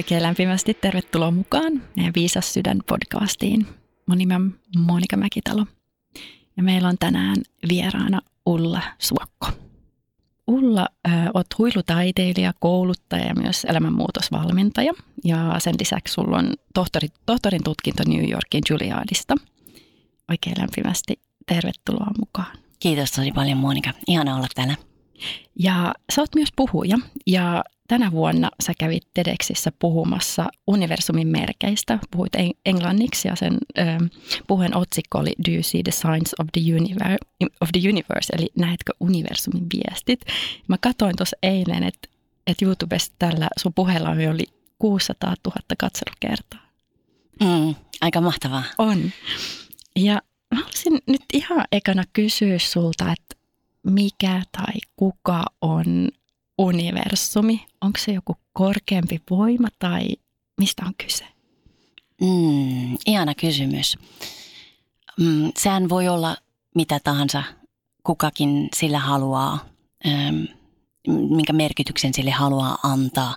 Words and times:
Oikein 0.00 0.22
lämpimästi 0.22 0.74
tervetuloa 0.74 1.30
mukaan 1.30 1.82
meidän 1.96 2.14
Viisas 2.14 2.52
sydän 2.52 2.78
podcastiin. 2.86 3.66
Mun 4.06 4.18
nimi 4.18 4.34
on 4.34 4.54
Monika 4.78 5.16
Mäkitalo 5.16 5.66
ja 6.56 6.62
meillä 6.62 6.88
on 6.88 6.96
tänään 7.00 7.36
vieraana 7.68 8.20
Ulla 8.46 8.82
Suokko. 8.98 9.46
Ulla, 10.46 10.88
äh, 11.08 11.28
oot 11.34 11.46
huilutaiteilija, 11.58 12.52
kouluttaja 12.60 13.26
ja 13.26 13.34
myös 13.34 13.64
elämänmuutosvalmentaja. 13.64 14.92
Ja 15.24 15.56
sen 15.58 15.74
lisäksi 15.80 16.14
sulla 16.14 16.38
on 16.38 16.54
tohtori, 16.74 17.08
tohtorin 17.26 17.64
tutkinto 17.64 18.02
New 18.06 18.30
Yorkin 18.30 18.62
Juilliardista. 18.70 19.34
Oikein 20.30 20.56
lämpimästi 20.58 21.18
tervetuloa 21.46 22.10
mukaan. 22.18 22.56
Kiitos 22.78 23.10
tosi 23.10 23.32
paljon 23.32 23.58
Monika. 23.58 23.90
Ihana 24.06 24.36
olla 24.36 24.48
täällä. 24.54 24.89
Ja 25.58 25.94
sä 26.14 26.22
oot 26.22 26.34
myös 26.34 26.48
puhuja 26.56 26.98
ja 27.26 27.64
tänä 27.88 28.12
vuonna 28.12 28.50
sä 28.66 28.72
kävit 28.78 29.02
TEDxissä 29.14 29.72
puhumassa 29.78 30.48
universumin 30.66 31.28
merkeistä. 31.28 31.98
Puhuit 32.10 32.32
englanniksi 32.66 33.28
ja 33.28 33.36
sen 33.36 33.58
ö, 33.78 33.82
puheen 34.46 34.76
otsikko 34.76 35.18
oli 35.18 35.32
Do 35.46 35.52
you 35.52 35.62
see 35.62 35.82
the 35.82 35.92
signs 35.92 36.34
of 36.38 36.46
the, 36.52 36.60
universe, 36.74 37.18
of 37.60 37.68
the 37.72 37.88
universe? 37.88 38.32
Eli 38.38 38.48
näetkö 38.58 38.92
universumin 39.00 39.66
viestit? 39.74 40.20
Mä 40.68 40.76
katsoin 40.80 41.16
tuossa 41.16 41.36
eilen, 41.42 41.82
että, 41.82 42.08
että 42.46 42.64
YouTubesta 42.64 43.14
tällä 43.18 43.48
sun 43.58 43.74
puheella 43.74 44.10
oli 44.10 44.44
600 44.78 45.34
000 45.46 45.56
katselukertaa. 45.78 46.70
Mm, 47.40 47.74
aika 48.00 48.20
mahtavaa. 48.20 48.62
On. 48.78 49.10
Ja 49.96 50.22
mä 50.54 50.60
haluaisin 50.60 50.98
nyt 51.06 51.22
ihan 51.32 51.64
ekana 51.72 52.02
kysyä 52.12 52.58
sulta, 52.58 53.12
että 53.12 53.39
mikä 53.86 54.42
tai 54.52 54.74
kuka 54.96 55.44
on 55.60 56.08
universumi? 56.58 57.66
Onko 57.80 57.98
se 57.98 58.12
joku 58.12 58.36
korkeampi 58.52 59.22
voima 59.30 59.68
tai 59.78 60.08
mistä 60.58 60.82
on 60.86 60.94
kyse? 61.04 61.24
Mm, 62.20 62.96
ihana 63.06 63.34
kysymys. 63.34 63.98
Mm, 65.20 65.52
sehän 65.58 65.88
voi 65.88 66.08
olla 66.08 66.36
mitä 66.74 67.00
tahansa 67.04 67.42
kukakin 68.02 68.68
sillä 68.76 68.98
haluaa, 68.98 69.58
ähm, 70.06 70.44
minkä 71.08 71.52
merkityksen 71.52 72.14
sille 72.14 72.30
haluaa 72.30 72.78
antaa. 72.82 73.36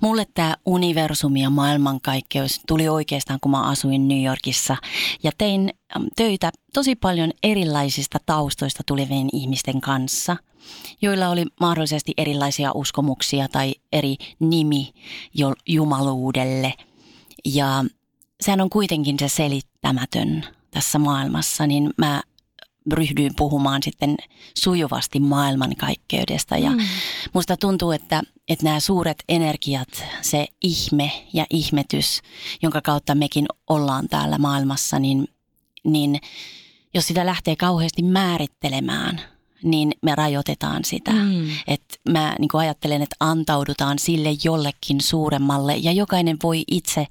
Mulle 0.00 0.26
tämä 0.34 0.56
universumi 0.66 1.42
ja 1.42 1.50
maailmankaikkeus 1.50 2.60
tuli 2.66 2.88
oikeastaan, 2.88 3.40
kun 3.40 3.50
mä 3.50 3.62
asuin 3.62 4.08
New 4.08 4.24
Yorkissa 4.24 4.76
ja 5.22 5.32
tein 5.38 5.70
töitä 6.16 6.50
tosi 6.72 6.96
paljon 6.96 7.30
erilaisista 7.42 8.18
taustoista 8.26 8.82
tulevien 8.86 9.28
ihmisten 9.32 9.80
kanssa– 9.80 10.36
joilla 11.02 11.28
oli 11.28 11.44
mahdollisesti 11.60 12.12
erilaisia 12.16 12.72
uskomuksia 12.74 13.48
tai 13.48 13.74
eri 13.92 14.16
nimi 14.38 14.92
jumaluudelle. 15.66 16.74
Ja 17.44 17.84
sehän 18.40 18.60
on 18.60 18.70
kuitenkin 18.70 19.16
se 19.18 19.28
selittämätön 19.28 20.44
tässä 20.70 20.98
maailmassa, 20.98 21.66
niin 21.66 21.90
mä 21.96 22.22
ryhdyin 22.92 23.32
puhumaan 23.36 23.82
sitten 23.82 24.16
sujuvasti 24.58 25.20
maailmankaikkeudesta. 25.20 26.56
Ja 26.56 26.70
mm. 26.70 26.78
musta 27.32 27.56
tuntuu, 27.56 27.92
että, 27.92 28.22
että 28.48 28.64
nämä 28.64 28.80
suuret 28.80 29.24
energiat, 29.28 30.04
se 30.22 30.46
ihme 30.62 31.12
ja 31.32 31.46
ihmetys, 31.50 32.22
jonka 32.62 32.80
kautta 32.80 33.14
mekin 33.14 33.46
ollaan 33.68 34.08
täällä 34.08 34.38
maailmassa, 34.38 34.98
niin, 34.98 35.28
niin 35.84 36.20
jos 36.94 37.06
sitä 37.06 37.26
lähtee 37.26 37.56
kauheasti 37.56 38.02
määrittelemään– 38.02 39.20
niin 39.62 39.92
me 40.02 40.14
rajoitetaan 40.14 40.84
sitä. 40.84 41.10
Mm. 41.10 41.50
Että 41.66 41.94
mä 42.08 42.36
niin 42.38 42.48
ajattelen, 42.52 43.02
että 43.02 43.16
antaudutaan 43.20 43.98
sille 43.98 44.28
jollekin 44.44 45.00
suuremmalle 45.00 45.76
ja 45.76 45.92
jokainen 45.92 46.36
voi 46.42 46.64
itse 46.70 47.06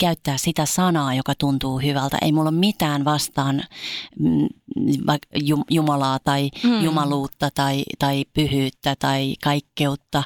käyttää 0.00 0.36
sitä 0.36 0.66
sanaa, 0.66 1.14
joka 1.14 1.34
tuntuu 1.34 1.78
hyvältä. 1.78 2.18
Ei 2.22 2.32
mulla 2.32 2.50
ole 2.50 2.58
mitään 2.58 3.04
vastaan 3.04 3.62
mm, 4.18 4.48
Jumalaa 5.70 6.18
tai 6.18 6.50
mm. 6.64 6.84
jumaluutta 6.84 7.50
tai, 7.54 7.82
tai 7.98 8.24
pyhyyttä 8.34 8.96
tai 8.98 9.34
kaikkeutta 9.44 10.22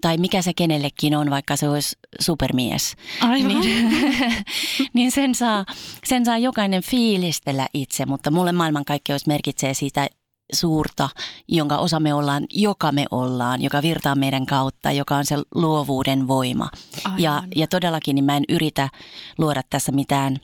tai 0.00 0.16
mikä 0.16 0.42
se 0.42 0.52
kenellekin 0.54 1.16
on, 1.16 1.30
vaikka 1.30 1.56
se 1.56 1.68
olisi 1.68 1.96
supermies. 2.20 2.96
Aivan. 3.20 3.60
Niin, 3.60 3.90
niin 4.94 5.10
sen, 5.12 5.34
saa, 5.34 5.64
sen 6.04 6.24
saa 6.24 6.38
jokainen 6.38 6.82
fiilistellä 6.82 7.66
itse, 7.74 8.06
mutta 8.06 8.30
mulle 8.30 8.52
maailmankaikkeus 8.52 9.26
merkitsee 9.26 9.74
siitä 9.74 10.08
suurta, 10.52 11.08
jonka 11.48 11.78
osa 11.78 12.00
me 12.00 12.14
ollaan, 12.14 12.46
joka 12.50 12.92
me 12.92 13.06
ollaan, 13.10 13.62
joka 13.62 13.82
virtaa 13.82 14.14
meidän 14.14 14.46
kautta, 14.46 14.92
joka 14.92 15.16
on 15.16 15.26
se 15.26 15.36
luovuuden 15.54 16.28
voima. 16.28 16.70
Ja, 17.18 17.42
ja 17.56 17.66
todellakin 17.66 18.14
niin 18.14 18.24
mä 18.24 18.36
en 18.36 18.44
yritä 18.48 18.88
luoda 19.38 19.62
tässä 19.70 19.92
mitään 19.92 20.36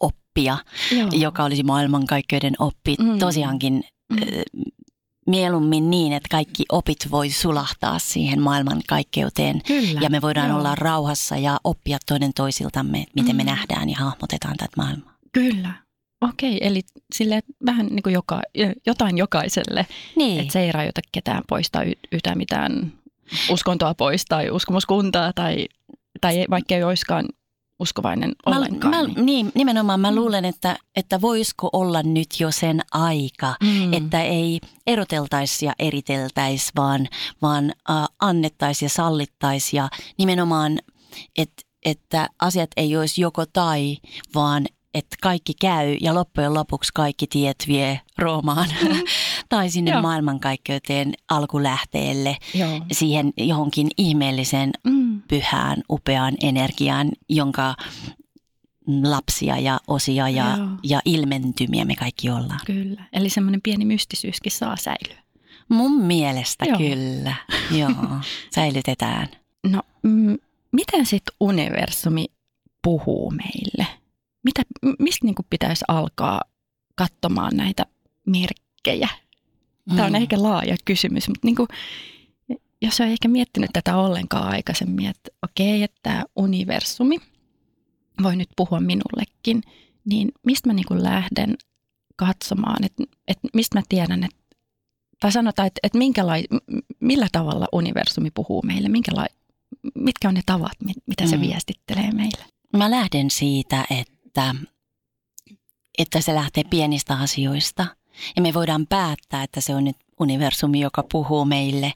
oppia, 0.00 0.58
Joo. 0.96 1.08
joka 1.12 1.44
olisi 1.44 1.62
maailmankaikkeuden 1.62 2.54
oppi. 2.58 2.96
Mm. 2.98 3.18
Tosiaankin 3.18 3.84
mm. 4.12 4.18
mieluummin 5.26 5.90
niin, 5.90 6.12
että 6.12 6.28
kaikki 6.30 6.64
opit 6.72 7.10
voi 7.10 7.30
sulahtaa 7.30 7.98
siihen 7.98 8.42
maailmankaikkeuteen. 8.42 9.62
Kyllä. 9.66 10.00
Ja 10.00 10.10
me 10.10 10.20
voidaan 10.22 10.48
Joo. 10.48 10.58
olla 10.58 10.74
rauhassa 10.74 11.36
ja 11.36 11.60
oppia 11.64 11.98
toinen 12.06 12.32
toisiltamme, 12.34 13.06
miten 13.16 13.34
mm. 13.34 13.36
me 13.36 13.44
nähdään 13.44 13.90
ja 13.90 13.96
hahmotetaan 13.98 14.56
tätä 14.56 14.72
maailmaa. 14.76 15.14
Kyllä. 15.32 15.81
Okei, 16.22 16.58
eli 16.60 16.80
sille 17.14 17.40
vähän 17.66 17.86
niin 17.86 18.02
kuin 18.02 18.12
joka, 18.12 18.42
jotain 18.86 19.18
jokaiselle, 19.18 19.86
niin. 20.16 20.40
että 20.40 20.52
se 20.52 20.60
ei 20.60 20.72
rajoita 20.72 21.00
ketään 21.12 21.42
poistaa 21.48 21.82
yhtään 22.12 22.38
mitään 22.38 22.92
uskontoa 23.50 23.94
pois 23.94 24.24
tai 24.24 24.50
uskomuskuntaa 24.50 25.32
tai, 25.32 25.66
tai 26.20 26.46
vaikka 26.50 26.74
ei 26.74 26.84
olisikaan 26.84 27.28
uskovainen 27.80 28.32
ollenkaan. 28.46 28.94
Mä, 28.94 29.02
niin. 29.02 29.26
niin, 29.26 29.52
nimenomaan 29.54 30.00
mä 30.00 30.14
luulen, 30.14 30.44
että, 30.44 30.76
että 30.96 31.20
voisiko 31.20 31.70
olla 31.72 32.02
nyt 32.02 32.28
jo 32.40 32.50
sen 32.50 32.80
aika, 32.92 33.54
mm. 33.62 33.92
että 33.92 34.22
ei 34.22 34.60
eroteltaisi 34.86 35.66
ja 35.66 35.72
eriteltäisi, 35.78 36.72
vaan, 36.76 37.08
vaan 37.42 37.72
äh, 37.90 38.08
annettaisi 38.20 38.84
ja 38.84 38.88
sallittaisi 38.88 39.76
ja 39.76 39.88
nimenomaan, 40.18 40.78
että 41.36 41.62
että 41.84 42.28
asiat 42.38 42.70
ei 42.76 42.96
olisi 42.96 43.20
joko 43.20 43.46
tai, 43.46 43.96
vaan 44.34 44.66
että 44.94 45.16
kaikki 45.22 45.52
käy 45.60 45.96
ja 46.00 46.14
loppujen 46.14 46.54
lopuksi 46.54 46.90
kaikki 46.94 47.26
tiet 47.26 47.56
vie 47.68 48.00
Roomaan 48.18 48.68
mm. 48.82 48.88
tai 49.48 49.70
sinne 49.70 49.90
Joo. 49.90 50.02
maailmankaikkeuteen 50.02 51.12
alkulähteelle, 51.30 52.36
Joo. 52.54 52.80
siihen 52.92 53.32
johonkin 53.36 53.88
ihmeelliseen, 53.98 54.70
mm. 54.84 55.22
pyhään, 55.22 55.82
upeaan 55.90 56.34
energiaan, 56.42 57.10
jonka 57.28 57.74
lapsia 59.04 59.58
ja 59.58 59.80
osia 59.88 60.28
ja, 60.28 60.58
ja 60.82 61.00
ilmentymiä 61.04 61.84
me 61.84 61.94
kaikki 61.94 62.30
ollaan. 62.30 62.60
Kyllä, 62.66 63.04
eli 63.12 63.30
semmoinen 63.30 63.62
pieni 63.62 63.84
mystisyyskin 63.84 64.52
saa 64.52 64.76
säilyä. 64.76 65.22
Mun 65.68 66.00
mielestä 66.00 66.64
Joo. 66.64 66.78
kyllä, 66.78 67.34
Joo, 67.70 67.90
säilytetään. 68.54 69.28
No, 69.66 69.82
m- 70.02 70.34
miten 70.72 71.06
sitten 71.06 71.34
universumi 71.40 72.26
puhuu 72.82 73.30
meille? 73.30 74.01
Mitä, 74.44 74.62
mistä 74.98 75.26
niin 75.26 75.34
pitäisi 75.50 75.84
alkaa 75.88 76.40
katsomaan 76.94 77.56
näitä 77.56 77.86
merkkejä? 78.26 79.08
Tämä 79.88 80.04
on 80.04 80.12
mm. 80.12 80.14
ehkä 80.14 80.42
laaja 80.42 80.76
kysymys, 80.84 81.28
mutta 81.28 81.46
niin 81.46 81.56
kuin, 81.56 81.68
jos 82.82 83.00
on 83.00 83.06
ehkä 83.06 83.28
miettinyt 83.28 83.70
tätä 83.72 83.96
ollenkaan 83.96 84.48
aikaisemmin, 84.48 85.06
että 85.06 85.30
okei, 85.42 85.82
että 85.82 86.00
tämä 86.02 86.24
universumi 86.36 87.18
voi 88.22 88.36
nyt 88.36 88.48
puhua 88.56 88.80
minullekin, 88.80 89.62
niin 90.04 90.32
mistä 90.46 90.68
mä 90.68 90.72
niin 90.72 90.86
kuin 90.88 91.02
lähden 91.02 91.56
katsomaan, 92.16 92.84
että, 92.84 93.04
että 93.28 93.48
mistä 93.54 93.78
mä 93.78 93.82
tiedän, 93.88 94.24
että, 94.24 94.36
tai 95.20 95.32
sanotaan, 95.32 95.66
että, 95.66 95.80
että 95.82 95.98
minkälai, 95.98 96.44
millä 97.00 97.26
tavalla 97.32 97.66
universumi 97.72 98.30
puhuu 98.30 98.62
meille, 98.62 98.88
minkälai, 98.88 99.26
mitkä 99.94 100.28
on 100.28 100.34
ne 100.34 100.42
tavat, 100.46 100.76
mitä 101.06 101.26
se 101.26 101.36
mm. 101.36 101.42
viestittelee 101.42 102.12
meille? 102.12 102.44
Mä 102.76 102.90
lähden 102.90 103.30
siitä, 103.30 103.84
että 103.90 104.21
että, 104.32 104.54
että 105.98 106.20
se 106.20 106.34
lähtee 106.34 106.64
pienistä 106.64 107.14
asioista. 107.14 107.86
Ja 108.36 108.42
me 108.42 108.54
voidaan 108.54 108.86
päättää, 108.86 109.42
että 109.42 109.60
se 109.60 109.74
on 109.74 109.84
nyt 109.84 109.96
universumi, 110.20 110.80
joka 110.80 111.04
puhuu 111.12 111.44
meille. 111.44 111.92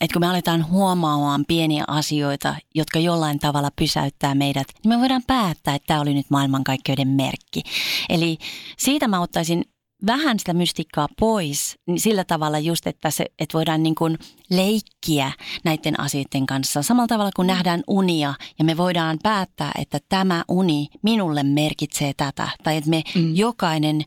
Että 0.00 0.12
kun 0.12 0.20
me 0.20 0.26
aletaan 0.26 0.68
huomaamaan 0.68 1.44
pieniä 1.48 1.84
asioita, 1.88 2.54
jotka 2.74 2.98
jollain 2.98 3.38
tavalla 3.38 3.70
pysäyttää 3.76 4.34
meidät, 4.34 4.66
niin 4.84 4.88
me 4.88 5.00
voidaan 5.00 5.22
päättää, 5.26 5.74
että 5.74 5.86
tämä 5.86 6.00
oli 6.00 6.14
nyt 6.14 6.30
maailmankaikkeuden 6.30 7.08
merkki. 7.08 7.62
Eli 8.08 8.38
siitä 8.78 9.08
mä 9.08 9.20
ottaisin 9.20 9.64
vähän 10.06 10.38
sitä 10.38 10.54
mystikkaa 10.54 11.08
pois 11.20 11.76
niin 11.86 12.00
sillä 12.00 12.24
tavalla 12.24 12.58
just, 12.58 12.86
että, 12.86 13.10
se, 13.10 13.26
että 13.38 13.58
voidaan 13.58 13.82
niin 13.82 13.94
kuin 13.94 14.18
leikkiä 14.50 15.32
näiden 15.64 16.00
asioiden 16.00 16.46
kanssa. 16.46 16.82
Samalla 16.82 17.08
tavalla 17.08 17.30
kuin 17.36 17.46
nähdään 17.46 17.82
unia 17.86 18.34
ja 18.58 18.64
me 18.64 18.76
voidaan 18.76 19.18
päättää, 19.22 19.72
että 19.78 19.98
tämä 20.08 20.44
uni 20.48 20.88
minulle 21.02 21.42
merkitsee 21.42 22.12
tätä. 22.16 22.48
Tai 22.64 22.76
että 22.76 22.90
me 22.90 23.02
mm. 23.14 23.36
jokainen 23.36 24.02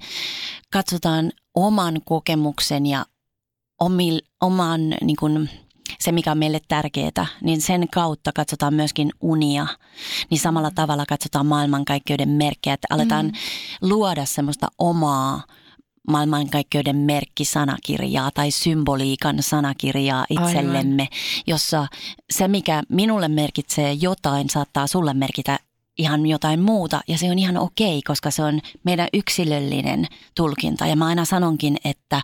katsotaan 0.74 1.31
oman 1.56 2.01
kokemuksen 2.06 2.86
ja 2.86 3.06
omil, 3.80 4.22
oman 4.42 4.81
niin 5.01 5.18
kuin, 5.19 5.50
se, 6.00 6.12
mikä 6.12 6.31
on 6.31 6.38
meille 6.38 6.60
tärkeää, 6.68 7.25
niin 7.42 7.62
sen 7.62 7.89
kautta 7.89 8.31
katsotaan 8.36 8.74
myöskin 8.74 9.12
unia. 9.22 9.68
Niin 10.30 10.39
samalla 10.39 10.72
tavalla 10.72 11.06
katsotaan 11.06 11.46
maailmankaikkeuden 11.46 12.30
merkkejä, 12.30 12.74
että 12.74 12.88
aletaan 12.89 13.25
mm. 13.25 13.34
luoda 13.81 14.25
semmoista 14.25 14.68
omaa 14.78 15.44
maailmankaikkeuden 16.07 16.95
merkkisanakirjaa 16.95 18.31
tai 18.31 18.51
symboliikan 18.51 19.44
sanakirjaa 19.44 20.25
itsellemme, 20.29 21.03
Aivan. 21.03 21.44
jossa 21.47 21.88
se, 22.33 22.47
mikä 22.47 22.83
minulle 22.89 23.27
merkitsee 23.27 23.94
jotain, 23.94 24.50
saattaa 24.50 24.88
sulle 24.88 25.13
merkitä 25.13 25.59
ihan 25.97 26.25
jotain 26.25 26.61
muuta 26.61 27.01
ja 27.07 27.17
se 27.17 27.31
on 27.31 27.39
ihan 27.39 27.57
okei, 27.57 28.01
koska 28.01 28.31
se 28.31 28.44
on 28.44 28.59
meidän 28.83 29.07
yksilöllinen 29.13 30.07
tulkinta. 30.35 30.88
Ja 30.88 30.95
mä 30.95 31.05
aina 31.05 31.25
sanonkin, 31.25 31.77
että 31.85 32.21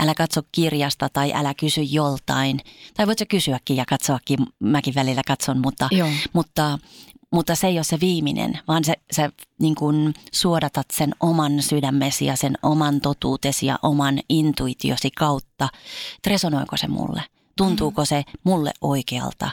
älä 0.00 0.14
katso 0.14 0.40
kirjasta 0.52 1.08
tai 1.12 1.32
älä 1.32 1.54
kysy 1.54 1.82
joltain. 1.82 2.60
Tai 2.94 3.06
voit 3.06 3.18
sä 3.18 3.26
kysyäkin 3.26 3.76
ja 3.76 3.84
katsoakin, 3.88 4.38
mäkin 4.58 4.94
välillä 4.94 5.22
katson, 5.26 5.58
mutta, 5.58 5.88
mutta, 6.32 6.78
mutta 7.32 7.54
se 7.54 7.66
ei 7.66 7.78
ole 7.78 7.84
se 7.84 8.00
viimeinen, 8.00 8.58
vaan 8.68 8.84
se, 8.84 8.94
sä 9.12 9.30
niin 9.60 9.74
kuin 9.74 10.14
suodatat 10.32 10.86
sen 10.92 11.14
oman 11.20 11.62
sydämesi 11.62 12.24
ja 12.24 12.36
sen 12.36 12.58
oman 12.62 13.00
totuutesi 13.00 13.66
ja 13.66 13.78
oman 13.82 14.18
intuitiosi 14.28 15.10
kautta. 15.10 15.68
Resonoiko 16.26 16.76
se 16.76 16.88
mulle? 16.88 17.22
Tuntuuko 17.56 18.04
se 18.04 18.22
mulle 18.44 18.72
oikealta? 18.80 19.50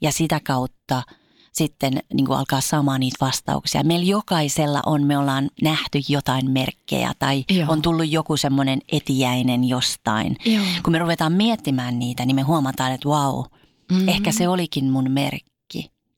Ja 0.00 0.12
sitä 0.12 0.40
kautta– 0.44 1.02
sitten 1.58 2.02
niin 2.14 2.26
kuin 2.26 2.38
alkaa 2.38 2.60
saamaan 2.60 3.00
niitä 3.00 3.16
vastauksia. 3.20 3.84
Meillä 3.84 4.06
jokaisella 4.06 4.82
on, 4.86 5.06
me 5.06 5.18
ollaan 5.18 5.50
nähty 5.62 6.00
jotain 6.08 6.50
merkkejä 6.50 7.12
tai 7.18 7.44
Joo. 7.50 7.66
on 7.68 7.82
tullut 7.82 8.08
joku 8.08 8.36
semmoinen 8.36 8.78
etiäinen 8.92 9.64
jostain. 9.64 10.36
Joo. 10.44 10.64
Kun 10.82 10.92
me 10.92 10.98
ruvetaan 10.98 11.32
miettimään 11.32 11.98
niitä, 11.98 12.26
niin 12.26 12.34
me 12.34 12.42
huomataan, 12.42 12.92
että 12.92 13.08
wow, 13.08 13.44
mm-hmm. 13.90 14.08
ehkä 14.08 14.32
se 14.32 14.48
olikin 14.48 14.90
mun 14.90 15.10
merkki. 15.10 15.47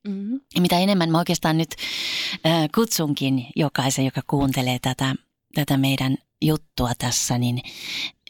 Mm-hmm. 0.08 0.40
Ja 0.54 0.60
mitä 0.60 0.78
enemmän 0.78 1.10
mä 1.10 1.18
oikeastaan 1.18 1.58
nyt 1.58 1.70
äh, 2.46 2.68
kutsunkin 2.74 3.46
jokaisen, 3.56 4.04
joka 4.04 4.20
kuuntelee 4.26 4.78
tätä, 4.82 5.14
tätä 5.54 5.76
meidän 5.76 6.16
juttua 6.42 6.90
tässä, 6.98 7.38
niin, 7.38 7.62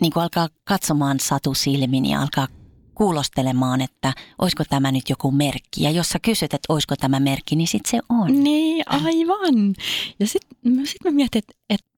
niin 0.00 0.12
kun 0.12 0.22
alkaa 0.22 0.48
katsomaan 0.64 1.20
satu 1.20 1.54
silmin 1.54 2.06
ja 2.06 2.20
alkaa 2.20 2.48
kuulostelemaan, 2.94 3.80
että 3.80 4.12
olisiko 4.38 4.64
tämä 4.70 4.92
nyt 4.92 5.10
joku 5.10 5.30
merkki. 5.30 5.82
Ja 5.82 5.90
jos 5.90 6.08
sä 6.08 6.18
kysyt, 6.18 6.54
että 6.54 6.72
olisiko 6.72 6.96
tämä 6.96 7.20
merkki, 7.20 7.56
niin 7.56 7.68
sitten 7.68 7.90
se 7.90 8.00
on. 8.08 8.44
Niin, 8.44 8.82
aivan. 8.86 9.74
Ja 10.20 10.26
sitten 10.26 10.86
sit 10.86 11.04
mä 11.04 11.10
mietin, 11.10 11.38
että, 11.38 11.52
että 11.70 11.89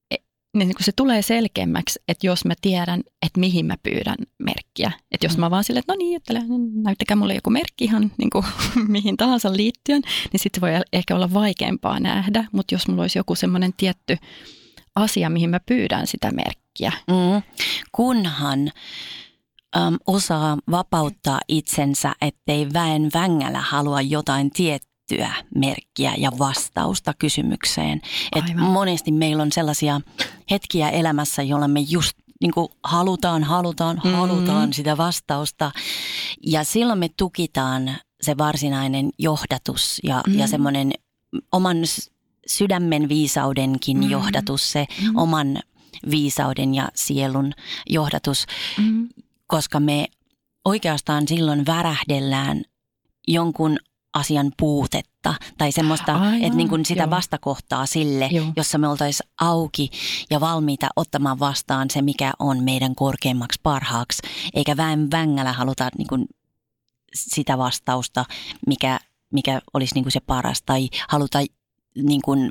niin 0.54 0.68
kun 0.68 0.84
se 0.84 0.92
tulee 0.96 1.22
selkeämmäksi, 1.22 2.00
että 2.08 2.26
jos 2.26 2.44
mä 2.44 2.54
tiedän, 2.60 3.00
että 3.26 3.40
mihin 3.40 3.66
mä 3.66 3.76
pyydän 3.82 4.16
merkkiä. 4.38 4.92
Että 5.10 5.26
jos 5.26 5.36
mm. 5.36 5.40
mä 5.40 5.50
vaan 5.50 5.64
silleen, 5.64 5.80
että 5.80 5.92
no 5.92 5.96
niin, 5.96 6.16
että 6.16 6.34
näyttäkää 6.82 7.16
mulle 7.16 7.34
joku 7.34 7.50
merkki 7.50 7.84
ihan 7.84 8.12
niin 8.18 8.30
kuin, 8.30 8.44
mihin 8.88 9.16
tahansa 9.16 9.56
liittyen, 9.56 10.02
niin 10.32 10.40
sitten 10.40 10.60
voi 10.60 10.70
ehkä 10.92 11.14
olla 11.14 11.32
vaikeampaa 11.32 12.00
nähdä. 12.00 12.44
Mutta 12.52 12.74
jos 12.74 12.88
mulla 12.88 13.02
olisi 13.02 13.18
joku 13.18 13.34
semmoinen 13.34 13.72
tietty 13.76 14.16
asia, 14.94 15.30
mihin 15.30 15.50
mä 15.50 15.60
pyydän 15.66 16.06
sitä 16.06 16.30
merkkiä. 16.30 16.92
Mm. 17.06 17.42
Kunhan 17.92 18.72
äm, 19.76 19.96
osaa 20.06 20.58
vapauttaa 20.70 21.40
itsensä, 21.48 22.14
ettei 22.20 22.72
väen 22.72 23.10
vängällä 23.14 23.60
halua 23.60 24.00
jotain 24.00 24.50
tiettyä 24.50 24.91
merkkiä 25.54 26.14
ja 26.18 26.32
vastausta 26.38 27.14
kysymykseen. 27.14 28.00
Et 28.36 28.44
monesti 28.56 29.12
meillä 29.12 29.42
on 29.42 29.52
sellaisia 29.52 30.00
hetkiä 30.50 30.90
elämässä, 30.90 31.42
joilla 31.42 31.68
me 31.68 31.80
just 31.80 32.12
niin 32.40 32.52
kuin 32.52 32.68
halutaan, 32.84 33.44
halutaan, 33.44 33.96
mm-hmm. 33.96 34.18
halutaan 34.18 34.72
sitä 34.72 34.96
vastausta. 34.96 35.72
Ja 36.46 36.64
silloin 36.64 36.98
me 36.98 37.08
tukitaan 37.16 37.96
se 38.20 38.38
varsinainen 38.38 39.10
johdatus 39.18 40.00
ja, 40.02 40.22
mm-hmm. 40.26 40.40
ja 40.40 40.46
semmoinen 40.46 40.92
oman 41.52 41.76
sydämen 42.46 43.08
viisaudenkin 43.08 43.96
mm-hmm. 43.96 44.10
johdatus, 44.10 44.72
se 44.72 44.86
mm-hmm. 45.00 45.16
oman 45.16 45.58
viisauden 46.10 46.74
ja 46.74 46.88
sielun 46.94 47.52
johdatus. 47.86 48.46
Mm-hmm 48.78 49.08
koska 49.52 49.80
me 49.80 50.06
oikeastaan 50.64 51.28
silloin 51.28 51.66
värähdellään 51.66 52.62
jonkun 53.28 53.76
asian 54.12 54.52
puutetta 54.58 55.34
tai 55.58 55.72
semmoista, 55.72 56.14
Aivan, 56.14 56.34
että 56.34 56.56
niin 56.56 56.68
kuin 56.68 56.84
sitä 56.84 57.02
joo. 57.02 57.10
vastakohtaa 57.10 57.86
sille, 57.86 58.28
joo. 58.32 58.46
jossa 58.56 58.78
me 58.78 58.88
oltaisiin 58.88 59.30
auki 59.40 59.90
ja 60.30 60.40
valmiita 60.40 60.88
ottamaan 60.96 61.38
vastaan 61.38 61.90
se, 61.90 62.02
mikä 62.02 62.32
on 62.38 62.64
meidän 62.64 62.94
korkeimmaksi 62.94 63.60
parhaaksi, 63.62 64.22
eikä 64.54 64.76
väen 64.76 65.10
vängällä 65.10 65.52
haluta 65.52 65.88
niin 65.98 66.08
kuin 66.08 66.26
sitä 67.14 67.58
vastausta, 67.58 68.24
mikä, 68.66 69.00
mikä 69.32 69.60
olisi 69.74 69.94
niin 69.94 70.04
kuin 70.04 70.12
se 70.12 70.20
paras 70.20 70.62
tai 70.62 70.88
haluta 71.08 71.38
niin 72.02 72.22
kuin 72.22 72.50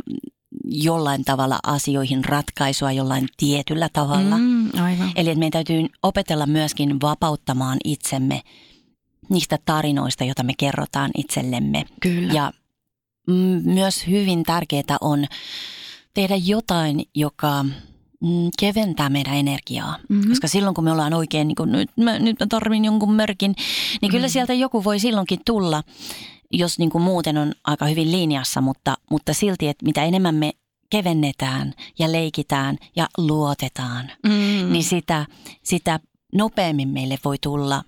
jollain 0.65 1.25
tavalla 1.25 1.59
asioihin 1.63 2.25
ratkaisua 2.25 2.91
jollain 2.91 3.27
tietyllä 3.37 3.89
tavalla. 3.93 4.37
Mm, 4.37 4.69
aivan. 4.81 5.11
Eli 5.15 5.29
että 5.29 5.39
meidän 5.39 5.51
täytyy 5.51 5.85
opetella 6.03 6.45
myöskin 6.45 7.01
vapauttamaan 7.01 7.77
itsemme 7.83 8.41
niistä 9.31 9.57
tarinoista, 9.65 10.23
joita 10.23 10.43
me 10.43 10.53
kerrotaan 10.57 11.11
itsellemme. 11.17 11.85
Kyllä. 11.99 12.33
Ja 12.33 12.51
myös 13.63 14.07
hyvin 14.07 14.43
tärkeää 14.43 14.97
on 15.01 15.25
tehdä 16.13 16.35
jotain, 16.35 17.05
joka 17.15 17.65
keventää 18.59 19.09
meidän 19.09 19.33
energiaa. 19.33 19.97
Mm-hmm. 20.09 20.29
Koska 20.29 20.47
silloin 20.47 20.75
kun 20.75 20.83
me 20.83 20.91
ollaan 20.91 21.13
oikein, 21.13 21.47
niin 21.47 21.55
kun 21.55 21.71
nyt, 21.71 21.89
mä, 21.97 22.19
nyt 22.19 22.39
mä 22.39 22.45
tarvin 22.49 22.85
jonkun 22.85 23.13
merkin, 23.13 23.51
niin 23.51 23.57
mm-hmm. 24.01 24.11
kyllä 24.11 24.27
sieltä 24.27 24.53
joku 24.53 24.83
voi 24.83 24.99
silloinkin 24.99 25.39
tulla 25.45 25.83
jos 26.53 26.79
niin 26.79 26.89
kuin 26.89 27.01
muuten 27.01 27.37
on 27.37 27.53
aika 27.63 27.85
hyvin 27.85 28.11
linjassa, 28.11 28.61
mutta, 28.61 28.97
mutta 29.11 29.33
silti, 29.33 29.67
että 29.67 29.85
mitä 29.85 30.03
enemmän 30.03 30.35
me 30.35 30.51
kevennetään 30.89 31.73
ja 31.99 32.11
leikitään 32.11 32.77
ja 32.95 33.07
luotetaan, 33.17 34.11
mm. 34.23 34.71
niin 34.71 34.83
sitä, 34.83 35.25
sitä 35.63 35.99
nopeammin 36.33 36.89
meille 36.89 37.17
voi 37.25 37.37
tulla 37.41 37.83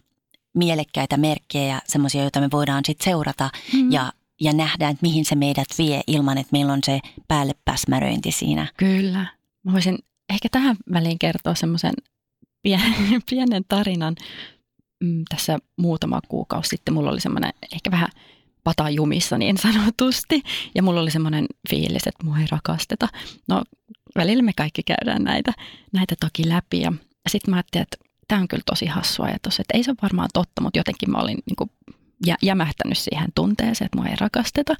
mielekkäitä 0.54 1.18
merkkejä, 1.18 1.82
semmoisia, 1.86 2.22
joita 2.22 2.42
me 2.42 2.52
voidaan 2.52 2.84
sitten 2.86 3.06
seurata 3.06 3.50
mm. 3.74 3.92
ja, 3.92 4.12
ja 4.42 4.54
nähdä, 4.54 4.90
että 4.90 5.02
mihin 5.02 5.26
se 5.26 5.36
meidät 5.36 5.68
vie 5.78 6.02
ilman, 6.08 6.38
että 6.38 6.52
meillä 6.52 6.74
on 6.74 6.84
se 6.84 7.00
päälle 7.28 7.54
päsmäröinti 7.66 8.32
siinä. 8.32 8.68
Kyllä. 8.77 9.25
Mä 9.63 9.74
voisin 9.74 9.98
ehkä 10.30 10.50
tähän 10.51 10.75
väliin 10.94 11.20
kertoa 11.20 11.56
semmoisen 11.56 11.94
pienen, 12.62 12.94
pienen 13.30 13.63
tarinan. 13.70 14.16
Mm, 15.04 15.24
tässä 15.30 15.60
muutama 15.77 16.20
kuukausi 16.27 16.70
sitten 16.70 16.94
mulla 16.94 17.12
oli 17.12 17.22
semmoinen 17.22 17.54
ehkä 17.72 17.92
vähän– 17.92 18.10
patajumissa 18.63 19.38
niin 19.38 19.58
sanotusti. 19.58 20.44
Ja 20.75 20.84
mulla 20.84 21.01
oli 21.01 21.12
semmoinen 21.12 21.46
fiilis, 21.70 22.08
että 22.08 22.25
mua 22.25 22.39
ei 22.39 22.48
rakasteta. 22.51 23.08
No 23.48 23.63
välillä 24.16 24.44
me 24.44 24.51
kaikki 24.58 24.84
käydään 24.84 25.24
näitä, 25.24 25.54
näitä 25.94 26.16
toki 26.20 26.50
läpi. 26.50 26.82
Ja 26.82 26.94
sitten 27.30 27.51
mä 27.51 27.56
ajattelin, 27.56 27.84
että 27.84 27.98
tämä 28.34 28.42
on 28.42 28.48
kyllä 28.48 28.63
tosi 28.66 28.86
hassu 28.86 29.24
ajatus, 29.24 29.60
että 29.60 29.78
ei 29.78 29.84
se 29.84 29.92
ole 29.92 29.98
varmaan 30.02 30.30
totta, 30.34 30.62
mutta 30.62 30.80
jotenkin 30.80 31.12
mä 31.12 31.18
olin 31.18 31.38
niin 31.46 31.56
kuin 31.56 31.70
jä, 32.25 32.36
jämähtänyt 32.42 32.98
siihen 32.98 33.30
tunteeseen, 33.36 33.86
että 33.86 33.98
mua 33.98 34.08
ei 34.08 34.16
rakasteta. 34.20 34.75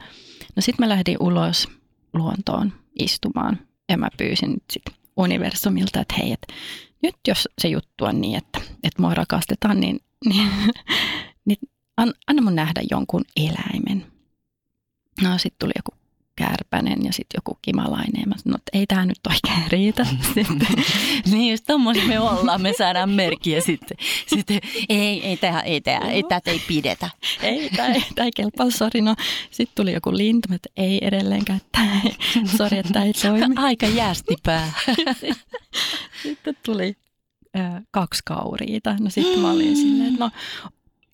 No 0.56 0.62
sitten 0.62 0.86
mä 0.86 0.90
lähdin 0.90 1.18
ulos 1.20 1.68
luontoon 2.14 2.74
istumaan 3.00 3.60
ja 3.90 3.98
mä 3.98 4.08
pyysin 4.18 4.52
nyt 4.52 4.64
sit 4.72 4.84
universumilta, 5.18 6.00
että 6.00 6.16
hei, 6.18 6.32
että 6.32 6.54
nyt 7.04 7.16
jos 7.28 7.50
se 7.62 7.68
juttu 7.68 8.06
on 8.06 8.22
niin, 8.22 8.38
että, 8.38 8.62
että 8.84 9.02
mua 9.02 9.14
rakastetaan, 9.14 9.80
niin, 9.80 10.00
niin, 10.26 10.50
niin 11.46 11.70
an, 11.98 12.14
anna 12.28 12.42
mun 12.42 12.56
nähdä 12.56 12.82
jonkun 12.92 13.26
eläimen. 13.36 14.06
No 15.22 15.38
sitten 15.38 15.60
tuli 15.60 15.74
joku 15.76 16.03
kärpänen 16.36 17.06
ja 17.06 17.14
sitten 17.14 17.38
joku 17.38 17.58
kimalainen. 17.62 18.30
Mä 18.30 18.36
sanoin, 18.38 18.60
että 18.60 18.78
ei 18.78 18.88
tämä 18.88 19.06
nyt 19.06 19.20
oikein 19.30 19.72
riitä. 19.72 20.08
niin 21.32 21.52
just 21.52 21.64
tommosia 21.68 22.08
me 22.08 22.20
ollaan, 22.20 22.62
me 22.62 22.74
saadaan 22.78 23.10
merkkiä 23.10 23.62
sitten. 23.62 23.98
sitten 24.28 24.60
ei, 24.90 25.26
ei 25.26 25.38
tämä 25.38 25.62
ei, 25.72 25.82
tää, 25.82 26.00
ei, 26.00 26.24
tätä 26.24 26.52
ei 26.52 26.62
pidetä. 26.68 27.10
ei, 27.42 27.70
tämä 27.70 27.88
ei, 27.88 28.06
tää 28.16 28.26
ei 28.26 28.32
kelpaa, 28.36 28.70
sori. 28.70 29.02
No, 29.02 29.16
sitten 29.52 29.76
tuli 29.76 29.94
joku 29.94 30.18
lintu, 30.18 30.54
että 30.54 30.70
ei 30.78 31.00
edelleenkään, 31.02 31.60
että 32.38 32.58
sori, 32.58 32.78
että 32.78 32.94
tämä 32.94 33.06
ei 33.06 33.14
toimi. 33.14 33.56
Aika 33.58 33.86
jäästipää. 33.86 34.74
sitten 36.24 36.58
tuli 36.66 36.98
äh, 37.58 37.82
kaksi 37.92 38.22
kauriita. 38.26 38.96
No 39.00 39.10
sitten 39.10 39.40
mä 39.40 39.52
olin 39.52 39.76
silleen, 39.76 40.10
että 40.10 40.24
no 40.24 40.32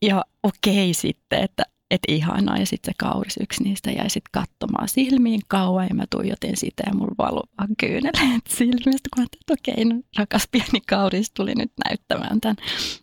ja 0.01 0.25
okei 0.43 0.93
sitten, 0.93 1.43
että 1.43 1.63
että 1.91 2.11
ihanaa. 2.13 2.57
Ja 2.57 2.65
sitten 2.65 2.91
se 2.91 2.95
kauris 2.97 3.37
yksi 3.41 3.63
niistä 3.63 3.91
jäi 3.91 4.09
sitten 4.09 4.31
katsomaan 4.31 4.87
silmiin 4.89 5.41
kauan 5.47 5.87
ja 5.89 5.95
mä 5.95 6.03
tuijotin 6.09 6.57
sitä 6.57 6.83
ja 6.85 6.93
mulla 6.93 7.15
valu 7.17 7.41
vaan 7.57 7.69
kyyneleet 7.77 8.47
silmistä, 8.49 9.09
kun 9.15 9.23
että 9.23 9.53
okei, 9.53 9.85
no, 9.85 9.95
rakas 10.17 10.47
pieni 10.51 10.81
kauris 10.87 11.31
tuli 11.31 11.55
nyt 11.55 11.71
näyttämään 11.89 12.41
tämän 12.41 12.57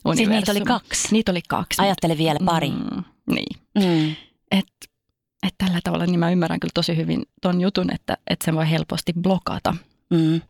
universumin. 0.05 0.17
Siis 0.17 0.29
niitä 0.29 0.53
oli 0.53 0.61
kaksi? 0.61 1.09
Niitä 1.13 1.33
oli 1.33 1.43
kaksi. 1.49 1.83
Ajattele 1.83 2.19
vielä 2.19 2.39
pari. 2.45 2.71
Mm, 2.71 3.05
niin. 3.35 3.61
Mm. 3.79 4.11
Et, 4.51 4.67
et 5.47 5.55
tällä 5.59 5.81
tavalla 5.85 6.07
niin 6.07 6.21
mä 6.21 6.31
ymmärrän 6.31 6.61
kyllä 6.61 6.73
tosi 6.75 6.97
hyvin 6.97 7.23
ton 7.43 7.61
jutun, 7.61 7.93
että, 7.93 8.17
että 8.31 8.45
se 8.45 8.55
voi 8.55 8.71
helposti 8.71 9.13
blokata 9.21 9.75
Mm. 10.11 10.41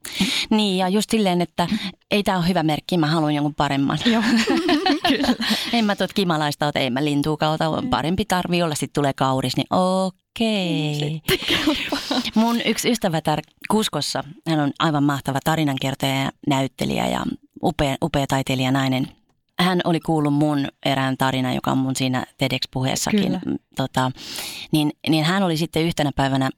Niin 0.50 0.78
ja 0.78 0.88
just 0.88 1.11
silleen, 1.11 1.40
että 1.40 1.69
ei 2.11 2.23
tämä 2.23 2.38
ole 2.38 2.49
hyvä 2.49 2.62
merkki, 2.62 2.99
mä 2.99 3.07
haluan 3.07 3.35
jonkun 3.35 3.55
paremman. 3.55 3.99
Joo. 4.07 4.23
Kyllä. 5.08 5.34
en 5.72 5.84
mä 5.84 5.96
tuot 5.96 6.12
kimalaista 6.12 6.66
ota, 6.66 6.78
en 6.78 6.92
mä 6.92 7.04
lintuuka 7.04 7.56
parempi 7.90 8.25
tarvii 8.25 8.62
olla, 8.62 8.75
sitten 8.75 9.00
tulee 9.00 9.12
kauris, 9.12 9.56
niin 9.56 9.66
okei. 9.70 11.22
Mun 12.34 12.60
yksi 12.64 12.90
ystävätär 12.90 13.40
Kuskossa, 13.70 14.25
hän 14.48 14.60
on 14.60 14.72
aivan 14.78 15.04
mahtava 15.04 15.38
tarinankertoja 15.44 16.14
ja 16.14 16.30
näyttelijä 16.46 17.06
ja 17.06 17.25
upea, 17.62 17.96
upea 18.02 18.26
taiteilija 18.26 18.72
nainen. 18.72 19.08
Hän 19.58 19.80
oli 19.84 20.00
kuullut 20.00 20.34
mun 20.34 20.68
erään 20.86 21.16
tarinan, 21.16 21.54
joka 21.54 21.70
on 21.70 21.78
mun 21.78 21.96
siinä 21.96 22.25
TEDx-puheessakin. 22.38 23.40
Tota, 23.76 24.10
niin, 24.72 24.92
niin 25.08 25.25
hän 25.25 25.42
oli 25.42 25.56
sitten 25.56 25.82
yhtenä 25.82 26.10
päivänä 26.16 26.50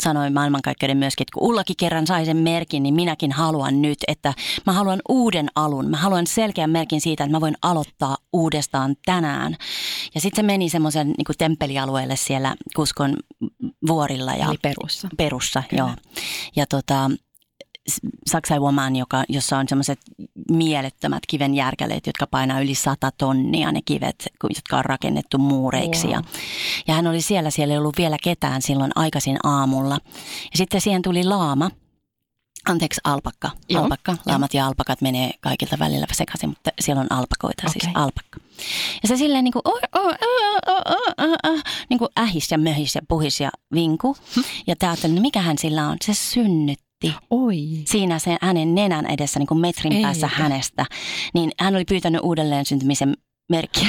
sanoi 0.00 0.30
maailmankaikkeuden 0.30 0.96
myöskin, 0.96 1.24
että 1.24 1.38
kun 1.38 1.48
Ullakin 1.48 1.76
kerran 1.76 2.06
sai 2.06 2.24
sen 2.24 2.36
merkin, 2.36 2.82
niin 2.82 2.94
minäkin 2.94 3.32
haluan 3.32 3.82
nyt, 3.82 3.98
että 4.08 4.34
mä 4.66 4.72
haluan 4.72 5.02
uuden 5.08 5.48
alun. 5.54 5.90
Mä 5.90 5.96
haluan 5.96 6.26
selkeän 6.26 6.70
merkin 6.70 7.00
siitä, 7.00 7.24
että 7.24 7.36
mä 7.36 7.40
voin 7.40 7.54
aloittaa 7.62 8.16
uudestaan 8.32 8.96
tänään. 9.06 9.56
Ja 10.14 10.20
sitten 10.20 10.42
se 10.42 10.46
meni 10.46 10.68
semmoisen 10.68 11.06
niin 11.06 11.38
temppelialueelle 11.38 12.16
siellä 12.16 12.54
Kuskon 12.76 13.16
vuorilla. 13.86 14.32
Ja 14.32 14.46
Eli 14.48 14.58
perussa. 14.62 15.08
Perussa, 15.16 15.62
Kyllä. 15.70 15.80
joo. 15.82 15.90
Ja 16.56 16.66
tota, 16.66 17.10
Saksai 18.26 18.60
Woman, 18.60 18.96
joka, 18.96 19.24
jossa 19.28 19.58
on 19.58 19.68
semmoiset 19.68 19.98
mielettömät 20.50 21.22
kiven 21.28 21.54
järkäleet, 21.54 22.06
jotka 22.06 22.26
painaa 22.26 22.60
yli 22.60 22.74
sata 22.74 23.10
tonnia, 23.18 23.72
ne 23.72 23.80
kivet, 23.84 24.28
jotka 24.42 24.76
on 24.76 24.84
rakennettu 24.84 25.38
muureiksi. 25.38 26.06
Wow. 26.06 26.14
Ja, 26.14 26.22
ja 26.86 26.94
hän 26.94 27.06
oli 27.06 27.20
siellä, 27.20 27.50
siellä 27.50 27.72
ei 27.72 27.78
ollut 27.78 27.98
vielä 27.98 28.16
ketään 28.22 28.62
silloin 28.62 28.92
aikaisin 28.94 29.38
aamulla. 29.44 29.98
Ja 30.24 30.56
sitten 30.56 30.80
siihen 30.80 31.02
tuli 31.02 31.24
laama, 31.24 31.70
Anteeksi, 32.68 33.00
alpakka. 33.04 33.50
Joo. 33.68 33.82
Alpakka. 33.82 34.16
Laamat 34.26 34.54
ja 34.54 34.66
alpakat 34.66 35.00
menee 35.00 35.30
kaikilta 35.40 35.78
välillä 35.78 36.06
sekaisin, 36.12 36.48
mutta 36.48 36.70
siellä 36.80 37.00
on 37.00 37.12
alpakoita, 37.12 37.62
okay. 37.66 37.72
siis 37.72 37.94
alpakka. 37.94 38.40
Ja 39.02 39.08
se 39.08 39.16
silleen 39.16 39.44
niin 39.44 39.52
kuin, 39.52 39.62
oh, 39.64 39.80
oh, 39.92 40.06
oh, 40.06 40.14
oh, 40.66 40.82
oh, 41.18 41.52
oh, 41.52 41.62
niin 41.90 41.98
kuin 41.98 42.08
ähis 42.18 42.50
ja 42.50 42.58
möhis 42.58 42.94
ja 42.94 43.00
puhis 43.08 43.40
ja 43.40 43.50
vinku. 43.74 44.16
Hm. 44.36 44.40
Ja 44.66 44.76
te 44.76 44.86
ajattelin, 44.86 45.14
no 45.14 45.20
mikä 45.20 45.40
hän 45.40 45.58
sillä 45.58 45.88
on? 45.88 45.96
Se 46.04 46.14
synnyt 46.14 46.78
näytti 47.04 47.26
Oi. 47.30 47.56
siinä 47.84 48.18
sen 48.18 48.36
hänen 48.42 48.74
nenän 48.74 49.06
edessä 49.06 49.38
niin 49.38 49.46
kuin 49.46 49.60
metrin 49.60 49.92
Eikä. 49.92 50.06
päässä 50.06 50.26
hänestä. 50.32 50.86
Niin 51.34 51.50
hän 51.60 51.74
oli 51.74 51.84
pyytänyt 51.84 52.20
uudelleen 52.24 52.66
syntymisen 52.66 53.14
merkkiä. 53.48 53.88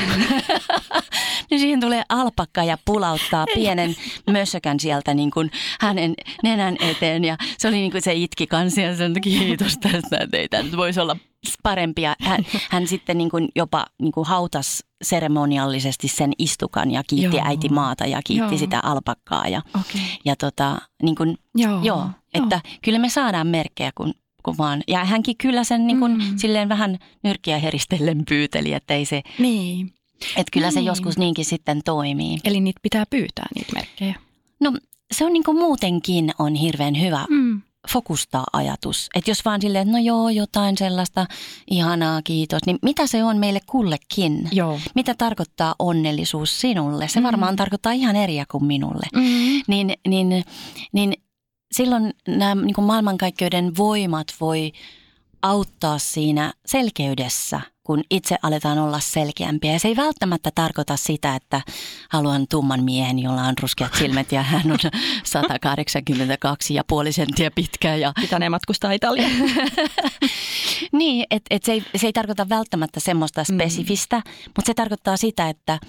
niin 1.50 1.60
siihen 1.60 1.79
tulee 1.79 2.03
alpakka 2.10 2.63
ja 2.63 2.77
pulauttaa 2.86 3.45
pienen 3.53 3.95
mössökän 4.31 4.79
sieltä 4.79 5.13
niin 5.13 5.31
kuin 5.31 5.51
hänen 5.79 6.13
nenän 6.43 6.77
eteen. 6.79 7.25
Ja 7.25 7.38
se 7.57 7.67
oli 7.67 7.75
niin 7.75 7.91
kuin 7.91 8.01
se 8.01 8.13
itki 8.13 8.48
kanssa 8.48 8.81
ja 8.81 8.95
sanoi, 8.95 9.22
kiitos 9.22 9.77
tästä, 9.77 10.17
että 10.17 10.38
ei 10.38 10.50
tämä 10.50 10.77
voisi 10.77 11.00
olla 11.00 11.17
parempia. 11.64 12.16
Hän, 12.20 12.46
hän 12.72 12.88
sitten 12.88 13.18
niin 13.18 13.30
kuin 13.30 13.50
jopa 13.56 13.86
niin 14.02 14.12
kuin 14.12 14.28
hautas 14.28 14.84
seremoniallisesti 15.04 16.08
sen 16.08 16.32
istukan 16.38 16.92
ja 16.92 17.04
kiitti 17.08 17.38
joo. 17.38 17.48
äiti 17.48 17.70
maata 17.70 18.06
ja 18.06 18.22
kiitti 18.25 18.54
joo. 18.54 18.58
sitä 18.58 18.80
alpakkaa. 18.84 19.48
Ja, 19.48 19.62
okay. 19.70 20.02
ja 20.25 20.36
tota, 20.36 20.78
niin 21.04 21.16
kuin, 21.16 21.38
joo. 21.56 21.80
Joo, 21.84 22.10
että 22.34 22.62
joo. 22.66 22.78
kyllä 22.84 23.00
me 23.00 23.10
saadaan 23.10 23.48
merkkejä, 23.48 23.92
kun, 23.96 24.14
kun 24.44 24.58
vaan. 24.58 24.84
Ja 24.88 25.06
hänkin 25.06 25.38
kyllä 25.38 25.64
sen 25.64 25.88
niin 25.88 26.00
kuin, 26.00 26.12
mm. 26.12 26.38
silleen 26.38 26.70
vähän 26.70 26.98
nyrkkiä 27.24 27.60
heristellen 27.60 28.24
pyyteli, 28.30 28.74
että 28.74 28.94
ei 28.94 29.06
se... 29.06 29.22
Niin. 29.40 29.94
Että 30.22 30.52
kyllä 30.52 30.68
niin. 30.68 30.74
se 30.74 30.80
joskus 30.80 31.18
niinkin 31.18 31.46
sitten 31.46 31.82
toimii. 31.86 32.38
Eli 32.44 32.60
niitä 32.60 32.80
pitää 32.84 33.04
pyytää, 33.10 33.46
niitä 33.56 33.74
merkkejä. 33.74 34.16
No 34.60 34.74
se 35.12 35.25
on 35.25 35.34
niin 35.34 35.44
kuin 35.44 35.58
muutenkin 35.58 36.32
on 36.40 36.56
hirveän 36.56 37.02
hyvä 37.02 37.25
mm. 37.30 37.62
Fokustaa 37.92 38.44
ajatus. 38.54 39.10
Että 39.15 39.32
jos 39.32 39.46
vaan 39.46 39.62
silleen, 39.62 39.88
että 39.88 39.98
no 39.98 40.04
joo, 40.04 40.30
jotain 40.30 40.77
sellaista 40.77 41.25
ihanaa, 41.70 42.22
kiitos. 42.22 42.62
Niin 42.65 42.80
mitä 42.82 43.08
se 43.08 43.24
on 43.24 43.38
meille 43.38 43.60
kullekin? 43.68 44.50
Joo. 44.51 44.80
Mitä 44.96 45.15
tarkoittaa 45.18 45.75
onnellisuus 45.80 46.62
sinulle? 46.62 47.08
Se 47.08 47.20
mm. 47.20 47.24
varmaan 47.24 47.56
tarkoittaa 47.56 47.92
ihan 47.92 48.15
eriä 48.15 48.46
kuin 48.51 48.65
minulle. 48.65 49.06
Mm. 49.15 49.62
Niin, 49.68 49.94
niin, 50.08 50.44
niin 50.94 51.13
silloin 51.72 52.13
nämä 52.27 52.56
niin 52.56 52.74
kuin 52.74 52.86
maailmankaikkeuden 52.86 53.77
voimat 53.77 54.27
voi 54.42 54.72
auttaa 55.42 56.00
siinä 56.00 56.54
selkeydessä, 56.65 57.62
kun 57.86 58.04
itse 58.12 58.36
aletaan 58.42 58.77
olla 58.77 59.00
selkeämpiä. 59.00 59.74
Ja 59.74 59.80
se 59.80 59.88
ei 59.88 59.96
välttämättä 59.96 60.51
tarkoita 60.56 60.98
sitä, 60.98 61.36
että 61.36 61.62
haluan 62.10 62.46
tumman 62.50 62.84
miehen, 62.84 63.20
jolla 63.20 63.42
on 63.42 63.54
ruskeat 63.62 63.94
silmät 63.94 64.32
ja 64.32 64.44
hän 64.44 64.72
on 64.72 64.77
182 65.24 66.74
ja 66.74 66.84
puoli 66.88 67.12
senttiä 67.12 67.51
pitkä. 67.51 67.96
Ja... 67.96 68.13
ne 68.39 68.50
matkustaa 68.50 68.92
Italiaan. 68.92 69.32
niin, 70.92 71.25
että 71.32 71.56
et 71.56 71.63
se, 71.63 71.72
ei, 71.72 71.84
se 71.96 72.08
ei 72.08 72.13
tarkoita 72.13 72.50
välttämättä 72.50 73.00
semmoista 73.00 73.44
mm. 73.50 73.56
spesifistä, 73.56 74.15
mm. 74.15 74.32
mutta 74.46 74.65
se 74.65 74.74
tarkoittaa 74.74 75.18
sitä, 75.18 75.50
että, 75.50 75.80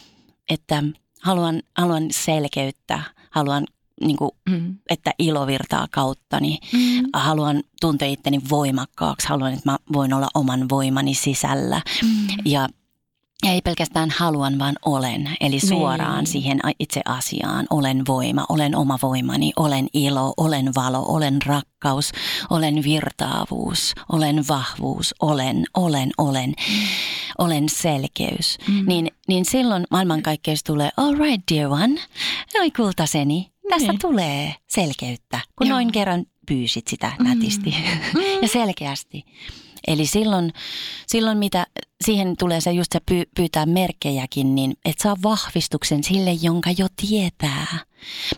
että 0.50 0.83
haluan, 1.23 1.62
haluan 1.76 2.07
selkeyttä, 2.11 3.00
haluan 3.31 3.67
niin 4.00 4.17
kuin, 4.17 4.31
mm. 4.49 4.76
että 4.91 5.11
ilo 5.19 5.47
virtaa 5.47 5.87
kautta, 5.91 6.41
niin 6.41 6.59
mm. 6.73 7.09
haluan 7.12 7.62
tuntea 7.81 8.09
itteni 8.09 8.41
voimakkaaksi, 8.50 9.29
haluan, 9.29 9.53
että 9.53 9.71
mä 9.71 9.79
voin 9.93 10.12
olla 10.12 10.29
oman 10.35 10.69
voimani 10.69 11.15
sisällä. 11.15 11.81
Mm. 12.03 12.26
Ja, 12.45 12.69
ja 13.45 13.53
ei 13.53 13.61
pelkästään 13.61 14.11
haluan, 14.11 14.59
vaan 14.59 14.75
olen. 14.85 15.31
Eli 15.41 15.61
suoraan 15.61 16.19
niin. 16.19 16.26
siihen 16.26 16.61
itse 16.79 17.00
asiaan. 17.05 17.67
Olen 17.71 18.07
voima, 18.09 18.47
olen 18.49 18.76
oma 18.76 18.99
voimani, 19.03 19.53
olen 19.57 19.88
ilo, 19.93 20.35
olen 20.37 20.75
valo, 20.75 21.05
olen 21.09 21.43
rakkaus, 21.43 22.12
olen 22.50 22.83
virtaavuus, 22.85 23.95
olen 24.12 24.45
vahvuus, 24.49 25.15
olen, 25.21 25.65
olen, 25.75 26.11
olen. 26.19 26.55
Mm. 26.69 26.87
Olen 27.38 27.69
selkeys. 27.69 28.59
Mm. 28.69 28.85
Niin, 28.87 29.11
niin 29.29 29.45
silloin 29.45 29.85
maailmankaikkeus 29.91 30.65
tulee, 30.65 30.91
all 30.97 31.15
right 31.15 31.43
dear 31.53 31.73
one, 31.73 32.00
oi 32.61 32.71
kultaseni, 32.71 33.50
Tästä 33.69 33.93
niin. 33.93 34.01
tulee 34.01 34.55
selkeyttä, 34.67 35.41
kun 35.59 35.67
Joo. 35.67 35.77
noin 35.77 35.93
kerran 35.93 36.25
pyysit 36.49 36.87
sitä 36.87 37.13
mm. 37.19 37.25
nätisti 37.29 37.71
mm. 38.15 38.21
ja 38.43 38.49
selkeästi. 38.49 39.25
Eli 39.87 40.07
silloin, 40.07 40.53
silloin 41.07 41.39
mitä 41.39 41.67
siihen 42.05 42.37
tulee 42.39 42.61
se 42.61 42.73
just 42.73 42.93
se 42.93 43.01
py, 43.07 43.23
pyytää 43.37 43.67
merkkejäkin, 43.67 44.55
niin 44.55 44.75
että 44.85 45.03
saa 45.03 45.17
vahvistuksen 45.23 46.05
sille, 46.05 46.33
jonka 46.33 46.71
jo 46.79 46.87
tietää. 47.07 47.67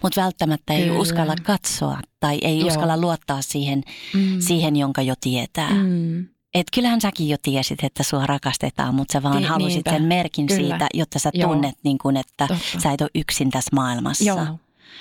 Mutta 0.03 0.23
välttämättä 0.23 0.75
ei 0.75 0.83
Kyllä. 0.85 0.99
uskalla 0.99 1.35
katsoa 1.43 2.01
tai 2.21 2.39
ei 2.43 2.59
Joo. 2.59 2.69
uskalla 2.69 2.97
luottaa 2.97 3.43
siihen, 3.43 3.83
mm. 4.15 4.41
siihen, 4.41 4.77
jonka 4.77 5.03
jo 5.03 5.15
tietää. 5.21 5.75
Mm. 5.75 6.29
Et 6.55 6.67
kyllähän 6.75 7.01
säkin 7.01 7.29
jo 7.29 7.37
tiesit, 7.43 7.79
että 7.85 8.03
sua 8.03 8.27
rakastetaan, 8.27 8.95
mutta 8.95 9.13
sä 9.13 9.23
vaan 9.23 9.39
Ti- 9.39 9.45
halusit 9.45 9.75
niinpä. 9.75 9.91
sen 9.91 10.03
merkin 10.03 10.47
Kyllä. 10.47 10.61
siitä, 10.61 10.87
jotta 10.95 11.19
sä 11.19 11.31
Joo. 11.35 11.53
tunnet, 11.53 11.75
niin 11.85 11.99
kun, 11.99 12.17
että 12.17 12.47
Totta. 12.47 12.81
sä 12.83 12.93
et 12.93 13.01
ole 13.01 13.11
yksin 13.15 13.51
tässä 13.51 13.71
maailmassa. 13.73 14.25
Joo. 14.25 14.59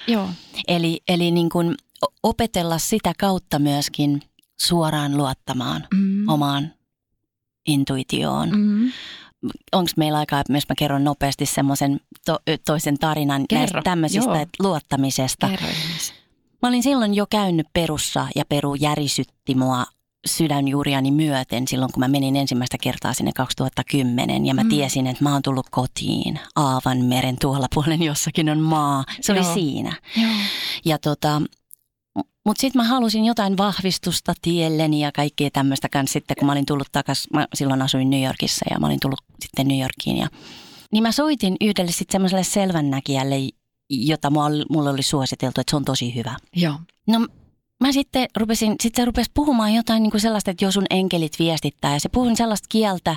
Joo. 0.08 0.30
Eli, 0.68 1.02
eli 1.08 1.32
niin 1.32 1.50
kuin 1.50 1.76
opetella 2.24 2.78
sitä 2.78 3.14
kautta 3.20 3.60
myöskin 3.60 4.22
suoraan 4.60 5.18
luottamaan 5.18 5.88
mm. 5.94 6.30
omaan 6.30 6.74
intuitioon. 7.68 8.50
Mm. 8.50 8.92
Onko 9.72 9.92
meillä 9.98 10.18
aikaa, 10.18 10.44
jos 10.50 10.70
mä 10.70 10.76
kerron 10.78 11.04
nopeasti 11.04 11.46
semmoisen 11.46 12.00
to, 12.26 12.40
toisen 12.66 12.98
tarinan 12.98 13.46
Kerro. 13.50 13.62
näistä 13.62 13.82
tämmöisistä 13.84 14.42
että 14.42 14.64
luottamisesta. 14.64 15.50
Kerro. 15.50 15.68
Mä 16.62 16.70
olin 16.70 16.84
silloin 16.84 17.14
jo 17.14 17.26
käynyt 17.30 17.68
perussa 17.74 18.28
ja 18.36 18.46
Peru 18.46 18.76
järisytti 18.76 19.56
mua 19.56 19.86
sydänjuuriani 20.28 21.12
myöten 21.12 21.68
silloin, 21.68 21.92
kun 21.92 22.00
mä 22.00 22.08
menin 22.08 22.36
ensimmäistä 22.36 22.78
kertaa 22.82 23.14
sinne 23.14 23.32
2010 23.36 24.46
ja 24.46 24.54
mä 24.54 24.64
mm. 24.64 24.70
tiesin, 24.70 25.08
että 25.08 25.24
mä 25.24 25.34
oon 25.34 25.42
tullut 25.42 25.68
kotiin. 25.72 26.40
Aavan 26.56 26.98
meren 26.98 27.38
tuolla 27.42 27.68
puolen 27.74 28.04
jossakin 28.04 28.50
on 28.50 28.60
maa. 28.60 29.04
Se 29.22 29.34
Joo. 29.34 29.46
oli 29.46 29.54
siinä. 29.54 29.94
Joo. 30.18 30.32
Ja 30.86 30.98
tota, 30.98 31.42
mutta 32.46 32.62
sitten 32.62 32.82
mä 32.82 32.88
halusin 32.88 33.26
jotain 33.26 33.58
vahvistusta 33.58 34.34
tielleni 34.42 35.00
ja 35.00 35.12
kaikkea 35.12 35.50
tämmöistä 35.54 35.90
kanssa 35.90 36.14
sitten, 36.14 36.38
kun 36.40 36.46
mä 36.46 36.52
olin 36.52 36.66
tullut 36.66 36.88
takaisin, 36.92 37.30
mä 37.34 37.48
silloin 37.54 37.82
asuin 37.82 38.10
New 38.10 38.24
Yorkissa 38.24 38.66
ja 38.72 38.80
mä 38.80 38.88
olin 38.88 39.00
tullut 39.00 39.20
sitten 39.42 39.68
New 39.68 39.82
Yorkiin. 39.82 40.18
Ja, 40.18 40.28
niin 40.92 41.04
mä 41.04 41.12
soitin 41.12 41.56
yhdelle 41.62 41.92
sitten 41.92 42.12
semmoiselle 42.12 42.44
selvännäkijälle, 42.44 43.36
jota 43.90 44.30
mulle 44.70 44.90
oli 44.90 45.04
suositeltu, 45.04 45.62
että 45.62 45.72
se 45.72 45.76
on 45.76 45.86
tosi 45.86 46.16
hyvä. 46.16 46.38
Joo. 46.56 46.76
No 47.08 47.28
mä 47.80 47.92
sitten 47.92 48.28
rupesin, 48.38 48.76
sitten 48.82 49.02
se 49.02 49.06
rupesi 49.06 49.32
puhumaan 49.34 49.74
jotain 49.74 50.04
niin 50.04 50.12
kuin 50.12 50.22
sellaista, 50.22 50.52
että 50.52 50.66
jos 50.66 50.74
sun 50.74 50.86
enkelit 50.90 51.40
viestittää. 51.40 51.94
Ja 51.94 52.00
se 52.00 52.10
puhui 52.10 52.36
sellaista 52.36 52.68
kieltä, 52.70 53.16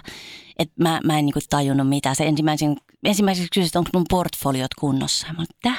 että 0.58 0.74
mä, 0.82 1.00
mä 1.04 1.18
en 1.18 1.26
niin 1.26 1.32
kuin 1.32 1.42
tajunnut 1.50 1.88
mitä. 1.88 2.14
Se 2.14 2.26
ensimmäisen, 2.26 2.76
ensimmäiseksi 3.04 3.48
kysyi, 3.54 3.66
että 3.66 3.78
onko 3.78 3.90
mun 3.94 4.06
portfoliot 4.10 4.74
kunnossa. 4.74 5.26
Mä 5.36 5.42
että 5.42 5.74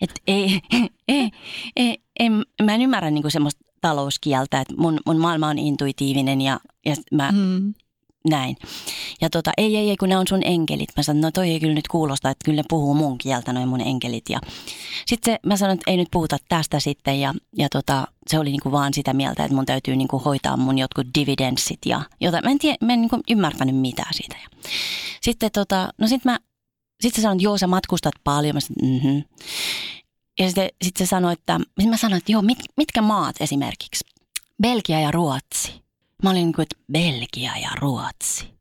että 0.00 0.20
ei, 0.26 0.60
ei, 1.08 1.30
ei, 1.76 1.98
ei, 2.20 2.30
mä 2.62 2.74
en 2.74 2.82
ymmärrä 2.82 3.10
niin 3.10 3.22
kuin 3.22 3.32
semmoista 3.32 3.64
talouskieltä, 3.80 4.60
että 4.60 4.74
mun, 4.76 4.98
mun 5.06 5.16
maailma 5.16 5.48
on 5.48 5.58
intuitiivinen 5.58 6.40
ja, 6.40 6.60
ja 6.86 6.94
mä 7.12 7.32
mm. 7.32 7.74
Näin. 8.26 8.56
Ja 9.20 9.30
tota, 9.30 9.50
ei, 9.56 9.76
ei, 9.76 9.90
ei, 9.90 9.96
kun 9.96 10.08
ne 10.08 10.18
on 10.18 10.26
sun 10.28 10.42
enkelit. 10.44 10.88
Mä 10.96 11.02
sanoin, 11.02 11.22
no 11.22 11.30
toi 11.30 11.50
ei 11.50 11.60
kyllä 11.60 11.74
nyt 11.74 11.88
kuulosta, 11.88 12.30
että 12.30 12.44
kyllä 12.44 12.56
ne 12.56 12.62
puhuu 12.68 12.94
mun 12.94 13.18
kieltä, 13.18 13.52
noin 13.52 13.68
mun 13.68 13.80
enkelit. 13.80 14.24
Ja 14.28 14.40
sitten 15.06 15.38
mä 15.46 15.56
sanoin, 15.56 15.74
että 15.78 15.90
ei 15.90 15.96
nyt 15.96 16.08
puhuta 16.10 16.36
tästä 16.48 16.80
sitten. 16.80 17.20
Ja, 17.20 17.34
ja 17.58 17.68
tota, 17.68 18.06
se 18.26 18.38
oli 18.38 18.50
niinku 18.50 18.72
vaan 18.72 18.94
sitä 18.94 19.14
mieltä, 19.14 19.44
että 19.44 19.54
mun 19.54 19.66
täytyy 19.66 19.96
niinku 19.96 20.18
hoitaa 20.18 20.56
mun 20.56 20.78
jotkut 20.78 21.06
dividendsit 21.18 21.80
ja 21.86 22.02
jota. 22.20 22.40
Mä 22.42 22.50
en, 22.50 22.58
tiedä, 22.58 22.76
mä 22.80 22.92
en 22.92 23.00
niinku 23.00 23.20
ymmärtänyt 23.30 23.76
mitään 23.76 24.14
siitä. 24.14 24.36
Ja 24.42 24.58
sitten 25.22 25.50
tota, 25.52 25.88
no 25.98 26.08
sit 26.08 26.24
mä, 26.24 26.38
sit 27.00 27.14
sä 27.14 27.22
sanoin, 27.22 27.36
että 27.36 27.44
joo 27.44 27.58
sä 27.58 27.66
matkustat 27.66 28.14
paljon. 28.24 28.54
Mä 28.54 28.60
sanoin, 28.60 29.02
mm-hmm. 29.02 29.24
Ja 30.38 30.46
sitten 30.46 30.68
sit 30.84 30.96
se 30.96 31.06
sanoi, 31.06 31.32
että, 31.32 31.60
mä 31.88 31.96
sanoin, 31.96 32.18
että 32.18 32.32
joo, 32.32 32.42
mit, 32.42 32.58
mitkä 32.76 33.02
maat 33.02 33.36
esimerkiksi? 33.40 34.04
Belgia 34.62 35.00
ja 35.00 35.10
Ruotsi. 35.10 35.85
Mä 36.22 36.30
olin 36.30 36.40
niin 36.40 36.52
kuin, 36.52 36.62
että 36.62 36.76
Belgia 36.92 37.56
ja 37.58 37.70
Ruotsi. 37.80 38.54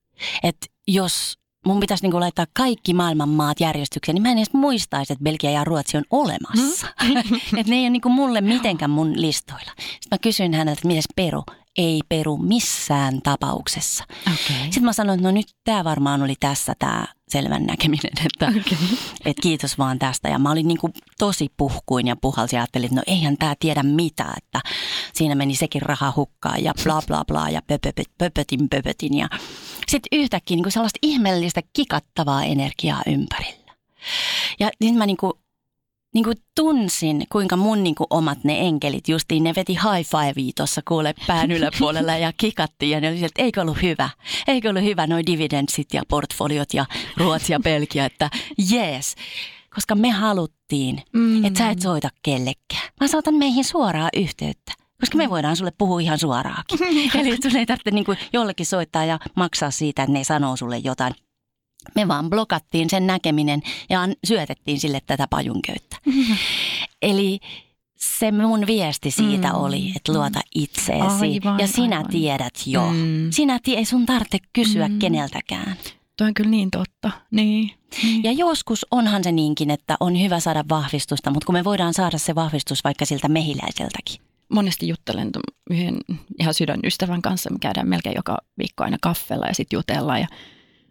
Että 0.43 0.67
jos 0.87 1.37
mun 1.65 1.79
pitäisi 1.79 2.03
niin 2.03 2.11
kuin 2.11 2.21
laittaa 2.21 2.45
kaikki 2.53 2.93
maailman 2.93 3.29
maat 3.29 3.59
järjestykseen, 3.59 4.13
niin 4.13 4.21
mä 4.21 4.31
en 4.31 4.37
edes 4.37 4.53
muistaisi, 4.53 5.13
että 5.13 5.23
Belgia 5.23 5.51
ja 5.51 5.63
Ruotsi 5.63 5.97
on 5.97 6.03
olemassa. 6.09 6.87
Mm. 7.03 7.17
että 7.57 7.69
ne 7.69 7.75
ei 7.75 7.81
ole 7.81 7.89
niin 7.89 8.01
kuin 8.01 8.13
mulle 8.13 8.41
mitenkään 8.41 8.91
mun 8.91 9.21
listoilla. 9.21 9.71
Sitten 9.77 10.07
mä 10.11 10.17
kysyin 10.17 10.53
häneltä, 10.53 10.79
että 10.79 10.87
miten 10.87 11.03
Peru? 11.15 11.43
Ei 11.77 12.01
Peru 12.09 12.37
missään 12.37 13.21
tapauksessa. 13.23 14.03
Okay. 14.21 14.63
Sitten 14.63 14.83
mä 14.83 14.93
sanoin, 14.93 15.19
että 15.19 15.27
no 15.27 15.33
nyt 15.33 15.47
tämä 15.63 15.83
varmaan 15.83 16.21
oli 16.21 16.35
tässä 16.39 16.73
tämä 16.79 17.05
selvän 17.27 17.63
näkeminen, 17.63 18.11
että, 18.25 18.47
okay. 18.47 18.87
että 19.25 19.41
kiitos 19.41 19.77
vaan 19.77 19.99
tästä. 19.99 20.29
Ja 20.29 20.39
mä 20.39 20.51
olin 20.51 20.67
niin 20.67 20.77
kuin 20.77 20.93
tosi 21.17 21.49
puhkuin 21.57 22.07
ja 22.07 22.15
puhalsin 22.15 22.57
ja 22.57 22.61
ajattelin, 22.61 22.85
että 22.85 22.95
no 22.95 23.03
eihän 23.07 23.37
tämä 23.37 23.55
tiedä 23.59 23.83
mitään, 23.83 24.33
että 24.37 24.61
siinä 25.13 25.35
meni 25.35 25.55
sekin 25.55 25.81
raha 25.81 26.13
hukkaan 26.15 26.63
ja 26.63 26.73
bla 26.83 27.01
bla 27.07 27.23
bla 27.25 27.49
ja 27.49 27.61
pöpöpöt, 27.61 28.09
pöpötin 28.17 28.69
pöpötin. 28.69 29.17
Ja 29.17 29.29
sitten 29.87 30.19
yhtäkkiä 30.19 30.55
niin 30.55 30.63
kuin 30.63 30.73
sellaista 30.73 30.99
ihmeellistä 31.01 31.61
kikattavaa 31.73 32.43
energiaa 32.43 33.01
ympärillä. 33.07 33.73
Ja 34.59 34.69
niin 34.79 34.95
mä 34.95 35.05
niin 35.05 35.17
kuin 35.17 35.33
niin 36.15 36.23
kuin 36.23 36.37
tunsin, 36.55 37.23
kuinka 37.31 37.57
mun 37.57 37.83
niin 37.83 37.95
kuin 37.95 38.07
omat 38.09 38.43
ne 38.43 38.59
enkelit 38.59 39.09
justiin, 39.09 39.43
ne 39.43 39.53
veti 39.55 39.73
high 39.73 40.09
fivea 40.09 40.51
tuossa 40.55 40.81
kuule 40.87 41.13
pään 41.27 41.51
yläpuolella 41.51 42.17
ja 42.17 42.33
kikattiin 42.37 42.91
ja 42.91 43.01
ne 43.01 43.09
oli 43.09 43.23
että 43.23 43.41
eikö 43.41 43.61
ollut 43.61 43.81
hyvä, 43.81 44.09
eikö 44.47 44.69
ollut 44.69 44.83
hyvä 44.83 45.07
noi 45.07 45.25
dividendsit 45.25 45.93
ja 45.93 46.03
portfoliot 46.07 46.73
ja 46.73 46.85
Ruotsi 47.17 47.53
ja 47.53 47.59
Belgia, 47.59 48.05
että 48.05 48.29
jees. 48.71 49.15
Koska 49.75 49.95
me 49.95 50.09
haluttiin, 50.09 51.03
mm. 51.13 51.45
että 51.45 51.57
sä 51.57 51.69
et 51.69 51.81
soita 51.81 52.09
kellekään. 52.23 52.89
Mä 53.01 53.07
saatan 53.07 53.33
meihin 53.33 53.65
suoraa 53.65 54.09
yhteyttä. 54.15 54.73
Koska 54.99 55.17
me 55.17 55.29
voidaan 55.29 55.55
sulle 55.55 55.71
puhua 55.77 55.99
ihan 55.99 56.19
suoraakin. 56.19 56.79
Eli 57.19 57.37
sun 57.41 57.55
ei 57.55 57.65
tarvitse 57.65 57.91
niin 57.91 58.05
kuin 58.05 58.17
jollekin 58.33 58.65
soittaa 58.65 59.05
ja 59.05 59.19
maksaa 59.35 59.71
siitä, 59.71 60.03
että 60.03 60.13
ne 60.13 60.23
sanoo 60.23 60.55
sulle 60.55 60.77
jotain 60.77 61.13
me 61.95 62.07
vaan 62.07 62.29
blokattiin 62.29 62.89
sen 62.89 63.07
näkeminen 63.07 63.61
ja 63.89 63.99
syötettiin 64.27 64.79
sille 64.79 65.01
tätä 65.07 65.27
pajunköyttä. 65.29 65.94
Eli 67.01 67.39
se 67.95 68.31
mun 68.31 68.67
viesti 68.67 69.11
siitä 69.11 69.47
mm. 69.47 69.55
oli, 69.55 69.93
että 69.95 70.13
luota 70.13 70.39
itseesi 70.55 71.41
aivan, 71.43 71.59
ja 71.59 71.67
sinä 71.67 71.97
aivan. 71.97 72.11
tiedät 72.11 72.53
jo. 72.65 72.91
Mm. 72.91 73.31
Sinä 73.31 73.59
tie, 73.63 73.77
ei 73.77 73.85
sun 73.85 74.05
tarvitse 74.05 74.37
kysyä 74.53 74.87
mm. 74.87 74.99
keneltäkään. 74.99 75.75
Tuo 76.17 76.27
on 76.27 76.33
kyllä 76.33 76.49
niin 76.49 76.71
totta. 76.71 77.11
Niin. 77.31 77.71
niin. 78.03 78.23
Ja 78.23 78.31
joskus 78.31 78.85
onhan 78.91 79.23
se 79.23 79.31
niinkin, 79.31 79.71
että 79.71 79.97
on 79.99 80.21
hyvä 80.21 80.39
saada 80.39 80.63
vahvistusta, 80.69 81.31
mutta 81.31 81.45
kun 81.45 81.55
me 81.55 81.63
voidaan 81.63 81.93
saada 81.93 82.17
se 82.17 82.35
vahvistus 82.35 82.83
vaikka 82.83 83.05
siltä 83.05 83.27
mehiläiseltäkin. 83.27 84.21
Monesti 84.49 84.87
juttelen 84.87 85.31
yhden 85.69 85.97
ihan 86.39 86.53
sydänystävän 86.53 87.21
kanssa, 87.21 87.49
me 87.49 87.57
käydään 87.59 87.89
melkein 87.89 88.15
joka 88.15 88.37
viikko 88.57 88.83
aina 88.83 88.97
kaffella 89.01 89.47
ja 89.47 89.53
sitten 89.53 89.77
jutellaan 89.77 90.21
ja 90.21 90.27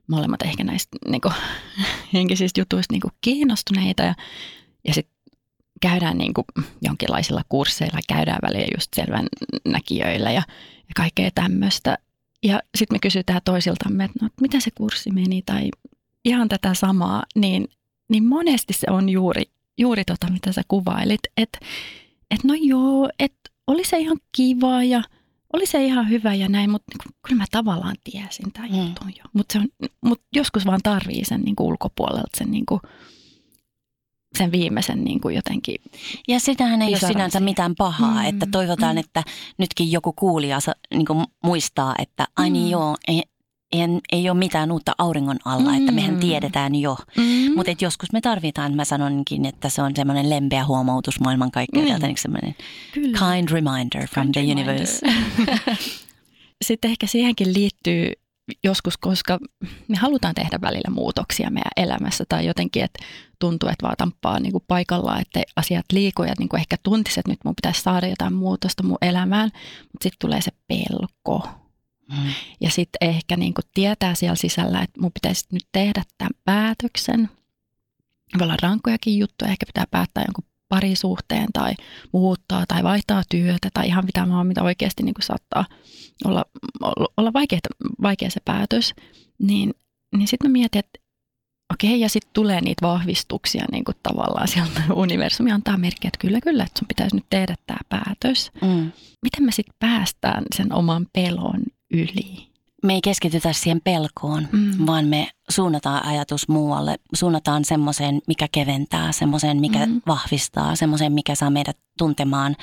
molemmat 0.07 0.43
ehkä 0.43 0.65
näistä 0.65 0.99
niin 1.09 1.21
kuin, 1.21 1.35
henkisistä 2.13 2.61
jutuista 2.61 2.93
niin 2.93 3.01
kuin 3.01 3.13
kiinnostuneita 3.21 4.03
ja, 4.03 4.15
ja 4.89 4.95
sitten 4.95 5.17
käydään 5.81 6.19
niin 6.19 6.35
kuin 6.35 6.45
jonkinlaisilla 6.83 7.43
kursseilla, 7.49 7.99
käydään 8.09 8.39
väliä 8.43 8.67
just 8.77 8.95
selvän 8.97 9.27
näkijöillä 9.65 10.31
ja, 10.31 10.43
ja 10.77 10.93
kaikkea 10.97 11.31
tämmöistä. 11.35 11.99
Ja 12.43 12.61
sitten 12.79 12.95
me 12.95 12.99
kysytään 12.99 13.41
toisiltamme, 13.45 14.05
että 14.05 14.19
no, 14.25 14.29
mitä 14.41 14.61
se 14.61 14.71
kurssi 14.71 15.11
meni 15.11 15.43
tai 15.43 15.71
ihan 16.25 16.49
tätä 16.49 16.75
samaa, 16.75 17.23
niin, 17.35 17.69
niin 18.09 18.25
monesti 18.25 18.73
se 18.73 18.87
on 18.91 19.09
juuri, 19.09 19.43
juuri 19.79 20.05
tota, 20.05 20.31
mitä 20.31 20.53
sä 20.53 20.63
kuvailit, 20.69 21.21
että 21.37 21.59
et 22.31 22.45
no 22.45 22.55
joo, 22.61 23.09
että 23.19 23.51
oli 23.67 23.85
se 23.85 23.99
ihan 23.99 24.19
kiva 24.33 24.85
ja– 24.85 25.03
oli 25.55 25.67
se 25.67 25.85
ihan 25.85 26.09
hyvä 26.09 26.35
ja 26.35 26.49
näin, 26.49 26.71
mutta 26.71 26.93
niin 26.93 27.15
kyllä 27.27 27.43
mä 27.43 27.45
tavallaan 27.51 27.97
tiesin 28.05 28.53
tämän 28.53 28.71
mm. 28.71 28.89
jutun 28.89 29.13
jo. 29.19 29.25
Mutta 29.33 29.59
mut 30.05 30.21
joskus 30.35 30.67
vaan 30.67 30.81
tarvii 30.83 31.25
sen 31.25 31.41
niin 31.41 31.57
kuin 31.57 31.67
ulkopuolelta 31.67 32.39
sen, 32.39 32.51
niin 32.51 32.67
kuin, 32.67 32.81
sen 34.39 34.53
viimeisen 34.53 35.05
niin 35.05 35.21
kuin 35.21 35.35
jotenkin 35.35 35.77
Ja 36.29 36.41
sitähän 36.41 36.83
ei 36.83 36.89
ole 36.89 36.99
sinänsä 36.99 37.41
mitään 37.41 37.75
pahaa, 37.75 38.23
mm. 38.23 38.29
että 38.29 38.47
toivotaan, 38.53 38.97
mm. 38.97 39.01
että 39.01 39.23
nytkin 39.59 39.93
joku 39.93 40.13
kuulija 40.13 40.59
niin 40.91 41.07
kuin 41.07 41.25
muistaa, 41.45 41.95
että 41.99 42.27
ai 42.37 42.51
niin 42.51 42.65
mm. 42.65 42.71
joo, 42.71 42.97
ei, 43.09 43.23
ei, 43.73 43.81
ei 44.13 44.31
ole 44.31 44.39
mitään 44.39 44.73
uutta 44.73 44.93
auringon 44.99 45.39
alla, 45.45 45.71
mm. 45.71 45.79
että 45.79 45.93
mehän 45.93 46.17
tiedetään 46.17 46.75
jo. 46.75 46.97
Mm. 47.17 47.53
Mutta 47.57 47.73
joskus 47.81 48.13
me 48.13 48.21
tarvitaan, 48.21 48.75
mä 48.75 48.85
sanonkin, 48.85 49.47
että 49.47 49.69
se 49.69 49.83
on 49.83 49.93
semmoinen 49.97 50.31
lempeä 50.31 50.65
huomautus 50.65 51.21
maailmankaikkeudesta, 51.21 52.07
mm. 52.07 52.15
semmoinen 52.17 52.55
kind 52.95 53.49
reminder 53.51 54.07
from 54.09 54.33
kind 54.33 54.33
the 54.33 54.41
reminder. 54.41 54.75
universe. 54.75 55.07
Sitten 56.65 56.91
ehkä 56.91 57.07
siihenkin 57.07 57.55
liittyy 57.55 58.13
joskus, 58.65 58.97
koska 58.97 59.39
me 59.89 59.97
halutaan 59.97 60.35
tehdä 60.35 60.59
välillä 60.61 60.91
muutoksia 60.91 61.51
meidän 61.51 61.73
elämässä 61.77 62.25
tai 62.29 62.47
jotenkin, 62.47 62.85
että 62.85 63.05
tuntuu, 63.45 63.69
että 63.69 63.83
vaan 63.83 63.97
tamppaa 63.99 64.41
niin 64.41 64.53
kuin 64.53 64.65
paikallaan, 64.69 65.21
että 65.21 65.43
asiat 65.57 65.85
liikuu 65.93 66.25
ja 66.25 66.35
niin 66.39 66.49
kuin 66.49 66.61
ehkä 66.61 66.77
tuntisi, 66.83 67.21
että 67.21 67.33
nyt 67.33 67.45
mun 67.45 67.55
pitäisi 67.55 67.81
saada 67.81 68.07
jotain 68.07 68.35
muutosta 68.35 68.83
mun 68.83 68.99
elämään, 69.03 69.51
mutta 69.93 70.03
sitten 70.03 70.19
tulee 70.19 70.41
se 70.41 70.51
pelko 70.69 71.49
Mm. 72.09 72.33
Ja 72.61 72.71
sitten 72.71 73.09
ehkä 73.09 73.37
niin 73.37 73.55
kuin 73.55 73.65
tietää 73.75 74.15
siellä 74.15 74.37
sisällä, 74.37 74.83
että 74.83 75.01
mun 75.01 75.13
pitäisi 75.13 75.47
nyt 75.53 75.67
tehdä 75.73 76.03
tämän 76.19 76.31
päätöksen. 76.45 77.29
Voi 78.39 78.45
olla 78.45 78.57
rankkojakin 78.63 79.19
juttuja, 79.19 79.51
ehkä 79.51 79.67
pitää 79.67 79.85
päättää 79.91 80.25
jonkun 80.27 80.45
parisuhteen 80.69 81.49
tai 81.53 81.75
muuttaa 82.13 82.65
tai 82.69 82.83
vaihtaa 82.83 83.23
työtä 83.31 83.69
tai 83.75 83.87
ihan 83.87 84.05
mitä 84.05 84.29
vaan, 84.29 84.47
mitä 84.47 84.63
oikeasti 84.63 85.03
niin 85.03 85.15
kuin 85.15 85.25
saattaa 85.25 85.65
olla, 86.25 86.45
olla 87.17 87.33
vaikea, 87.33 87.59
vaikea 88.03 88.31
se 88.31 88.41
päätös. 88.45 88.95
Niin, 89.39 89.75
niin 90.17 90.29
sitten 90.29 90.51
mä 90.51 90.53
mietin, 90.53 90.79
että 90.79 90.99
okei, 91.73 92.01
ja 92.01 92.09
sitten 92.09 92.31
tulee 92.33 92.61
niitä 92.61 92.87
vahvistuksia 92.87 93.65
niin 93.73 93.85
kuin 93.85 93.97
tavallaan 94.03 94.49
sieltä 94.49 94.83
universumi 94.95 95.53
antaa 95.53 95.77
merkkiä, 95.77 96.09
että 96.09 96.19
kyllä, 96.21 96.41
kyllä, 96.41 96.65
että 96.65 96.79
sun 96.79 96.89
pitäisi 96.89 97.17
nyt 97.17 97.27
tehdä 97.31 97.55
tämä 97.67 97.79
päätös. 97.89 98.51
Mm. 98.63 98.93
Miten 99.23 99.45
me 99.45 99.53
sitten 99.53 99.77
päästään 99.79 100.45
sen 100.57 100.73
oman 100.73 101.07
pelon 101.13 101.63
yli. 101.91 102.55
Me 102.85 102.95
ei 102.95 103.01
keskitytä 103.01 103.53
siihen 103.53 103.81
pelkoon, 103.85 104.49
mm. 104.53 104.87
vaan 104.87 105.07
me 105.07 105.29
suunnataan 105.51 106.07
ajatus 106.07 106.49
muualle. 106.49 106.97
Suunnataan 107.15 107.65
semmoiseen, 107.65 108.21
mikä 108.29 108.49
keventää, 108.53 109.13
semmoiseen, 109.13 109.61
mikä 109.61 109.87
mm. 109.87 110.03
vahvistaa, 110.07 110.77
semmoiseen, 110.77 111.13
mikä 111.13 111.35
saa 111.35 111.51
meidät 111.51 111.79
tuntemaan 111.99 112.57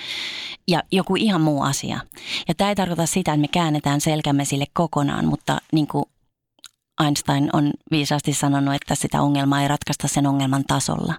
ja 0.68 0.84
joku 0.92 1.16
ihan 1.16 1.42
muu 1.42 1.62
asia. 1.62 2.00
Ja 2.48 2.56
tämä 2.56 2.70
ei 2.70 2.76
tarkoita 2.76 3.06
sitä, 3.06 3.34
että 3.34 3.42
me 3.42 3.48
käännetään 3.48 4.02
selkämme 4.02 4.46
sille 4.46 4.66
kokonaan, 4.74 5.26
mutta 5.26 5.58
niin 5.72 5.88
kuin 5.88 6.06
Einstein 7.06 7.50
on 7.54 7.72
viisaasti 7.92 8.34
sanonut, 8.34 8.76
että 8.76 8.96
sitä 8.96 9.22
ongelmaa 9.22 9.62
ei 9.62 9.68
ratkaista 9.68 10.08
sen 10.08 10.28
ongelman 10.28 10.64
tasolla. 10.68 11.14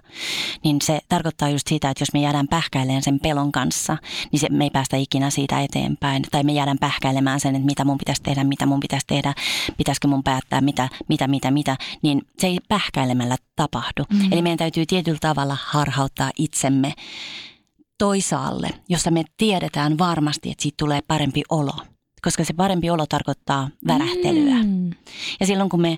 Niin 0.63 0.77
se 0.83 0.99
tarkoittaa 1.09 1.49
just 1.49 1.67
sitä, 1.67 1.89
että 1.89 2.01
jos 2.01 2.13
me 2.13 2.21
jäädään 2.21 2.47
pähkäilemään 2.47 3.03
sen 3.03 3.19
pelon 3.19 3.51
kanssa, 3.51 3.97
niin 4.31 4.39
se, 4.39 4.47
me 4.49 4.63
ei 4.63 4.69
päästä 4.69 4.97
ikinä 4.97 5.29
siitä 5.29 5.61
eteenpäin. 5.61 6.23
Tai 6.31 6.43
me 6.43 6.53
jäädään 6.53 6.77
pähkäilemään 6.79 7.39
sen, 7.39 7.55
että 7.55 7.65
mitä 7.65 7.85
mun 7.85 7.97
pitäisi 7.97 8.23
tehdä, 8.23 8.43
mitä 8.43 8.65
mun 8.65 8.79
pitäisi 8.79 9.07
tehdä, 9.07 9.33
pitäisikö 9.77 10.07
mun 10.07 10.23
päättää, 10.23 10.61
mitä, 10.61 10.89
mitä, 11.09 11.27
mitä, 11.27 11.51
mitä. 11.51 11.77
Niin 12.01 12.21
se 12.39 12.47
ei 12.47 12.59
pähkäilemällä 12.67 13.35
tapahdu. 13.55 14.03
Mm. 14.09 14.31
Eli 14.31 14.41
meidän 14.41 14.57
täytyy 14.57 14.85
tietyllä 14.85 15.19
tavalla 15.21 15.57
harhauttaa 15.65 16.31
itsemme 16.37 16.93
toisaalle, 17.97 18.69
jossa 18.89 19.11
me 19.11 19.23
tiedetään 19.37 19.97
varmasti, 19.97 20.51
että 20.51 20.61
siitä 20.61 20.75
tulee 20.77 20.99
parempi 21.07 21.41
olo 21.49 21.73
koska 22.23 22.43
se 22.43 22.53
parempi 22.53 22.89
olo 22.89 23.05
tarkoittaa 23.09 23.69
värähtelyä. 23.87 24.63
Mm. 24.63 24.89
Ja 25.39 25.45
silloin 25.45 25.69
kun 25.69 25.81
me 25.81 25.97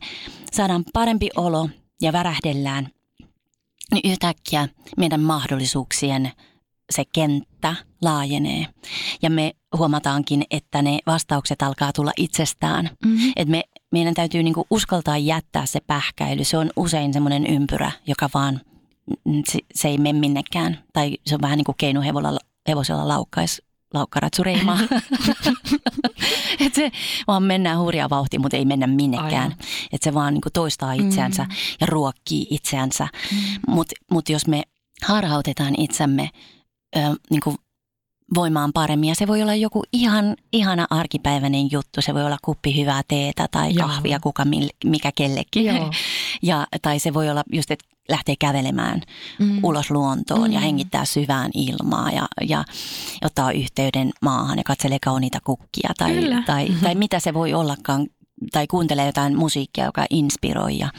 saadaan 0.52 0.84
parempi 0.94 1.30
olo 1.36 1.70
ja 2.02 2.14
värähdellään, 2.14 2.90
niin 3.92 4.12
yhtäkkiä 4.12 4.68
meidän 4.98 5.22
mahdollisuuksien 5.22 6.32
se 6.92 7.04
kenttä 7.14 7.76
laajenee. 8.02 8.66
Ja 9.22 9.30
me 9.30 9.56
huomataankin, 9.78 10.44
että 10.52 10.82
ne 10.82 11.00
vastaukset 11.08 11.62
alkaa 11.62 11.94
tulla 11.94 12.12
itsestään. 12.18 12.90
Mm-hmm. 13.06 13.34
Että 13.36 13.52
me, 13.52 13.64
meidän 13.92 14.14
täytyy 14.14 14.44
niinku 14.44 14.68
uskaltaa 14.70 15.18
jättää 15.18 15.66
se 15.66 15.80
pähkäily. 15.88 16.44
Se 16.44 16.58
on 16.58 16.72
usein 16.76 17.14
semmoinen 17.14 17.48
ympyrä, 17.48 17.92
joka 18.08 18.30
vaan, 18.34 18.62
mm, 19.26 19.44
se, 19.52 19.60
se 19.74 19.88
ei 19.88 19.98
mene 19.98 20.20
minnekään. 20.20 20.80
Tai 20.94 21.18
se 21.26 21.36
on 21.36 21.42
vähän 21.42 21.58
niin 21.58 21.66
kuin 21.66 21.76
keinuhevosella 21.78 22.40
laukkais 23.96 24.16
laukkaratsureimaa. 24.16 24.80
että 26.66 26.76
se 26.76 26.92
vaan 27.28 27.44
mennään 27.44 27.80
hurjaa 27.80 28.10
vauhtia, 28.10 28.40
mutta 28.40 28.58
ei 28.58 28.66
mennä 28.66 28.88
minnekään. 28.88 29.56
Että 29.92 30.04
se 30.04 30.14
vaan 30.14 30.34
niin 30.34 30.42
kuin 30.42 30.54
toistaa 30.54 30.94
itseänsä 30.94 31.44
mm. 31.44 31.50
ja 31.82 31.88
ruokkii 31.88 32.48
itseänsä. 32.50 33.08
Mm. 33.32 33.38
Mutta 33.68 33.96
mut 34.12 34.30
jos 34.30 34.48
me 34.48 34.64
harhautetaan 35.04 35.74
itsemme 35.78 36.30
ö, 36.98 37.00
niin 37.30 37.42
kuin 37.44 37.56
voimaan 38.36 38.74
paremmin. 38.74 39.10
Ja 39.10 39.16
se 39.16 39.28
voi 39.28 39.42
olla 39.42 39.56
joku 39.56 39.84
ihan 39.94 40.36
ihana 40.54 40.88
arkipäiväinen 40.90 41.72
juttu. 41.72 42.02
Se 42.02 42.14
voi 42.14 42.26
olla 42.26 42.38
kuppi 42.42 42.78
hyvää 42.78 43.02
teetä 43.08 43.48
tai 43.52 43.74
Joo. 43.74 43.88
kahvia, 43.88 44.20
kuka 44.20 44.44
mikä 44.86 45.12
kellekin. 45.16 45.66
Joo. 45.66 45.92
Ja, 46.42 46.68
tai 46.82 47.00
se 47.00 47.14
voi 47.14 47.30
olla 47.30 47.44
just, 47.54 47.72
että 47.72 47.86
lähtee 48.10 48.36
kävelemään 48.40 49.02
mm. 49.40 49.60
ulos 49.64 49.92
luontoon 49.92 50.48
mm. 50.50 50.54
ja 50.54 50.60
hengittää 50.60 51.06
syvään 51.06 51.52
ilmaa 51.54 52.12
ja, 52.12 52.28
ja 52.48 52.64
ottaa 53.26 53.52
yhteyden 53.52 54.12
maahan 54.22 54.58
ja 54.58 54.64
katselee 54.64 54.98
kauniita 55.06 55.40
kukkia 55.44 55.90
tai, 55.98 56.14
tai, 56.46 56.66
mm-hmm. 56.66 56.82
tai 56.86 56.96
mitä 56.96 57.20
se 57.20 57.34
voi 57.34 57.54
ollakaan 57.54 58.08
tai 58.52 58.68
kuuntelee 58.68 59.06
jotain 59.06 59.38
musiikkia, 59.38 59.86
joka 59.86 60.06
inspiroi. 60.10 60.78
Ja 60.78 60.90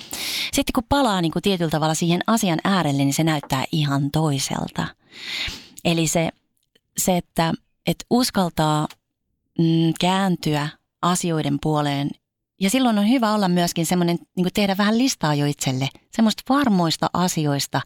sitten 0.53 0.73
kun 0.75 0.85
palaa 0.89 1.21
niin 1.21 1.33
kuin 1.33 1.43
tietyllä 1.43 1.71
tavalla 1.71 1.95
siihen 1.95 2.21
asian 2.27 2.59
äärelle, 2.65 3.05
niin 3.05 3.15
se 3.15 3.25
näyttää 3.25 3.65
ihan 3.73 4.11
toiselta. 4.11 4.87
Eli 5.85 6.07
se 6.07 6.31
se, 7.01 7.17
että, 7.17 7.53
että 7.87 8.05
uskaltaa 8.11 8.89
mm, 9.59 9.93
kääntyä 10.01 10.69
asioiden 11.03 11.59
puoleen. 11.63 12.11
Ja 12.61 12.71
silloin 12.71 12.99
on 12.99 13.09
hyvä 13.09 13.35
olla 13.35 13.49
myöskin 13.49 13.87
semmoinen, 13.87 14.19
niin 14.37 14.49
tehdä 14.55 14.77
vähän 14.79 14.99
listaa 14.99 15.35
jo 15.35 15.47
itselle, 15.47 15.89
semmoista 16.13 16.43
varmoista 16.49 17.11
asioista, 17.13 17.81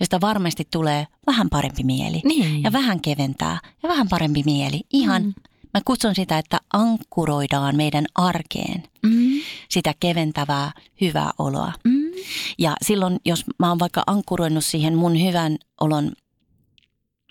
joista 0.00 0.20
varmasti 0.20 0.68
tulee 0.70 1.06
vähän 1.26 1.48
parempi 1.50 1.84
mieli. 1.84 2.20
Niin. 2.24 2.62
Ja 2.62 2.72
vähän 2.72 3.00
keventää 3.00 3.58
ja 3.82 3.88
vähän 3.88 4.08
parempi 4.08 4.42
mieli. 4.46 4.80
Ihan, 4.92 5.22
mm. 5.22 5.32
mä 5.74 5.80
kutsun 5.84 6.14
sitä, 6.14 6.38
että 6.38 6.60
ankkuroidaan 6.72 7.76
meidän 7.76 8.04
arkeen 8.14 8.82
mm. 9.02 9.40
sitä 9.68 9.94
keventävää, 10.00 10.72
hyvää 11.00 11.30
oloa. 11.38 11.72
Mm. 11.84 12.10
Ja 12.58 12.76
silloin, 12.82 13.18
jos 13.24 13.44
mä 13.58 13.68
oon 13.68 13.78
vaikka 13.78 14.02
ankkuroinut 14.06 14.64
siihen 14.64 14.98
mun 14.98 15.22
hyvän 15.22 15.56
olon 15.80 16.12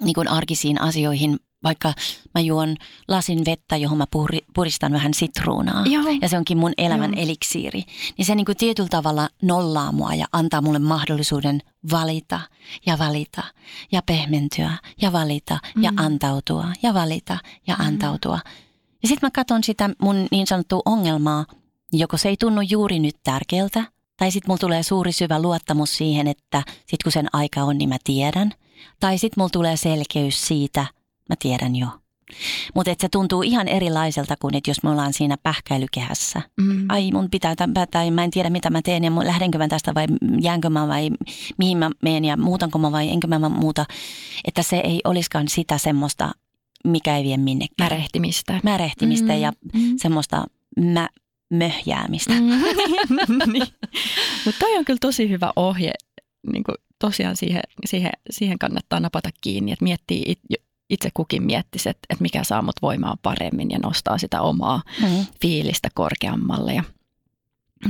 niin 0.02 0.14
kuin 0.14 0.28
arkisiin 0.28 0.82
asioihin, 0.82 1.40
vaikka 1.64 1.94
mä 2.36 2.42
juon 2.42 2.76
lasin 3.08 3.46
vettä, 3.46 3.78
johon 3.78 3.98
mä 3.98 4.06
puristan 4.56 4.92
vähän 4.92 5.14
sitruunaa 5.14 5.86
Joo. 5.86 6.04
ja 6.22 6.30
se 6.30 6.38
onkin 6.38 6.58
mun 6.58 6.74
elämän 6.78 7.14
Joo. 7.14 7.24
eliksiiri, 7.24 7.84
niin 8.18 8.26
se 8.26 8.36
niin 8.36 8.46
kuin 8.46 8.58
tietyllä 8.58 8.90
tavalla 8.90 9.30
nollaa 9.42 9.92
mua 9.92 10.14
ja 10.14 10.26
antaa 10.32 10.62
mulle 10.62 10.80
mahdollisuuden 10.80 11.62
valita 11.92 12.40
ja 12.86 12.98
valita 12.98 13.44
ja 13.92 14.02
pehmentyä 14.06 14.72
ja 15.02 15.12
valita 15.12 15.60
mm. 15.76 15.84
ja 15.84 15.92
antautua 15.98 16.68
ja 16.84 16.94
valita 16.94 17.38
ja 17.68 17.76
mm. 17.80 17.86
antautua. 17.86 18.40
Ja 19.04 19.08
sitten 19.08 19.28
mä 19.28 19.32
katson 19.32 19.64
sitä 19.64 19.90
mun 20.02 20.28
niin 20.32 20.48
sanottua 20.48 20.82
ongelmaa, 20.86 21.46
joko 21.94 22.18
se 22.18 22.30
ei 22.30 22.38
tunnu 22.38 22.62
juuri 22.62 23.00
nyt 23.00 23.16
tärkeältä, 23.24 23.84
tai 24.18 24.32
sitten 24.32 24.50
mulla 24.50 24.60
tulee 24.60 24.84
suuri 24.84 25.12
syvä 25.12 25.42
luottamus 25.42 25.98
siihen, 25.98 26.28
että 26.28 26.64
sit 26.86 27.04
kun 27.04 27.12
sen 27.12 27.28
aika 27.34 27.64
on, 27.64 27.78
niin 27.78 27.90
mä 27.90 27.98
tiedän– 28.04 28.52
tai 29.00 29.18
sitten 29.18 29.42
mulla 29.42 29.50
tulee 29.50 29.78
selkeys 29.78 30.48
siitä, 30.48 30.86
mä 31.30 31.36
tiedän 31.40 31.76
jo. 31.76 31.88
Mutta 32.76 32.96
se 33.00 33.10
tuntuu 33.10 33.42
ihan 33.42 33.68
erilaiselta 33.68 34.36
kuin, 34.40 34.56
että 34.56 34.70
jos 34.70 34.84
me 34.84 34.90
ollaan 34.90 35.14
siinä 35.14 35.38
pähkäilykehässä. 35.44 36.42
Mm. 36.62 36.86
Ai 36.90 37.12
mun 37.12 37.30
pitää, 37.32 37.56
tai 37.92 38.12
mä 38.12 38.24
en 38.24 38.32
tiedä 38.32 38.50
mitä 38.50 38.70
mä 38.70 38.82
teen 38.82 39.04
ja 39.04 39.12
lähdenkö 39.16 39.58
mä 39.58 39.68
tästä 39.68 39.94
vai 39.96 40.06
jäänkö 40.42 40.70
mä 40.70 40.88
vai 40.88 41.10
mihin 41.58 41.78
mä 41.78 41.92
menen 42.02 42.26
ja 42.26 42.38
muutanko 42.38 42.80
mä 42.80 42.92
vai 42.92 43.10
enkö 43.10 43.28
mä 43.28 43.50
muuta. 43.50 43.86
Että 44.48 44.64
se 44.64 44.78
ei 44.78 45.02
olisikaan 45.04 45.48
sitä 45.48 45.78
semmoista, 45.78 46.32
mikä 46.84 47.18
ei 47.18 47.24
vie 47.24 47.38
minnekään. 47.38 47.92
Märehtimistä. 47.92 48.60
Märehtimistä 48.64 49.34
mm. 49.34 49.40
ja 49.40 49.54
mm. 49.74 49.94
semmoista 49.98 50.46
mä, 50.80 51.10
möhjäämistä. 51.50 52.34
Mm. 52.34 52.50
niin. 53.54 53.68
Mutta 54.46 54.60
toi 54.60 54.78
on 54.78 54.86
kyllä 54.86 55.00
tosi 55.02 55.30
hyvä 55.30 55.54
ohje 55.56 55.92
niin 56.54 56.64
kuin 56.64 56.76
tosiaan 57.06 57.36
siihen, 57.36 57.62
siihen, 57.86 58.12
siihen 58.30 58.60
kannattaa 58.60 59.00
napata 59.00 59.30
kiinni, 59.42 59.72
että 59.72 59.84
miettii 59.84 60.36
itse 60.90 61.10
kukin 61.14 61.44
miettisi, 61.44 61.90
että, 61.90 62.06
että 62.10 62.22
mikä 62.22 62.44
saa 62.44 62.62
mut 62.62 62.76
voimaa 62.82 63.18
paremmin 63.22 63.72
ja 63.72 63.80
nostaa 63.80 64.18
sitä 64.18 64.42
omaa 64.42 64.82
mm. 65.02 65.26
fiilistä 65.42 65.90
korkeammalle. 65.94 66.74
Ja, 66.74 66.84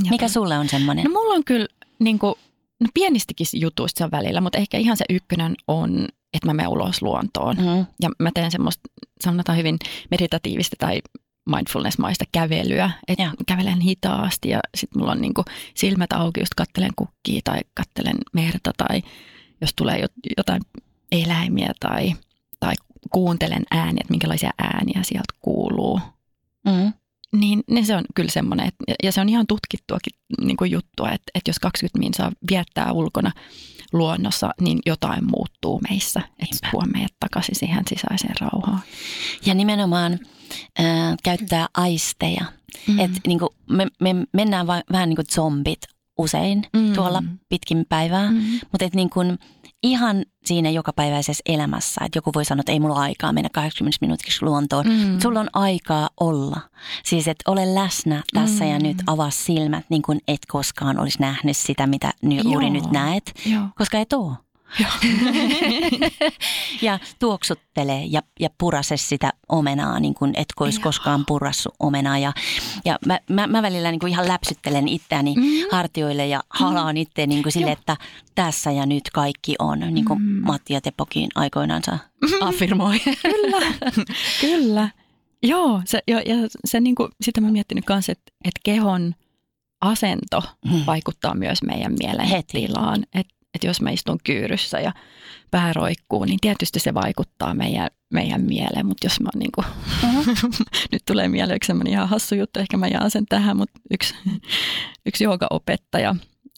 ja 0.03 0.09
mikä 0.09 0.27
sulle 0.27 0.57
on 0.57 0.69
semmoinen? 0.69 1.03
No 1.03 1.11
mulla 1.11 1.33
on 1.33 1.43
kyllä 1.43 1.67
niin 1.99 2.19
kuin, 2.19 2.35
no 2.79 2.87
pienistikin 2.93 3.47
jutuista 3.53 3.97
sen 3.97 4.11
välillä, 4.11 4.41
mutta 4.41 4.57
ehkä 4.57 4.77
ihan 4.77 4.97
se 4.97 5.05
ykkönen 5.09 5.55
on, 5.67 6.07
että 6.33 6.47
mä 6.47 6.53
menen 6.53 6.71
ulos 6.71 7.01
luontoon. 7.01 7.57
Mm. 7.57 7.85
Ja 8.01 8.09
mä 8.19 8.31
teen 8.33 8.51
semmoista, 8.51 8.89
sanotaan 9.23 9.57
hyvin 9.57 9.77
meditatiivista 10.11 10.75
tai 10.79 11.01
mindfulness-maista 11.45 12.25
kävelyä, 12.31 12.91
että 13.07 13.31
kävelen 13.47 13.79
hitaasti 13.79 14.49
ja 14.49 14.59
sitten 14.77 14.99
mulla 14.99 15.11
on 15.11 15.21
niinku 15.21 15.45
silmät 15.73 16.13
auki, 16.13 16.39
just 16.39 16.53
kattelen 16.55 16.91
kukkia 16.95 17.41
tai 17.43 17.59
kattelen 17.73 18.17
merta 18.33 18.71
tai 18.77 19.01
jos 19.61 19.73
tulee 19.75 20.05
jotain 20.37 20.61
eläimiä 21.11 21.71
tai, 21.79 22.13
tai 22.59 22.73
kuuntelen 23.09 23.63
ääniä, 23.71 24.01
että 24.01 24.13
minkälaisia 24.13 24.51
ääniä 24.59 25.03
sieltä 25.03 25.33
kuuluu. 25.41 25.99
Mm. 26.65 26.93
Niin, 27.39 27.63
niin 27.67 27.85
se 27.85 27.95
on 27.95 28.05
kyllä 28.15 28.31
semmoinen, 28.31 28.67
että, 28.67 28.83
ja 29.03 29.11
se 29.11 29.21
on 29.21 29.29
ihan 29.29 29.47
tutkittuakin 29.47 30.19
niin 30.41 30.57
kuin 30.57 30.71
juttua, 30.71 31.11
että, 31.11 31.31
että 31.35 31.49
jos 31.49 31.59
20 31.59 31.99
minsaa 31.99 32.31
viettää 32.51 32.91
ulkona 32.91 33.31
luonnossa, 33.97 34.51
niin 34.61 34.79
jotain 34.85 35.25
muuttuu 35.25 35.81
meissä, 35.89 36.21
että 36.39 36.67
tuo 36.71 36.81
meidät 36.93 37.13
takaisin 37.19 37.55
siihen 37.55 37.83
sisäiseen 37.89 38.35
rauhaan. 38.41 38.81
Ja 39.45 39.53
nimenomaan 39.53 40.19
äh, 40.79 41.15
käyttää 41.23 41.67
aisteja. 41.73 42.45
Mm. 42.87 42.99
Et, 42.99 43.11
niin 43.27 43.39
kuin, 43.39 43.49
me, 43.69 43.87
me 44.01 44.15
mennään 44.33 44.67
va, 44.67 44.81
vähän 44.91 45.09
niin 45.09 45.15
kuin 45.15 45.25
zombit 45.31 45.79
usein 46.17 46.63
mm. 46.73 46.93
tuolla 46.93 47.23
pitkin 47.49 47.85
päivää, 47.89 48.31
mm. 48.31 48.37
mutta 48.71 48.85
et 48.85 48.95
niin 48.95 49.09
kuin, 49.09 49.37
ihan 49.83 50.25
siinä 50.45 50.69
jokapäiväisessä 50.69 51.41
elämässä, 51.45 52.01
että 52.05 52.17
joku 52.17 52.31
voi 52.35 52.45
sanoa, 52.45 52.59
että 52.59 52.71
ei 52.71 52.79
mulla 52.79 52.95
ole 52.95 53.03
aikaa 53.03 53.33
mennä 53.33 53.49
80 53.53 53.97
minuutiksi 54.01 54.45
luontoon. 54.45 54.85
Mm. 54.85 55.19
Sulla 55.19 55.39
on 55.39 55.49
aikaa 55.53 56.09
olla. 56.19 56.61
Siis, 57.03 57.27
että 57.27 57.51
ole 57.51 57.75
läsnä 57.75 58.23
tässä 58.33 58.63
mm. 58.63 58.71
ja 58.71 58.79
nyt, 58.79 58.97
avaa 59.07 59.29
silmät 59.29 59.85
niin 59.89 60.01
kuin 60.01 60.19
et 60.27 60.39
koskaan 60.47 60.99
olisi 60.99 61.19
nähnyt 61.19 61.57
sitä, 61.57 61.87
mitä 61.87 62.13
juuri 62.43 62.69
nyt 62.69 62.91
näet, 62.91 63.31
Joo. 63.45 63.67
koska 63.75 63.99
et 63.99 64.13
ole. 64.13 64.44
Ja 66.81 66.99
tuoksuttele 67.19 68.03
ja, 68.05 68.21
ja 68.39 68.49
purase 68.57 68.97
sitä 68.97 69.33
omenaa, 69.49 69.99
niin 69.99 70.13
kuin 70.13 70.33
et 70.37 70.45
olisi 70.59 70.81
koskaan 70.81 71.25
purassu 71.25 71.69
omenaa. 71.79 72.17
Ja, 72.17 72.33
ja 72.85 72.99
mä, 73.05 73.19
mä, 73.29 73.47
mä 73.47 73.61
välillä 73.61 73.91
niin 73.91 73.99
kuin 73.99 74.11
ihan 74.11 74.27
läpsyttelen 74.27 74.87
itseäni 74.87 75.35
mm. 75.35 75.43
hartioille 75.71 76.27
ja 76.27 76.43
halaan 76.49 76.95
mm. 76.95 77.01
itse 77.01 77.27
niin 77.27 77.43
kuin 77.43 77.53
sille, 77.53 77.71
että 77.71 77.97
tässä 78.35 78.71
ja 78.71 78.85
nyt 78.85 79.03
kaikki 79.13 79.55
on, 79.59 79.79
niin 79.79 80.05
kuin 80.05 80.21
mm. 80.21 80.41
Matti 80.45 80.73
ja 80.73 80.81
Tepokin 80.81 81.29
aikoinansa 81.35 81.91
mm. 81.91 82.47
affirmoi. 82.47 82.99
kyllä, 82.99 83.73
kyllä. 84.41 84.89
Joo, 85.43 85.81
se, 85.85 85.99
ja, 86.07 86.21
ja 86.21 86.35
se 86.65 86.79
niin 86.79 86.95
kuin, 86.95 87.09
sitä 87.21 87.41
mä 87.41 87.51
miettinyt 87.51 87.85
kanssa, 87.85 88.11
että, 88.11 88.31
että 88.45 88.59
kehon 88.63 89.15
asento 89.81 90.43
mm. 90.65 90.85
vaikuttaa 90.85 91.35
myös 91.35 91.63
meidän 91.63 91.95
mielen 91.99 92.25
Heti. 92.25 92.51
tilaan. 92.51 93.03
Että 93.13 93.34
että 93.55 93.67
jos 93.67 93.81
mä 93.81 93.89
istun 93.89 94.19
kyyryssä 94.23 94.79
ja 94.79 94.91
pää 95.51 95.73
roikkuu, 95.73 96.25
niin 96.25 96.39
tietysti 96.41 96.79
se 96.79 96.93
vaikuttaa 96.93 97.53
meidän, 97.53 97.89
meidän 98.13 98.41
mieleen, 98.41 98.85
mutta 98.85 99.05
jos 99.05 99.19
mä 99.19 99.29
niin 99.35 99.51
kuin, 99.55 99.65
uh-huh. 100.03 100.49
nyt 100.91 101.01
tulee 101.05 101.27
mieleen 101.27 101.55
yksi 101.55 101.73
ihan 101.89 102.09
hassu 102.09 102.35
juttu, 102.35 102.59
ehkä 102.59 102.77
mä 102.77 102.87
jaan 102.87 103.11
sen 103.11 103.25
tähän, 103.25 103.57
mutta 103.57 103.79
yksi, 103.91 104.15
yksi 105.07 105.23
joogaopettaja, 105.23 106.15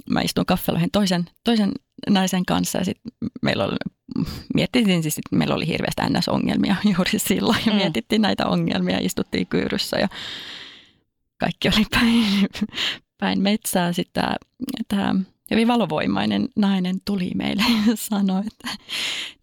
mä 0.09 0.21
istun 0.21 0.45
kaffeloihin 0.45 0.91
toisen, 0.91 1.25
toisen 1.43 1.71
naisen 2.09 2.45
kanssa 2.45 2.77
ja 2.77 2.85
sitten 2.85 3.11
meillä 3.41 3.65
oli, 3.65 3.75
mietittiin 4.53 5.01
siis, 5.01 5.17
että 5.17 5.35
meillä 5.35 5.55
oli 5.55 5.67
hirveästi 5.67 6.01
NS-ongelmia 6.01 6.75
juuri 6.95 7.19
silloin 7.19 7.59
ja 7.65 7.71
mm. 7.71 7.77
mietittiin 7.77 8.21
näitä 8.21 8.45
ongelmia, 8.45 8.97
istuttiin 9.01 9.47
kyyryssä 9.47 9.97
ja 9.97 10.07
kaikki 11.37 11.67
oli 11.67 11.85
päin, 11.91 12.25
päin 13.17 13.41
metsää. 13.41 13.93
Sitten 13.93 14.23
tämä 14.87 15.15
hyvin 15.51 15.67
valovoimainen 15.67 16.49
nainen 16.55 16.95
tuli 17.05 17.31
meille 17.35 17.63
ja 17.87 17.95
sanoi, 17.95 18.43
että 18.47 18.83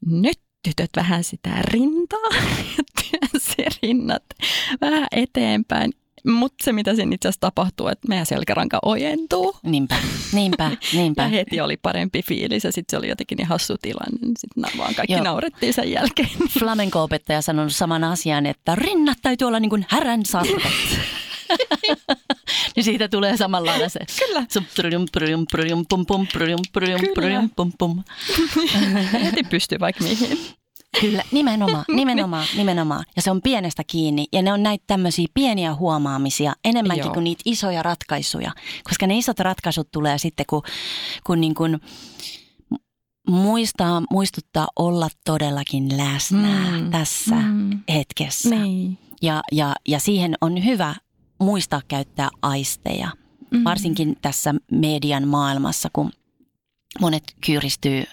nyt 0.07 0.38
tytöt 0.62 0.90
vähän 0.97 1.25
sitä 1.25 1.51
rintaa 1.62 2.29
ja 2.77 2.85
työnsi 3.01 3.79
rinnat 3.83 4.25
vähän 4.81 5.07
eteenpäin. 5.12 5.93
Mutta 6.27 6.64
se, 6.64 6.73
mitä 6.73 6.95
siinä 6.95 7.14
itse 7.14 7.29
asiassa 7.29 7.40
tapahtuu, 7.40 7.88
että 7.88 8.09
meidän 8.09 8.27
selkäranka 8.27 8.79
ojentuu. 8.83 9.57
Niinpä, 9.62 9.97
niinpä, 10.33 10.71
niinpä. 10.93 11.23
Ja 11.23 11.29
heti 11.29 11.61
oli 11.61 11.77
parempi 11.77 12.23
fiilis 12.23 12.64
ja 12.64 12.73
sitten 12.73 12.90
se 12.90 12.99
oli 12.99 13.09
jotenkin 13.09 13.37
niin 13.37 13.47
hassu 13.47 13.77
tilanne. 13.83 14.19
Sitten 14.38 14.79
vaan 14.79 14.95
kaikki 14.95 15.12
Joo. 15.12 15.25
naurettiin 15.25 15.75
sen 15.75 15.90
jälkeen. 15.90 16.29
Flamenco-opettaja 16.59 17.43
sanonut 17.43 17.75
saman 17.75 18.05
asian, 18.05 18.47
että 18.47 18.75
rinnat 18.75 19.19
täytyy 19.23 19.49
olla 19.49 19.61
niin 19.61 19.71
kuin 19.71 19.87
härän 19.88 20.25
sarvet. 20.25 20.73
niin 22.77 22.85
siitä 22.85 23.09
tulee 23.09 23.37
samanlainen 23.37 23.91
se. 23.91 24.01
Kyllä. 24.27 24.47
Heti 29.23 29.43
pystyy 29.45 29.81
vaikka 29.81 30.05
mihin. 30.05 30.39
Kyllä, 31.01 31.23
nimenomaan, 31.33 31.85
nimenomaan, 31.97 32.47
nimenomaan. 32.57 33.05
Ja 33.17 33.23
se 33.23 33.31
on 33.31 33.43
pienestä 33.43 33.83
kiinni. 33.87 34.27
Ja 34.33 34.43
ne 34.43 34.53
on 34.53 34.63
näitä 34.63 34.85
tämmöisiä 34.87 35.27
pieniä 35.35 35.75
huomaamisia 35.75 36.53
enemmänkin 36.65 37.05
Joo. 37.05 37.15
kuin 37.15 37.25
niitä 37.25 37.43
isoja 37.45 37.83
ratkaisuja. 37.83 38.53
Koska 38.85 39.07
ne 39.07 39.19
isot 39.19 39.39
ratkaisut 39.41 39.89
tulee 39.93 40.19
sitten, 40.19 40.47
kun, 40.49 40.63
kun 41.27 41.41
niin 41.41 41.55
kuin 41.55 41.81
muistaa, 43.29 44.03
muistuttaa 44.11 44.69
olla 44.77 45.09
todellakin 45.25 45.97
läsnä 45.97 46.71
Mm, 46.71 46.91
tässä 46.91 47.35
Mm. 47.35 47.81
hetkessä. 47.89 48.49
Niin. 48.55 48.99
Ja, 49.23 49.43
ja, 49.53 49.75
ja 49.89 49.99
siihen 49.99 50.35
on 50.41 50.65
hyvä 50.65 50.95
muistaa 51.40 51.83
käyttää 51.88 52.29
aisteja. 52.42 53.09
Mm. 53.51 53.64
Varsinkin 53.64 54.16
tässä 54.23 54.55
median 54.70 55.29
maailmassa, 55.29 55.88
kun 55.92 56.12
monet 57.01 57.25
kyyristyy 57.47 58.05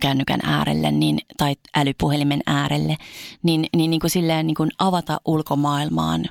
kännykän 0.00 0.40
äärelle 0.42 0.90
niin, 0.90 1.18
tai 1.36 1.54
älypuhelimen 1.76 2.40
äärelle, 2.46 2.96
niin, 3.42 3.66
niin, 3.76 3.90
niin 3.90 4.00
kuin 4.00 4.10
silleen 4.10 4.46
niin 4.46 4.54
kuin 4.54 4.70
avata 4.78 5.20
ulkomaailmaan 5.24 6.24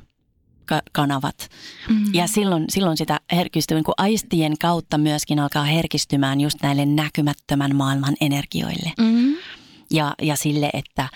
ka- 0.66 0.82
kanavat. 0.92 1.50
Mm. 1.90 2.14
Ja 2.14 2.28
silloin, 2.28 2.66
silloin 2.70 2.98
sitä 2.98 3.20
herkistyy, 3.32 3.76
niin 3.76 3.84
kuin 3.84 3.96
aistien 3.98 4.54
kautta 4.62 4.98
myöskin 4.98 5.40
alkaa 5.40 5.64
herkistymään 5.64 6.42
just 6.42 6.58
näille 6.64 6.86
näkymättömän 6.86 7.76
maailman 7.76 8.16
energioille. 8.22 8.92
Mm. 9.00 9.36
Ja, 9.92 10.16
ja 10.22 10.36
sille, 10.36 10.70
että 10.74 11.10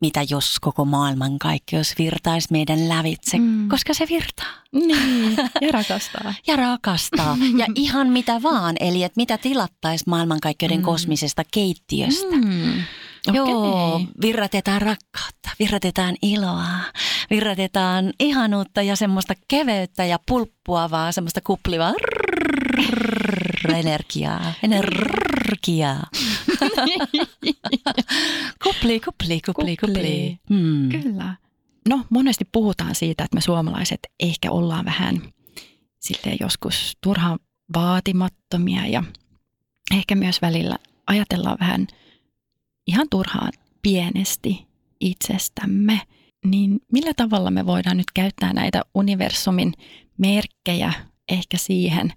mitä 0.00 0.20
jos 0.30 0.60
koko 0.60 0.84
maailman 0.84 1.38
kaikkeus 1.38 1.94
virtaisi 1.98 2.48
meidän 2.50 2.88
lävitse, 2.88 3.38
Mm. 3.38 3.68
koska 3.68 3.94
se 3.94 4.06
virtaa 4.10 4.46
Niin, 4.72 5.36
ja 5.60 5.68
rakastaa. 5.72 6.34
ja 6.46 6.56
rakastaa 6.56 7.36
ja 7.56 7.66
ihan 7.74 8.08
mitä 8.08 8.42
vaan. 8.42 8.76
Eli 8.80 9.02
että 9.02 9.16
mitä 9.20 9.38
tilattaisi 9.38 10.04
maailmankaikkeuden 10.06 10.78
Mm. 10.78 10.84
kosmisesta 10.84 11.42
keittiöstä. 11.54 12.36
Mm. 12.36 12.72
Joo, 13.32 13.94
Okei. 13.94 14.06
virratetaan 14.22 14.82
rakkautta, 14.82 15.50
virratetaan 15.58 16.16
iloa, 16.22 16.66
virratetaan 17.30 18.12
ihanuutta 18.20 18.82
ja 18.82 18.96
semmoista 18.96 19.34
keveyttä 19.48 20.04
ja 20.04 20.18
pulppuavaa, 20.28 21.12
semmoista 21.12 21.40
kuplivaa 21.40 21.92
energiaa, 23.74 24.52
energiaa. 24.62 26.06
kupli, 28.64 29.00
kupli, 29.00 29.40
kupli, 29.46 29.76
kupli. 29.76 30.38
Hmm. 30.50 30.88
Kyllä. 30.88 31.36
No 31.88 32.04
monesti 32.10 32.44
puhutaan 32.52 32.94
siitä, 32.94 33.24
että 33.24 33.34
me 33.34 33.40
suomalaiset 33.40 34.00
ehkä 34.20 34.50
ollaan 34.50 34.84
vähän 34.84 35.22
silleen 36.00 36.36
joskus 36.40 36.96
turhaan 37.00 37.38
vaatimattomia 37.74 38.86
ja 38.86 39.04
ehkä 39.94 40.14
myös 40.14 40.42
välillä 40.42 40.76
ajatellaan 41.06 41.56
vähän 41.60 41.86
ihan 42.86 43.06
turhaan 43.10 43.52
pienesti 43.82 44.66
itsestämme. 45.00 46.00
Niin 46.44 46.80
millä 46.92 47.12
tavalla 47.16 47.50
me 47.50 47.66
voidaan 47.66 47.96
nyt 47.96 48.10
käyttää 48.14 48.52
näitä 48.52 48.82
universumin 48.94 49.72
merkkejä 50.18 50.92
ehkä 51.28 51.56
siihen, 51.56 52.12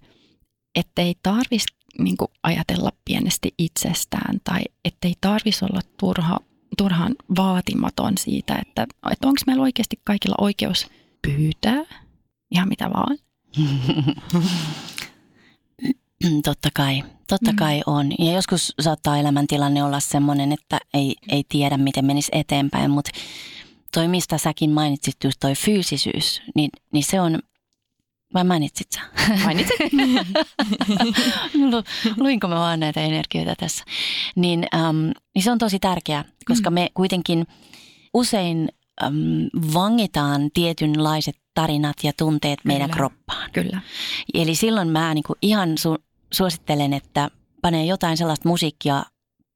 ettei 0.75 1.15
tarvitsisi 1.23 1.75
niin 1.99 2.15
ajatella 2.43 2.91
pienesti 3.05 3.53
itsestään 3.57 4.41
tai 4.43 4.61
ettei 4.85 5.13
tarvitsisi 5.21 5.65
olla 5.65 5.81
turha, 5.99 6.39
turhaan 6.77 7.15
vaatimaton 7.37 8.17
siitä, 8.17 8.55
että, 8.67 8.87
että 9.11 9.27
onko 9.27 9.39
meillä 9.47 9.63
oikeasti 9.63 9.99
kaikilla 10.03 10.35
oikeus 10.37 10.87
pyytää 11.21 11.83
ihan 12.51 12.69
mitä 12.69 12.89
vaan. 12.89 13.17
Totta 16.43 16.69
kai, 16.73 17.03
totta 17.27 17.51
Mm. 17.51 17.55
kai 17.55 17.81
on. 17.85 18.11
Ja 18.19 18.31
joskus 18.31 18.73
saattaa 18.79 19.17
elämäntilanne 19.17 19.83
olla 19.83 19.99
sellainen, 19.99 20.51
että 20.51 20.79
ei, 20.93 21.15
ei 21.29 21.43
tiedä, 21.49 21.77
miten 21.77 22.05
menisi 22.05 22.31
eteenpäin, 22.35 22.91
mutta 22.91 23.11
toi, 23.93 24.07
mistä 24.07 24.37
säkin 24.37 24.71
mainitsit, 24.71 25.15
just 25.23 25.37
toi 25.39 25.53
fyysisyys, 25.55 26.41
niin, 26.55 26.69
niin 26.91 27.03
se 27.03 27.21
on, 27.21 27.39
vai 28.33 28.43
mainitsit 28.43 28.87
sä? 28.91 29.01
Mainitsit? 29.43 29.77
Lu- 31.71 31.83
Luinko 32.17 32.47
mä 32.47 32.55
vaan 32.55 32.79
näitä 32.79 33.01
energioita 33.01 33.55
tässä? 33.55 33.83
Niin, 34.35 34.65
äm, 34.75 35.11
niin 35.35 35.43
se 35.43 35.51
on 35.51 35.57
tosi 35.57 35.79
tärkeää, 35.79 36.25
koska 36.47 36.69
Mm. 36.69 36.73
me 36.73 36.89
kuitenkin 36.93 37.47
usein 38.13 38.69
äm, 39.03 39.13
vangitaan 39.73 40.49
tietynlaiset 40.53 41.35
tarinat 41.53 41.95
ja 42.03 42.11
tunteet 42.17 42.59
meidän 42.65 42.89
Kyllä. 42.89 42.97
kroppaan. 42.97 43.51
Kyllä. 43.51 43.81
Eli 44.33 44.55
silloin 44.55 44.87
mä 44.87 45.13
niin 45.13 45.23
kuin 45.27 45.37
ihan 45.41 45.69
su- 45.69 46.03
suosittelen, 46.33 46.93
että 46.93 47.29
panee 47.61 47.85
jotain 47.85 48.17
sellaista 48.17 48.49
musiikkia 48.49 49.03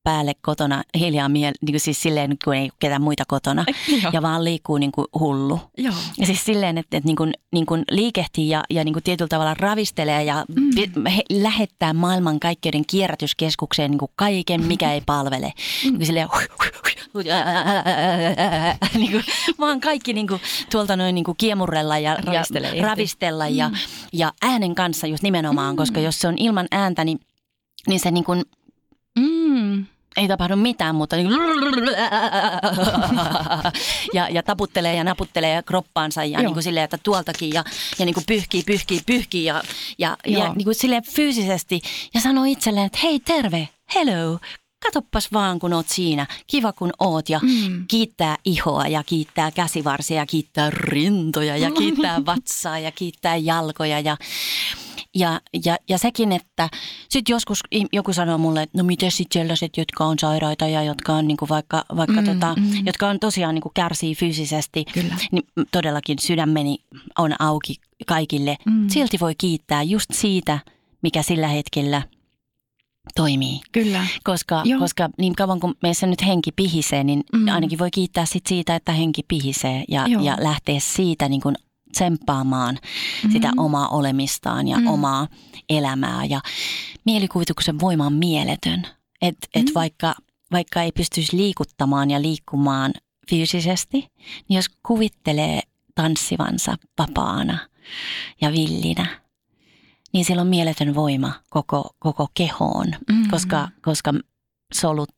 päälle 0.07 0.33
kotona 0.41 0.83
hiljaa, 0.99 1.27
miel- 1.27 1.57
niin 1.61 1.71
kuin 1.73 1.79
siis 1.79 2.01
silleen, 2.01 2.37
kun 2.43 2.55
ei 2.55 2.69
ketään 2.79 3.01
muita 3.01 3.23
kotona. 3.27 3.65
Joo. 4.03 4.11
Ja 4.13 4.21
vaan 4.21 4.43
liikkuu 4.43 4.77
niin 4.77 4.91
kuin 4.91 5.07
hullu. 5.19 5.59
Joo. 5.77 5.93
Ja 6.17 6.25
siis 6.25 6.45
silleen, 6.45 6.77
että, 6.77 6.97
että 6.97 7.07
niin 7.07 7.15
kuin, 7.15 7.33
niin 7.53 7.65
kuin 7.65 7.83
liikehtii 7.91 8.49
ja, 8.49 8.63
ja 8.69 8.83
niin 8.83 8.93
kuin 8.93 9.03
tietyllä 9.03 9.27
tavalla 9.29 9.53
ravistelee 9.53 10.23
ja 10.23 10.45
Mm. 10.95 11.05
he, 11.05 11.23
lähettää 11.29 11.93
maailman 11.93 12.39
kaikkeuden 12.39 12.83
kierrätyskeskukseen 12.87 13.91
niin 13.91 13.99
kuin 13.99 14.11
kaiken, 14.15 14.63
mikä 14.65 14.93
ei 14.93 15.01
palvele. 15.05 15.45
Mm. 15.55 15.83
Niin 15.83 15.95
kuin 15.95 16.05
silleen, 16.05 16.27
niin 18.93 19.11
kuin, 19.11 19.23
vaan 19.59 19.81
kaikki 19.81 20.13
niin 20.13 20.27
kuin, 20.27 20.41
tuolta 20.71 20.95
noin 20.95 21.15
niin 21.15 21.25
kuin 21.25 21.37
kiemurrella 21.37 21.97
ja, 21.97 22.15
Ravistelee 22.15 22.75
ja 22.75 22.83
ravistella 22.83 23.47
ja, 23.47 23.69
Mm. 23.69 23.75
ja 24.13 24.31
äänen 24.41 24.75
kanssa 24.75 25.07
just 25.07 25.23
nimenomaan, 25.23 25.73
Mm. 25.73 25.77
koska 25.77 25.99
jos 25.99 26.19
se 26.19 26.27
on 26.27 26.37
ilman 26.37 26.67
ääntä, 26.71 27.03
niin, 27.05 27.19
niin 27.87 27.99
se 27.99 28.11
niin 28.11 28.23
kuin, 28.23 28.43
Mm. 29.19 29.85
Ei 30.17 30.27
tapahdu 30.27 30.55
mitään, 30.55 30.95
mutta 30.95 31.15
niin 31.15 31.29
ja, 34.13 34.29
ja 34.29 34.43
taputtelee 34.43 34.95
ja 34.95 35.03
naputtelee 35.03 35.63
kroppaansa 35.63 36.23
ja 36.23 36.29
Joo. 36.29 36.41
niin 36.41 36.53
kuin 36.53 36.63
silleen, 36.63 36.83
että 36.83 36.97
tuoltakin 37.03 37.53
ja, 37.53 37.63
ja 37.99 38.05
niin 38.05 38.13
kuin 38.13 38.23
pyyhkii, 38.27 38.63
pyyhkii, 38.63 38.99
pyyhkii 39.05 39.45
ja, 39.45 39.63
ja, 39.97 40.17
ja 40.27 40.53
niin 40.53 40.65
kuin 40.65 40.75
silleen 40.75 41.03
fyysisesti 41.03 41.81
ja 42.13 42.21
sanoo 42.21 42.43
itselleen, 42.43 42.85
että 42.85 42.99
hei 43.03 43.19
terve, 43.19 43.69
hello, 43.95 44.39
katoppas 44.85 45.33
vaan 45.33 45.59
kun 45.59 45.73
oot 45.73 45.89
siinä, 45.89 46.27
kiva 46.47 46.73
kun 46.73 46.91
oot 46.99 47.29
ja 47.29 47.39
Mm. 47.43 47.85
kiittää 47.87 48.37
ihoa 48.45 48.87
ja 48.87 49.03
kiittää 49.03 49.51
käsivarsia 49.51 50.17
ja 50.17 50.25
kiittää 50.25 50.69
rintoja 50.69 51.57
ja 51.57 51.71
kiittää 51.71 52.21
vatsaa 52.25 52.79
ja 52.79 52.91
kiittää 52.91 53.35
jalkoja 53.35 53.99
ja 53.99 54.17
ja, 55.19 55.41
ja, 55.65 55.77
ja 55.89 55.97
sekin, 55.97 56.31
että 56.31 56.69
sitten 57.09 57.33
joskus 57.33 57.59
joku 57.93 58.13
sanoo 58.13 58.37
mulle, 58.37 58.61
että 58.61 58.77
no 58.77 58.83
miten 58.83 59.11
sitten 59.11 59.41
sellaiset, 59.41 59.77
jotka 59.77 60.05
on 60.05 60.19
sairaita 60.19 60.67
ja 60.67 60.83
jotka 60.83 61.13
on 61.13 61.27
niinku 61.27 61.49
vaikka, 61.49 61.85
vaikka 61.95 62.21
Mm, 62.21 62.25
tota, 62.25 62.55
mm. 62.55 62.85
jotka 62.85 63.07
on 63.09 63.19
tosiaan 63.19 63.55
niinku 63.55 63.71
kärsii 63.73 64.15
fyysisesti, 64.15 64.85
Kyllä. 64.93 65.15
niin 65.31 65.43
todellakin 65.71 66.17
sydämeni 66.21 66.77
on 67.17 67.35
auki 67.39 67.75
kaikille. 68.07 68.57
Mm. 68.65 68.89
Silti 68.89 69.19
voi 69.19 69.35
kiittää 69.37 69.83
just 69.83 70.09
siitä, 70.13 70.59
mikä 71.01 71.21
sillä 71.21 71.47
hetkellä 71.47 72.01
toimii. 73.15 73.59
Kyllä. 73.71 74.05
Koska, 74.23 74.61
Joo. 74.65 74.79
koska 74.79 75.09
niin 75.17 75.35
kauan 75.35 75.59
kun 75.59 75.75
meissä 75.83 76.07
nyt 76.07 76.25
henki 76.27 76.51
pihisee, 76.51 77.03
niin 77.03 77.23
Mm. 77.33 77.39
mm. 77.39 77.47
ainakin 77.47 77.79
voi 77.79 77.91
kiittää 77.91 78.25
sit 78.25 78.45
siitä, 78.47 78.75
että 78.75 78.91
henki 78.91 79.21
pihisee 79.27 79.83
ja, 79.87 80.07
Joo. 80.07 80.21
ja 80.23 80.37
lähteä 80.39 80.79
siitä 80.79 81.29
niin 81.29 81.41
kuin 81.41 81.55
tsemppaamaan 81.91 82.77
sitä 83.31 83.47
Mm. 83.47 83.57
omaa 83.57 83.87
olemistaan 83.87 84.67
ja 84.67 84.77
Mm. 84.77 84.83
mm. 84.83 84.87
omaa 84.87 85.27
elämää. 85.69 86.25
Ja 86.25 86.41
mielikuvituksen 87.05 87.79
voima 87.79 88.05
on 88.05 88.13
mieletön. 88.13 88.87
Että 89.21 89.47
et 89.53 89.65
Mm. 89.65 89.71
vaikka, 89.75 90.15
vaikka 90.51 90.81
ei 90.81 90.91
pystyisi 90.91 91.37
liikuttamaan 91.37 92.11
ja 92.11 92.21
liikkumaan 92.21 92.93
fyysisesti, 93.29 94.07
niin 94.49 94.55
jos 94.55 94.69
kuvittelee 94.83 95.61
tanssivansa 95.95 96.75
vapaana 96.97 97.57
ja 98.41 98.51
villinä, 98.51 99.21
niin 100.13 100.25
sillä 100.25 100.41
on 100.41 100.47
mieletön 100.47 100.95
voima 100.95 101.33
koko, 101.49 101.89
koko 101.99 102.27
kehoon, 102.33 102.87
Mm. 103.11 103.27
koska, 103.29 103.69
koska 103.81 104.13
solut 104.73 105.13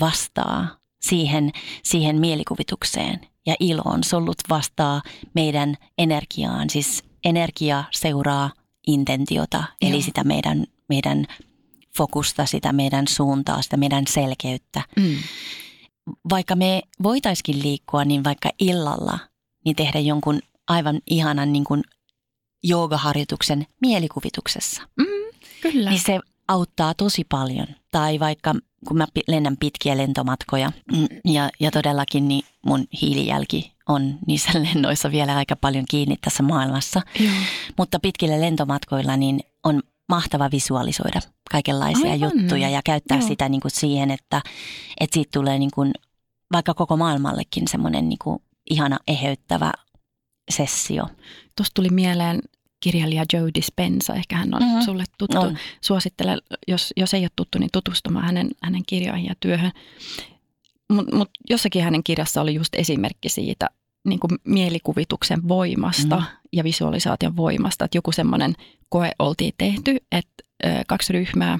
vastaa 0.00 0.68
siihen, 1.00 1.50
siihen 1.82 2.20
mielikuvitukseen 2.20 3.20
ja 3.46 3.54
iloon. 3.60 4.04
Solut 4.04 4.38
vastaa 4.48 5.02
meidän 5.34 5.74
energiaan, 5.98 6.70
siis 6.70 7.04
energia 7.24 7.84
seuraa 7.90 8.50
intentiota, 8.86 9.58
Joo. 9.58 9.90
eli 9.90 10.02
sitä 10.02 10.24
meidän, 10.24 10.66
meidän 10.88 11.26
fokusta, 11.96 12.46
sitä 12.46 12.72
meidän 12.72 13.08
suuntaa, 13.08 13.62
sitä 13.62 13.76
meidän 13.76 14.06
selkeyttä. 14.06 14.82
Mm. 14.96 15.16
Vaikka 16.30 16.56
me 16.56 16.82
voitaisiin 17.02 17.62
liikkua, 17.62 18.04
niin 18.04 18.24
vaikka 18.24 18.50
illalla, 18.58 19.18
niin 19.64 19.76
tehdä 19.76 19.98
jonkun 19.98 20.40
aivan 20.68 21.00
ihanan 21.06 21.52
niin 21.52 21.64
kuin 21.64 21.82
joogaharjoituksen 22.62 23.66
mielikuvituksessa. 23.80 24.82
Mm. 24.96 25.04
Kyllä. 25.62 25.90
Niin 25.90 26.00
se 26.00 26.20
auttaa 26.48 26.94
tosi 26.94 27.24
paljon. 27.28 27.66
Tai 27.96 28.20
vaikka 28.20 28.54
kun 28.88 28.96
mä 28.98 29.06
lennän 29.28 29.56
pitkiä 29.56 29.96
lentomatkoja 29.96 30.72
mm, 30.92 31.06
ja, 31.24 31.50
ja 31.60 31.70
todellakin 31.70 32.28
niin 32.28 32.44
mun 32.66 32.84
hiilijälki 33.02 33.72
on 33.88 34.18
niissä 34.26 34.50
lennoissa 34.74 35.10
vielä 35.10 35.36
aika 35.36 35.56
paljon 35.56 35.84
kiinni 35.90 36.16
tässä 36.16 36.42
maailmassa. 36.42 37.02
Joo. 37.20 37.32
Mutta 37.78 38.00
pitkillä 38.00 38.40
lentomatkoilla 38.40 39.16
niin 39.16 39.40
on 39.64 39.82
mahtava 40.08 40.48
visualisoida 40.52 41.20
kaikenlaisia 41.50 42.10
Aivan. 42.10 42.30
juttuja 42.38 42.68
ja 42.68 42.80
käyttää 42.84 43.18
Joo. 43.18 43.28
sitä 43.28 43.48
niin 43.48 43.60
kuin 43.60 43.72
siihen, 43.72 44.10
että, 44.10 44.42
että 45.00 45.14
siitä 45.14 45.30
tulee 45.32 45.58
niin 45.58 45.70
kuin 45.74 45.92
vaikka 46.52 46.74
koko 46.74 46.96
maailmallekin 46.96 47.68
semmoinen 47.68 48.08
niin 48.08 48.18
kuin 48.22 48.38
ihana 48.70 48.98
eheyttävä 49.08 49.72
sessio. 50.50 51.06
Tuosta 51.56 51.74
tuli 51.74 51.88
mieleen 51.90 52.40
kirjailija 52.86 53.24
Joe 53.32 53.50
Dispenza, 53.54 54.14
ehkä 54.14 54.36
hän 54.36 54.54
on 54.54 54.62
mm-hmm. 54.62 54.80
sulle 54.80 55.04
tuttu. 55.18 55.38
On. 55.38 55.58
Suosittelen, 55.80 56.38
jos, 56.68 56.92
jos 56.96 57.14
ei 57.14 57.22
ole 57.22 57.30
tuttu, 57.36 57.58
niin 57.58 57.70
tutustumaan 57.72 58.24
hänen, 58.24 58.50
hänen 58.62 58.82
kirjoihin 58.86 59.26
ja 59.26 59.34
työhön. 59.40 59.72
Mutta 60.92 61.16
mut 61.16 61.30
jossakin 61.50 61.82
hänen 61.82 62.04
kirjassa 62.04 62.40
oli 62.40 62.54
just 62.54 62.74
esimerkki 62.74 63.28
siitä 63.28 63.70
niin 64.04 64.20
kuin 64.20 64.30
mielikuvituksen 64.44 65.48
voimasta 65.48 66.16
mm. 66.16 66.24
ja 66.52 66.64
visualisaation 66.64 67.36
voimasta, 67.36 67.84
että 67.84 67.98
joku 67.98 68.12
semmoinen 68.12 68.54
koe 68.88 69.10
oltiin 69.18 69.54
tehty, 69.58 69.96
että 70.12 70.44
kaksi 70.86 71.12
ryhmää 71.12 71.58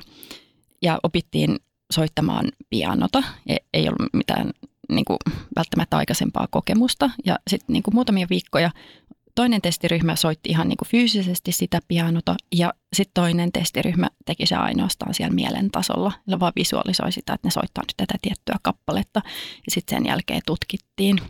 ja 0.82 0.98
opittiin 1.02 1.56
soittamaan 1.92 2.48
pianota. 2.70 3.22
E, 3.46 3.56
ei 3.74 3.88
ollut 3.88 4.12
mitään 4.12 4.50
niin 4.88 5.04
kuin, 5.04 5.18
välttämättä 5.56 5.96
aikaisempaa 5.96 6.46
kokemusta. 6.50 7.10
Ja 7.24 7.38
sitten 7.50 7.72
niin 7.72 7.82
muutamia 7.92 8.26
viikkoja 8.30 8.70
toinen 9.36 9.62
testiryhmä 9.62 10.16
soitti 10.16 10.48
ihan 10.48 10.68
niin 10.68 10.76
kuin 10.76 10.88
fyysisesti 10.88 11.52
sitä 11.52 11.78
pianota 11.88 12.36
ja 12.54 12.74
sitten 12.92 13.22
toinen 13.22 13.52
testiryhmä 13.52 14.08
teki 14.24 14.46
se 14.46 14.54
ainoastaan 14.54 15.14
siellä 15.14 15.34
mielen 15.34 15.70
tasolla. 15.70 16.12
Ja 16.26 16.40
vaan 16.40 16.52
visualisoi 16.56 17.12
sitä, 17.12 17.32
että 17.32 17.46
ne 17.46 17.50
soittaa 17.50 17.82
nyt 17.82 17.94
tätä 17.96 18.14
tiettyä 18.22 18.56
kappaletta 18.62 19.20
ja 19.66 19.70
sitten 19.70 19.98
sen 19.98 20.06
jälkeen 20.06 20.40
tutkittiin– 20.46 21.18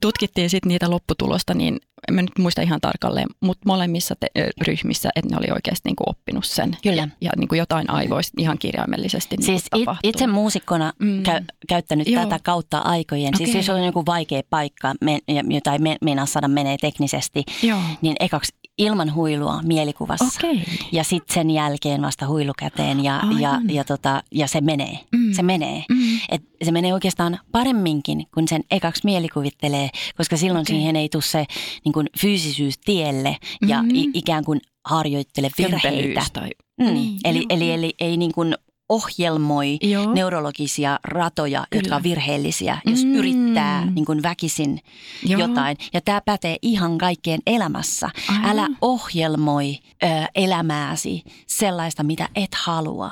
tutkittiin 0.00 0.50
sitten 0.50 0.68
niitä 0.68 0.90
lopputulosta, 0.90 1.54
niin 1.54 1.80
en 2.08 2.14
mä 2.14 2.22
nyt 2.22 2.38
muista 2.38 2.62
ihan 2.62 2.80
tarkalleen, 2.80 3.28
mutta 3.40 3.62
molemmissa 3.66 4.14
te- 4.20 4.50
ryhmissä, 4.66 5.10
että 5.16 5.30
ne 5.30 5.38
oli 5.38 5.46
oikeasti 5.50 5.88
niinku 5.88 6.04
oppinut 6.06 6.44
sen. 6.44 6.76
Kyllä. 6.82 7.08
Ja 7.20 7.30
niinku 7.36 7.54
jotain 7.54 7.90
aivoista 7.90 8.32
ihan 8.38 8.58
kirjaimellisesti 8.58 9.36
niinku 9.36 9.52
Siis 9.52 9.64
it, 9.76 9.88
itse 10.02 10.26
muusikkona 10.26 10.92
mm. 10.98 11.22
käy, 11.22 11.40
käyttänyt 11.68 12.08
Joo. 12.08 12.24
tätä 12.24 12.40
kautta 12.42 12.78
aikojen. 12.78 13.34
Okay. 13.34 13.46
Siis 13.46 13.56
jos 13.56 13.68
on 13.68 13.84
joku 13.84 14.06
vaikea 14.06 14.42
paikka, 14.50 14.94
me, 15.00 15.18
jota 15.48 15.72
ei 15.72 15.78
meinaa 16.00 16.26
saada 16.26 16.48
menee 16.48 16.76
teknisesti, 16.80 17.44
Joo. 17.62 17.80
niin 18.02 18.16
ekaksi 18.20 18.54
ilman 18.78 19.14
huilua 19.14 19.62
mielikuvassa. 19.62 20.48
Okay. 20.48 20.58
Ja 20.92 21.04
sitten 21.04 21.34
sen 21.34 21.50
jälkeen 21.50 22.02
vasta 22.02 22.26
huilukäteen 22.26 23.04
ja, 23.04 23.22
ja, 23.38 23.60
ja, 23.68 23.84
tota, 23.84 24.22
ja 24.32 24.48
se 24.48 24.60
menee. 24.60 24.98
Mm. 25.12 25.32
Se 25.32 25.42
menee. 25.42 25.84
Mm. 25.88 26.18
Et 26.28 26.42
se 26.64 26.72
menee 26.72 26.94
oikeastaan 26.94 27.38
paremminkin, 27.52 28.26
kun 28.34 28.48
sen 28.48 28.62
ekaksi 28.70 29.00
mielikuvittelee, 29.04 29.90
koska 30.16 30.36
silloin 30.36 30.62
okay. 30.62 30.76
siihen 30.76 30.96
ei 30.96 31.08
tule 31.08 31.22
se 31.22 31.44
niin 31.84 31.92
kuin 31.92 32.06
fyysisyys 32.20 32.78
tielle 32.78 33.36
ja 33.66 33.82
mm. 33.82 33.90
i, 33.90 34.10
ikään 34.14 34.44
kuin 34.44 34.60
harjoittele 34.84 35.50
virheitä. 35.58 36.22
Tai... 36.32 36.50
Mm. 36.80 36.94
Niin, 36.94 37.18
eli, 37.24 37.46
eli, 37.48 37.72
eli 37.72 37.94
ei 37.98 38.16
niin 38.16 38.32
kuin 38.32 38.54
ohjelmoi 38.90 39.78
Joo. 39.82 40.14
neurologisia 40.14 40.98
ratoja, 41.04 41.66
Kyllä. 41.70 41.80
jotka 41.80 41.96
on 41.96 42.02
virheellisiä, 42.02 42.78
jos 42.86 43.04
mm. 43.04 43.14
yrittää 43.14 43.86
niin 43.90 44.04
kuin 44.04 44.22
väkisin 44.22 44.80
Joo. 45.26 45.40
jotain. 45.40 45.76
Ja 45.92 46.00
tämä 46.00 46.20
pätee 46.24 46.56
ihan 46.62 46.98
kaikkeen 46.98 47.40
elämässä. 47.46 48.10
Aivan. 48.28 48.50
Älä 48.50 48.68
ohjelmoi 48.80 49.78
ö, 50.02 50.06
elämääsi 50.34 51.22
sellaista, 51.46 52.02
mitä 52.02 52.28
et 52.34 52.54
halua, 52.54 53.10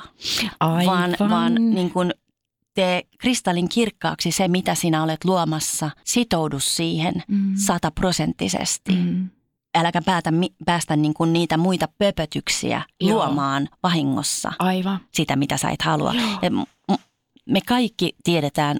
Aivan. 0.59 0.85
vaan, 0.85 1.29
vaan 1.29 1.55
niin 1.55 1.91
kuin 1.91 2.13
tee 2.73 3.03
kristallin 3.17 3.69
kirkkaaksi 3.69 4.31
se, 4.31 4.47
mitä 4.47 4.75
sinä 4.75 5.03
olet 5.03 5.25
luomassa. 5.25 5.89
Sitoudu 6.03 6.59
siihen 6.59 7.23
mm. 7.27 7.53
sataprosenttisesti. 7.55 8.91
Mm 8.91 9.29
äläkä 9.75 10.01
päätä, 10.01 10.33
päästä 10.65 10.95
niin 10.95 11.13
kuin 11.13 11.33
niitä 11.33 11.57
muita 11.57 11.87
pöpötyksiä 11.97 12.81
Joo. 13.01 13.13
luomaan 13.13 13.69
vahingossa 13.83 14.51
Aivan. 14.59 14.99
sitä, 15.13 15.35
mitä 15.35 15.57
sä 15.57 15.69
et 15.69 15.81
halua. 15.81 16.13
Me 17.45 17.61
kaikki 17.67 18.15
tiedetään 18.23 18.77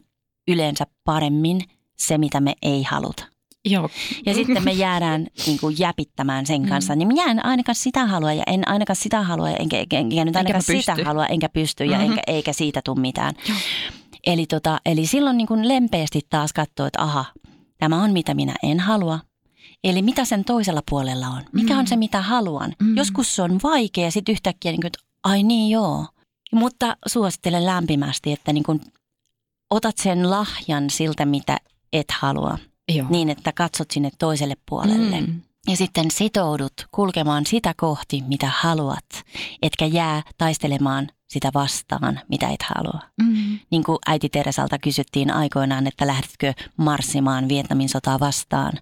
yleensä 0.48 0.86
paremmin 1.04 1.62
se, 1.98 2.18
mitä 2.18 2.40
me 2.40 2.54
ei 2.62 2.84
haluta. 2.84 3.26
Joo. 3.66 3.90
Ja 4.26 4.34
sitten 4.34 4.64
me 4.64 4.72
jäädään 4.72 5.28
niin 5.46 5.60
kuin 5.60 5.76
jäpittämään 5.80 6.46
sen 6.46 6.68
kanssa. 6.68 6.94
Mm. 6.94 6.98
Niin 6.98 7.08
minä 7.08 7.32
en 7.32 7.46
ainakaan 7.46 7.76
sitä 7.76 8.06
halua 8.06 8.34
ja 8.34 8.44
en 8.48 8.68
ainakaan 8.68 8.96
sitä 8.96 9.22
halua 9.22 9.50
enkä, 9.50 9.78
enkä, 9.78 9.98
enkä 9.98 10.26
nyt 10.26 10.36
ainakaan 10.36 10.64
enkä 10.70 10.82
sitä 10.82 11.06
halua 11.06 11.26
enkä 11.26 11.50
pysty 11.50 11.86
ja 11.86 11.98
mm-hmm. 11.98 12.12
enkä, 12.12 12.22
eikä 12.28 12.54
siitä 12.54 12.82
tule 12.86 13.00
mitään. 13.00 13.34
Joo. 13.50 13.58
Eli, 14.28 14.46
tota, 14.46 14.80
eli 14.86 15.06
silloin 15.06 15.38
niin 15.38 15.48
kuin 15.48 15.68
lempeästi 15.68 16.22
taas 16.30 16.54
katsoo, 16.54 16.86
että 16.86 17.02
aha, 17.02 17.26
tämä 17.78 18.04
on 18.04 18.12
mitä 18.12 18.34
minä 18.34 18.56
en 18.64 18.80
halua. 18.80 19.20
Eli 19.84 20.02
mitä 20.02 20.26
sen 20.26 20.46
toisella 20.46 20.82
puolella 20.90 21.28
on? 21.28 21.44
Mikä 21.54 21.74
mm. 21.74 21.80
on 21.80 21.88
se, 21.88 21.96
mitä 21.96 22.22
haluan? 22.22 22.76
Mm. 22.80 22.98
Joskus 22.98 23.36
se 23.36 23.42
on 23.42 23.60
vaikea 23.64 24.04
ja 24.04 24.12
sitten 24.12 24.34
yhtäkkiä, 24.34 24.72
niin 24.72 24.82
kuin, 24.82 24.88
että 24.88 25.00
ai 25.24 25.44
niin 25.44 25.72
joo. 25.72 26.06
Mutta 26.52 26.98
suosittelen 27.08 27.66
lämpimästi, 27.66 28.32
että 28.32 28.54
niin 28.54 28.64
kuin, 28.64 28.82
otat 29.70 29.98
sen 29.98 30.30
lahjan 30.30 30.90
siltä, 30.90 31.26
mitä 31.26 31.58
et 31.94 32.12
halua. 32.12 32.58
Joo. 32.96 33.08
Niin, 33.10 33.30
että 33.30 33.52
katsot 33.52 33.92
sinne 33.92 34.10
toiselle 34.20 34.56
puolelle. 34.70 35.22
Mm. 35.22 35.42
Ja 35.68 35.78
sitten 35.78 36.12
sitoudut 36.12 36.74
kulkemaan 36.92 37.46
sitä 37.46 37.74
kohti, 37.78 38.24
mitä 38.28 38.52
haluat, 38.56 39.06
etkä 39.62 39.86
jää 39.86 40.24
taistelemaan 40.38 41.08
sitä 41.30 41.52
vastaan, 41.54 42.20
mitä 42.30 42.48
et 42.50 42.64
halua. 42.64 43.00
Mm. 43.22 43.60
Niin 43.72 43.84
kuin 43.84 43.98
äiti 44.08 44.30
Teresalta 44.30 44.80
kysyttiin 44.80 45.32
aikoinaan, 45.32 45.88
että 45.88 46.08
lähdetkö 46.08 46.54
marssimaan 46.78 47.50
Vietnamin 47.50 47.90
sotaa 47.90 48.20
vastaan, 48.20 48.74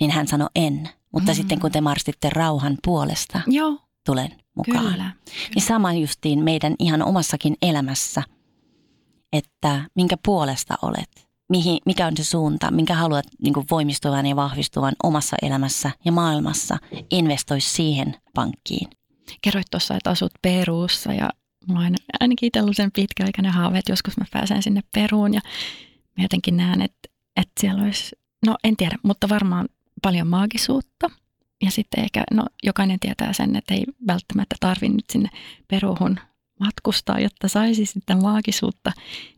niin 0.00 0.10
hän 0.10 0.28
sanoi 0.28 0.48
en. 0.56 0.88
Mutta 1.12 1.32
mm. 1.32 1.36
sitten 1.36 1.60
kun 1.60 1.72
te 1.72 1.80
marssitte 1.80 2.30
rauhan 2.30 2.78
puolesta, 2.84 3.40
Joo. 3.46 3.78
tulen 4.06 4.32
mukaan. 4.56 4.84
Kyllä. 4.84 4.90
Kyllä. 4.90 5.12
Niin 5.54 5.62
sama 5.62 5.92
justiin 5.92 6.44
meidän 6.44 6.74
ihan 6.78 7.02
omassakin 7.02 7.56
elämässä, 7.62 8.22
että 9.32 9.84
minkä 9.94 10.16
puolesta 10.24 10.74
olet, 10.82 11.28
mihin, 11.48 11.78
mikä 11.86 12.06
on 12.06 12.16
se 12.16 12.24
suunta, 12.24 12.70
minkä 12.70 12.94
haluat 12.94 13.24
niin 13.42 13.54
kuin 13.54 13.66
voimistuvan 13.70 14.26
ja 14.26 14.36
vahvistuvan 14.36 14.94
omassa 15.02 15.36
elämässä 15.42 15.90
ja 16.04 16.12
maailmassa, 16.12 16.76
investoi 17.10 17.60
siihen 17.60 18.16
pankkiin. 18.34 18.88
Kerroit 19.42 19.66
tuossa, 19.70 19.94
että 19.94 20.10
asut 20.10 20.32
Peruussa 20.42 21.12
ja 21.12 21.30
mulla 21.66 21.86
on 21.86 21.94
ainakin 22.20 22.46
itsellä 22.46 22.72
sen 22.72 22.92
pitkäaikainen 22.92 23.52
haave, 23.52 23.78
että 23.78 23.92
joskus 23.92 24.16
mä 24.16 24.24
pääsen 24.32 24.62
sinne 24.62 24.80
Peruun 24.94 25.34
ja 25.34 25.40
mä 26.16 26.24
jotenkin 26.24 26.56
näen, 26.56 26.82
että, 26.82 27.08
että 27.36 27.60
siellä 27.60 27.82
olisi, 27.82 28.16
no 28.46 28.56
en 28.64 28.76
tiedä, 28.76 28.98
mutta 29.02 29.28
varmaan 29.28 29.68
paljon 30.02 30.26
maagisuutta. 30.26 31.10
Ja 31.62 31.70
sitten 31.70 32.04
ehkä, 32.04 32.24
no 32.32 32.44
jokainen 32.62 33.00
tietää 33.00 33.32
sen, 33.32 33.56
että 33.56 33.74
ei 33.74 33.84
välttämättä 34.06 34.56
tarvi 34.60 34.88
nyt 34.88 35.04
sinne 35.12 35.28
Peruhun 35.68 36.20
matkustaa, 36.60 37.20
jotta 37.20 37.48
saisi 37.48 37.86
sitä 37.86 38.16
maagisuutta 38.16 38.92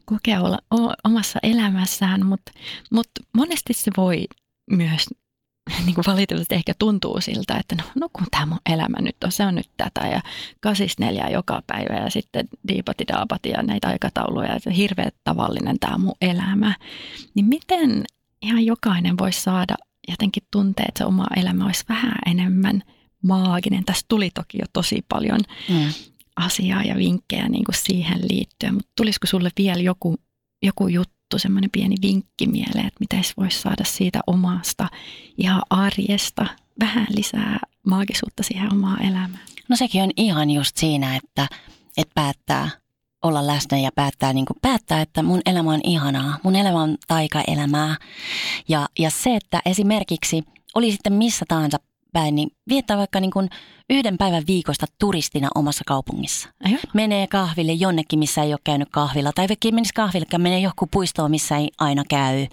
kokea 0.04 0.40
olla 0.40 0.58
omassa 1.04 1.38
elämässään, 1.42 2.26
mutta, 2.26 2.52
mutta 2.90 3.20
monesti 3.32 3.74
se 3.74 3.90
voi 3.96 4.24
myös 4.70 5.06
niin 5.84 5.94
kuin 5.94 6.04
valitettavasti 6.06 6.54
ehkä 6.54 6.72
tuntuu 6.78 7.20
siltä, 7.20 7.56
että 7.56 7.76
no, 7.76 7.82
no 7.94 8.08
kun 8.12 8.26
tämä 8.30 8.46
mun 8.46 8.58
elämä 8.70 8.96
nyt 9.00 9.16
on, 9.24 9.32
se 9.32 9.46
on 9.46 9.54
nyt 9.54 9.70
tätä 9.76 10.06
ja 10.06 10.20
kasis 10.60 10.98
neljä 10.98 11.28
joka 11.28 11.62
päivä 11.66 11.94
ja 11.94 12.10
sitten 12.10 12.48
diipati 12.68 13.04
daapati 13.08 13.48
ja 13.48 13.62
näitä 13.62 13.88
aikatauluja, 13.88 14.56
että 14.56 14.70
hirveän 14.70 15.10
tavallinen 15.24 15.78
tämä 15.78 15.98
mun 15.98 16.14
elämä. 16.20 16.74
Niin 17.34 17.46
miten 17.46 18.04
ihan 18.42 18.66
jokainen 18.66 19.18
voisi 19.18 19.40
saada 19.40 19.74
jotenkin 20.08 20.42
tuntea, 20.50 20.84
että 20.88 20.98
se 20.98 21.04
oma 21.04 21.26
elämä 21.36 21.66
olisi 21.66 21.84
vähän 21.88 22.18
enemmän 22.26 22.82
maaginen. 23.22 23.84
Tässä 23.84 24.06
tuli 24.08 24.30
toki 24.30 24.58
jo 24.58 24.64
tosi 24.72 25.04
paljon 25.08 25.40
mm. 25.68 25.92
asiaa 26.36 26.82
ja 26.82 26.96
vinkkejä 26.96 27.48
niin 27.48 27.64
kuin 27.64 27.76
siihen 27.76 28.20
liittyen, 28.30 28.74
mutta 28.74 28.90
tulisiko 28.96 29.26
sulle 29.26 29.50
vielä 29.58 29.82
joku, 29.82 30.16
joku 30.62 30.88
juttu, 30.88 31.17
semmoinen 31.36 31.70
pieni 31.70 31.96
vinkki 32.02 32.46
mieleen, 32.46 32.86
että 32.86 33.00
miten 33.00 33.22
voisi 33.36 33.60
saada 33.60 33.84
siitä 33.84 34.20
omasta 34.26 34.88
ihan 35.38 35.62
arjesta 35.70 36.46
vähän 36.80 37.06
lisää 37.16 37.58
maagisuutta 37.86 38.42
siihen 38.42 38.72
omaan 38.72 39.02
elämään? 39.02 39.40
No 39.68 39.76
sekin 39.76 40.02
on 40.02 40.10
ihan 40.16 40.50
just 40.50 40.76
siinä, 40.76 41.16
että, 41.16 41.48
että 41.96 42.12
päättää 42.14 42.70
olla 43.22 43.46
läsnä 43.46 43.78
ja 43.78 43.90
päättää, 43.94 44.32
niin 44.32 44.46
kuin 44.46 44.56
päättää, 44.62 45.00
että 45.00 45.22
mun 45.22 45.40
elämä 45.46 45.70
on 45.70 45.80
ihanaa, 45.84 46.38
mun 46.42 46.56
elämä 46.56 46.82
on 46.82 46.96
taikaelämää. 47.08 47.96
Ja, 48.68 48.88
ja 48.98 49.10
se, 49.10 49.36
että 49.36 49.62
esimerkiksi 49.66 50.42
oli 50.74 50.92
sitten 50.92 51.12
missä 51.12 51.44
tahansa 51.48 51.78
päin, 52.12 52.34
niin 52.34 52.50
viettää 52.68 52.96
vaikka 52.96 53.20
niin 53.20 53.30
kuin 53.30 53.48
yhden 53.90 54.18
päivän 54.18 54.42
viikosta 54.46 54.86
turistina 55.00 55.48
omassa 55.54 55.84
kaupungissa. 55.86 56.48
Ajo. 56.64 56.78
Menee 56.94 57.26
kahville 57.26 57.72
jonnekin, 57.72 58.18
missä 58.18 58.42
ei 58.42 58.52
ole 58.52 58.60
käynyt 58.64 58.88
kahvilla. 58.90 59.32
Tai 59.34 59.48
vaikka 59.48 59.68
menisi 59.72 59.94
kahville, 59.94 60.26
menee 60.38 60.60
johonkin 60.60 60.88
puistoon, 60.90 61.30
missä 61.30 61.56
ei 61.56 61.70
aina 61.78 62.02
käy. 62.08 62.46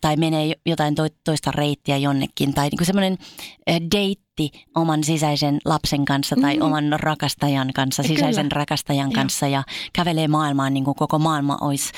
Tai 0.00 0.16
menee 0.16 0.52
jotain 0.66 0.94
toista 1.24 1.52
reittiä 1.52 1.96
jonnekin. 1.96 2.54
Tai 2.54 2.68
niin 2.68 2.78
kuin 2.78 2.86
semmoinen 2.86 3.18
deitti 3.94 4.50
oman 4.74 5.04
sisäisen 5.04 5.58
lapsen 5.64 6.04
kanssa 6.04 6.36
tai 6.40 6.56
mm. 6.56 6.62
oman 6.62 6.84
rakastajan 6.92 7.70
kanssa, 7.74 8.02
sisäisen 8.02 8.48
Kyllä. 8.48 8.60
rakastajan 8.60 9.12
kanssa. 9.12 9.46
Ja 9.46 9.62
kävelee 9.92 10.28
maailmaan 10.28 10.74
niin 10.74 10.84
kuin 10.84 10.94
koko 10.94 11.18
maailma 11.18 11.58
olisi, 11.60 11.92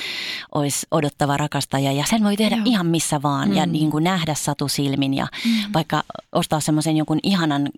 olisi 0.55 0.87
odottava 0.91 1.37
rakastaja. 1.37 1.91
Ja 1.91 2.03
sen 2.09 2.23
voi 2.23 2.37
tehdä 2.37 2.55
Joo. 2.55 2.65
ihan 2.65 2.87
missä 2.87 3.21
vaan 3.21 3.49
mm. 3.49 3.55
ja 3.55 3.65
niin 3.65 3.91
kuin 3.91 4.03
nähdä 4.03 4.33
satusilmin. 4.33 5.13
Ja 5.13 5.27
mm. 5.45 5.73
vaikka 5.73 6.03
ostaa 6.31 6.59
semmoisen 6.59 6.97
jonkun 6.97 7.19
ihanan 7.23 7.69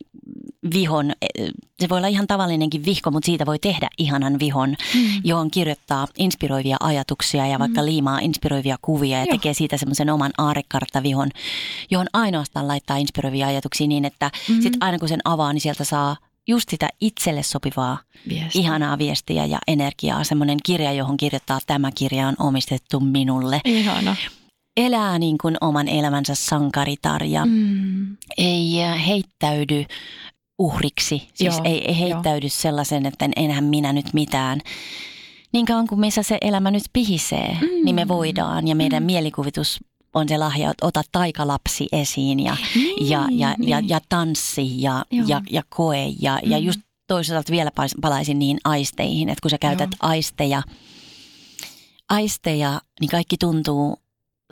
vihon, 0.73 1.11
eh, 1.11 1.51
se 1.79 1.89
voi 1.89 1.97
olla 1.97 2.07
ihan 2.07 2.27
tavallinenkin 2.27 2.85
vihko, 2.85 3.11
mutta 3.11 3.25
siitä 3.25 3.45
voi 3.45 3.59
tehdä 3.59 3.89
ihanan 3.97 4.39
vihon, 4.39 4.69
mm. 4.69 5.21
johon 5.23 5.51
kirjoittaa 5.51 6.07
inspiroivia 6.17 6.77
ajatuksia 6.79 7.47
ja 7.47 7.59
vaikka 7.59 7.81
mm. 7.81 7.85
liimaa 7.85 8.19
inspiroivia 8.19 8.77
kuvia 8.81 9.17
ja 9.17 9.23
Joo. 9.23 9.31
tekee 9.31 9.53
siitä 9.53 9.77
semmoisen 9.77 10.09
oman 10.09 10.31
aarekarttavihon, 10.37 11.29
johon 11.91 12.07
ainoastaan 12.13 12.67
laittaa 12.67 12.97
inspiroivia 12.97 13.47
ajatuksia 13.47 13.87
niin, 13.87 14.05
että 14.05 14.31
mm. 14.49 14.61
sit 14.61 14.77
aina 14.79 14.99
kun 14.99 15.09
sen 15.09 15.21
avaa, 15.25 15.53
niin 15.53 15.61
sieltä 15.61 15.83
saa 15.83 16.15
just 16.47 16.69
sitä 16.69 16.89
itselle 17.01 17.43
sopivaa, 17.43 17.97
Viesti. 18.29 18.59
ihanaa 18.59 18.97
viestiä 18.97 19.45
ja 19.45 19.59
energiaa. 19.67 20.23
Semmoinen 20.23 20.57
kirja, 20.65 20.93
johon 20.93 21.17
kirjoittaa, 21.17 21.59
tämä 21.67 21.91
kirja 21.95 22.27
on 22.27 22.35
omistettu 22.39 22.99
minulle. 22.99 23.61
Ihana. 23.65 24.15
Elää 24.77 25.19
niin 25.19 25.37
kuin 25.37 25.57
oman 25.61 25.87
elämänsä 25.87 26.35
sankaritar 26.35 27.23
ja 27.23 27.45
mm. 27.45 28.17
ei 28.37 28.73
heittäydy 29.07 29.85
uhriksi. 30.61 31.27
Siis 31.33 31.55
Joo, 31.55 31.61
ei, 31.63 31.87
ei 31.87 31.99
heittäydy 31.99 32.45
jo. 32.45 32.49
sellaisen, 32.49 33.05
että 33.05 33.29
enhän 33.35 33.63
minä 33.63 33.93
nyt 33.93 34.13
mitään. 34.13 34.59
Niin 35.53 35.65
kauan 35.65 35.87
kuin 35.87 35.99
meissä 35.99 36.23
se 36.23 36.37
elämä 36.41 36.71
nyt 36.71 36.83
pihisee, 36.93 37.57
mm. 37.61 37.85
niin 37.85 37.95
me 37.95 38.07
voidaan 38.07 38.67
ja 38.67 38.75
meidän 38.75 39.03
mm. 39.03 39.05
mielikuvitus 39.05 39.79
on 40.13 40.29
se 40.29 40.37
lahja, 40.37 40.71
että 40.71 40.85
ota 40.85 41.01
taikalapsi 41.11 41.87
esiin 41.91 42.39
ja, 42.39 42.57
niin, 42.75 43.09
ja, 43.09 43.27
ja, 43.31 43.55
niin. 43.57 43.69
ja, 43.69 43.81
ja 43.85 43.99
tanssi 44.09 44.81
ja, 44.81 45.05
ja, 45.27 45.41
ja 45.51 45.63
koe. 45.69 46.05
Ja, 46.21 46.39
mm. 46.45 46.51
ja 46.51 46.57
just 46.57 46.79
toisaalta 47.07 47.51
vielä 47.51 47.71
palaisin 48.01 48.39
niihin 48.39 48.57
aisteihin, 48.63 49.29
että 49.29 49.41
kun 49.41 49.51
sä 49.51 49.57
käytät 49.57 49.89
Joo. 49.91 50.09
aisteja, 50.09 50.61
aisteja, 52.09 52.81
niin 52.99 53.09
kaikki 53.09 53.37
tuntuu 53.37 53.97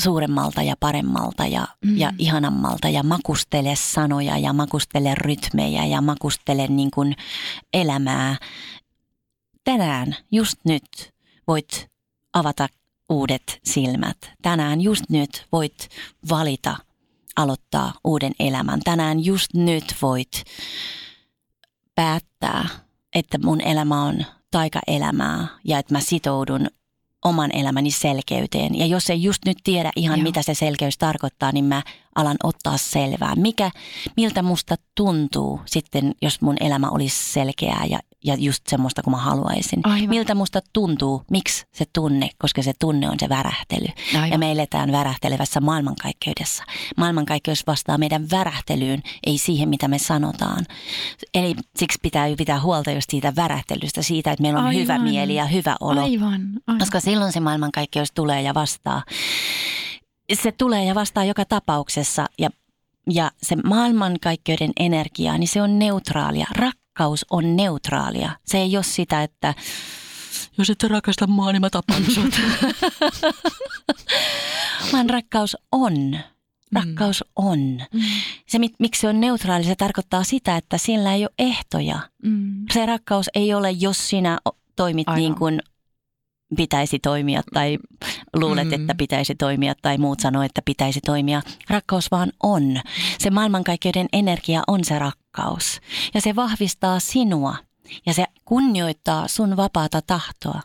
suuremmalta 0.01 0.61
ja 0.61 0.75
paremmalta 0.79 1.47
ja, 1.47 1.67
mm. 1.85 1.97
ja 1.97 2.11
ihanammalta 2.17 2.89
ja 2.89 3.03
makustele 3.03 3.75
sanoja 3.75 4.37
ja 4.37 4.53
makustele 4.53 5.15
rytmejä 5.15 5.85
ja 5.85 6.01
makustele 6.01 6.67
niin 6.67 6.91
kuin 6.91 7.15
elämää. 7.73 8.35
Tänään, 9.63 10.15
just 10.31 10.57
nyt, 10.63 11.13
voit 11.47 11.89
avata 12.33 12.67
uudet 13.09 13.59
silmät. 13.63 14.17
Tänään, 14.41 14.81
just 14.81 15.03
nyt, 15.09 15.45
voit 15.51 15.89
valita 16.29 16.77
aloittaa 17.35 17.93
uuden 18.03 18.33
elämän. 18.39 18.79
Tänään, 18.83 19.25
just 19.25 19.53
nyt, 19.53 19.95
voit 20.01 20.43
päättää, 21.95 22.67
että 23.15 23.37
mun 23.43 23.61
elämä 23.61 24.03
on 24.03 24.25
taikaelämää 24.51 25.47
ja 25.63 25.79
että 25.79 25.93
mä 25.93 25.99
sitoudun 25.99 26.67
oman 27.25 27.51
elämäni 27.55 27.91
selkeyteen. 27.91 28.75
Ja 28.75 28.85
jos 28.85 29.09
ei 29.09 29.23
just 29.23 29.45
nyt 29.45 29.57
tiedä 29.63 29.91
ihan 29.95 30.19
Joo. 30.19 30.23
mitä 30.23 30.41
se 30.41 30.53
selkeys 30.53 30.97
tarkoittaa, 30.97 31.51
niin 31.51 31.65
mä 31.65 31.81
alan 32.19 32.37
ottaa 32.43 32.77
selvää. 32.77 33.35
Mikä, 33.35 33.71
miltä 34.17 34.41
musta 34.41 34.75
tuntuu 34.95 35.61
sitten, 35.65 36.15
jos 36.21 36.41
mun 36.41 36.55
elämä 36.59 36.89
olisi 36.89 37.33
selkeää 37.33 37.85
ja 37.89 37.99
ja 38.23 38.35
just 38.35 38.67
semmoista 38.67 39.03
kuin 39.03 39.11
mä 39.11 39.17
haluaisin. 39.17 39.79
Aivan. 39.83 40.09
Miltä 40.09 40.35
musta 40.35 40.59
tuntuu, 40.73 41.23
miksi 41.31 41.65
se 41.73 41.85
tunne, 41.93 42.29
koska 42.37 42.61
se 42.61 42.73
tunne 42.79 43.09
on 43.09 43.15
se 43.19 43.29
värähtely. 43.29 43.87
Aivan. 44.15 44.29
Ja 44.29 44.37
me 44.37 44.51
eletään 44.51 44.91
värähtelevässä 44.91 45.61
maailmankaikkeudessa. 45.61 46.63
Maailmankaikkeus 46.97 47.67
vastaa 47.67 47.97
meidän 47.97 48.29
värähtelyyn, 48.31 49.03
ei 49.25 49.37
siihen 49.37 49.69
mitä 49.69 49.87
me 49.87 49.99
sanotaan. 49.99 50.65
Eli 51.33 51.55
siksi 51.77 51.99
pitää 52.01 52.27
pitää 52.37 52.61
huolta 52.61 52.91
just 52.91 53.09
siitä 53.09 53.35
värähtelystä, 53.35 54.01
siitä, 54.01 54.31
että 54.31 54.41
meillä 54.41 54.59
on 54.59 54.65
Aivan. 54.65 54.81
hyvä 54.81 54.97
mieli 54.97 55.35
ja 55.35 55.45
hyvä 55.45 55.75
olo. 55.79 56.03
Aivan. 56.03 56.41
Aivan. 56.67 56.79
Koska 56.79 56.99
silloin 56.99 57.31
se 57.31 57.39
maailmankaikkeus 57.39 58.11
tulee 58.11 58.41
ja 58.41 58.53
vastaa. 58.53 59.03
Se 60.33 60.51
tulee 60.51 60.85
ja 60.85 60.95
vastaa 60.95 61.25
joka 61.25 61.45
tapauksessa 61.45 62.25
ja 62.39 62.49
ja 63.11 63.31
se 63.41 63.55
maailmankaikkeuden 63.55 64.71
energia, 64.79 65.37
niin 65.37 65.47
se 65.47 65.61
on 65.61 65.79
neutraalia. 65.79 66.47
Rak- 66.57 66.79
rakkaus 66.99 67.25
on 67.29 67.55
neutraalia. 67.55 68.31
Se 68.45 68.57
ei 68.57 68.77
ole 68.77 68.83
sitä, 68.83 69.23
että 69.23 69.53
jos 70.57 70.69
et 70.69 70.83
rakasta 70.83 71.27
mua, 71.27 71.51
niin 71.51 71.61
mä 71.61 71.69
tapan 71.69 72.03
sut. 72.05 72.41
Vaan 74.93 75.09
rakkaus 75.09 75.57
on. 75.71 76.19
Rakkaus 76.73 77.23
mm. 77.23 77.45
on. 77.45 77.59
Mm. 77.93 78.01
Se, 78.47 78.59
miksi 78.79 79.01
se 79.01 79.07
on 79.07 79.19
neutraali, 79.19 79.63
se 79.63 79.75
tarkoittaa 79.75 80.23
sitä, 80.23 80.57
että 80.57 80.77
sillä 80.77 81.13
ei 81.13 81.23
ole 81.23 81.33
ehtoja. 81.39 81.99
Mm. 82.23 82.65
Se 82.73 82.85
rakkaus 82.85 83.29
ei 83.33 83.53
ole, 83.53 83.71
jos 83.71 84.09
sinä 84.09 84.37
toimit 84.75 85.09
Aivan. 85.09 85.19
niin 85.19 85.35
kuin 85.35 85.61
pitäisi 86.57 86.99
toimia 86.99 87.41
tai 87.53 87.77
luulet, 88.35 88.67
mm. 88.67 88.73
että 88.73 88.95
pitäisi 88.95 89.35
toimia 89.35 89.75
tai 89.81 89.97
muut 89.97 90.19
sanoo, 90.19 90.43
että 90.43 90.61
pitäisi 90.65 90.99
toimia. 91.05 91.41
Rakkaus 91.69 92.11
vaan 92.11 92.31
on. 92.43 92.79
Se 93.19 93.29
maailmankaikkeuden 93.29 94.07
energia 94.13 94.63
on 94.67 94.83
se 94.83 94.99
rakkaus. 94.99 95.81
Ja 96.13 96.21
se 96.21 96.35
vahvistaa 96.35 96.99
sinua 96.99 97.55
ja 98.05 98.13
se 98.13 98.25
kunnioittaa 98.45 99.27
sun 99.27 99.57
vapaata 99.57 100.01
tahtoa. 100.01 100.61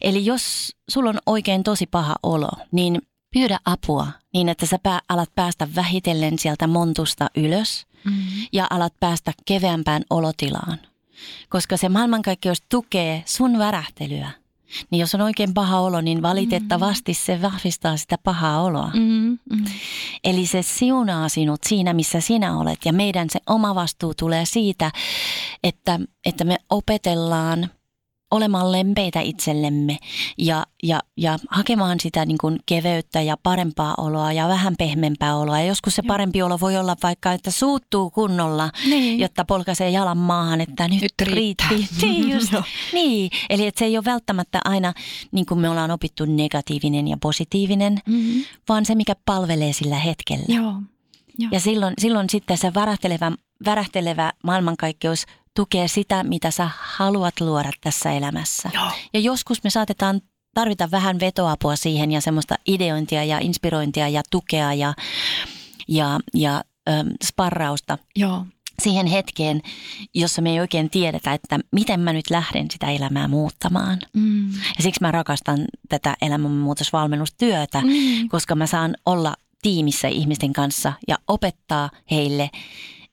Eli 0.00 0.26
jos 0.26 0.76
sulla 0.90 1.10
on 1.10 1.18
oikein 1.26 1.62
tosi 1.62 1.86
paha 1.86 2.14
olo, 2.22 2.50
niin 2.72 3.02
pyydä 3.34 3.58
apua 3.64 4.06
niin, 4.34 4.48
että 4.48 4.66
sä 4.66 4.78
pää, 4.82 5.00
alat 5.08 5.30
päästä 5.34 5.68
vähitellen 5.74 6.38
sieltä 6.38 6.66
montusta 6.66 7.26
ylös 7.36 7.86
mm. 8.04 8.12
ja 8.52 8.66
alat 8.70 8.94
päästä 9.00 9.32
keveämpään 9.46 10.02
olotilaan. 10.10 10.78
Koska 11.48 11.76
se 11.76 11.88
maailmankaikkeus 11.88 12.62
tukee 12.68 13.22
sun 13.26 13.58
värähtelyä. 13.58 14.30
Niin 14.90 15.00
jos 15.00 15.14
on 15.14 15.20
oikein 15.20 15.54
paha 15.54 15.80
olo, 15.80 16.00
niin 16.00 16.22
valitettavasti 16.22 17.14
se 17.14 17.42
vahvistaa 17.42 17.96
sitä 17.96 18.16
pahaa 18.24 18.62
oloa. 18.62 18.90
Mm, 18.94 19.38
mm. 19.50 19.64
Eli 20.24 20.46
se 20.46 20.62
siunaa 20.62 21.28
sinut 21.28 21.60
siinä, 21.68 21.92
missä 21.92 22.20
sinä 22.20 22.58
olet. 22.58 22.78
Ja 22.84 22.92
meidän 22.92 23.30
se 23.30 23.40
oma 23.46 23.74
vastuu 23.74 24.14
tulee 24.14 24.44
siitä, 24.44 24.90
että, 25.64 26.00
että 26.24 26.44
me 26.44 26.56
opetellaan– 26.70 27.70
olemaan 28.30 28.72
lempeitä 28.72 29.20
itsellemme 29.20 29.96
ja, 30.38 30.66
ja, 30.82 31.00
ja 31.16 31.38
hakemaan 31.50 32.00
sitä 32.00 32.26
niin 32.26 32.38
kuin 32.38 32.58
keveyttä 32.66 33.20
ja 33.20 33.36
parempaa 33.42 33.94
oloa 33.98 34.32
ja 34.32 34.48
vähän 34.48 34.74
pehmeämpää 34.78 35.36
oloa. 35.36 35.58
Ja 35.58 35.64
joskus 35.66 35.94
se 35.94 36.02
parempi 36.06 36.42
olo 36.42 36.60
voi 36.60 36.76
olla 36.76 36.96
vaikka, 37.02 37.32
että 37.32 37.50
suuttuu 37.50 38.10
kunnolla, 38.10 38.70
niin. 38.84 39.20
jotta 39.20 39.44
polkaisee 39.44 39.90
jalan 39.90 40.18
maahan, 40.18 40.60
että 40.60 40.88
nyt, 40.88 41.02
nyt 41.02 41.12
riittää. 41.22 41.70
niin, 42.02 42.30
just, 42.30 42.52
niin, 42.92 43.30
eli 43.50 43.66
että 43.66 43.78
se 43.78 43.84
ei 43.84 43.96
ole 43.96 44.04
välttämättä 44.04 44.60
aina, 44.64 44.92
niin 45.32 45.46
kuin 45.46 45.60
me 45.60 45.68
ollaan 45.68 45.90
opittu, 45.90 46.24
negatiivinen 46.24 47.08
ja 47.08 47.16
positiivinen, 47.20 47.98
mm-hmm. 48.06 48.44
vaan 48.68 48.86
se, 48.86 48.94
mikä 48.94 49.14
palvelee 49.26 49.72
sillä 49.72 49.98
hetkellä. 49.98 50.44
Joo. 50.48 50.74
Joo. 51.38 51.48
Ja 51.52 51.60
silloin, 51.60 51.94
silloin 51.98 52.30
sitten 52.30 52.58
se 52.58 52.74
värähtelevä, 52.74 53.32
värähtelevä 53.64 54.32
maailmankaikkeus 54.44 55.26
tukee 55.56 55.88
sitä, 55.88 56.24
mitä 56.24 56.50
sä 56.50 56.70
haluat 56.78 57.40
luoda 57.40 57.70
tässä 57.80 58.12
elämässä. 58.12 58.70
Joo. 58.74 58.90
Ja 59.14 59.20
joskus 59.20 59.64
me 59.64 59.70
saatetaan 59.70 60.20
tarvita 60.54 60.90
vähän 60.90 61.20
vetoapua 61.20 61.76
siihen 61.76 62.12
ja 62.12 62.20
semmoista 62.20 62.54
ideointia 62.66 63.24
ja 63.24 63.38
inspirointia 63.38 64.08
ja 64.08 64.22
tukea 64.30 64.74
ja, 64.74 64.94
ja, 65.88 66.20
ja 66.34 66.64
ähm, 66.88 67.08
sparrausta. 67.24 67.98
Joo 68.16 68.44
siihen 68.80 69.06
hetkeen, 69.06 69.62
jossa 70.14 70.42
me 70.42 70.50
ei 70.50 70.60
oikein 70.60 70.90
tiedetä, 70.90 71.32
että 71.32 71.58
miten 71.72 72.00
mä 72.00 72.12
nyt 72.12 72.30
lähden 72.30 72.70
sitä 72.70 72.90
elämää 72.90 73.28
muuttamaan. 73.28 73.98
Mm. 74.12 74.52
Ja 74.52 74.82
siksi 74.82 75.00
mä 75.00 75.12
rakastan 75.12 75.64
tätä 75.88 76.16
elämänmuutosvalmennustyötä, 76.22 77.80
mm. 77.80 78.28
koska 78.28 78.54
mä 78.54 78.66
saan 78.66 78.94
olla 79.06 79.34
tiimissä 79.62 80.08
ihmisten 80.08 80.52
kanssa 80.52 80.92
ja 81.08 81.18
opettaa 81.28 81.90
heille 82.10 82.50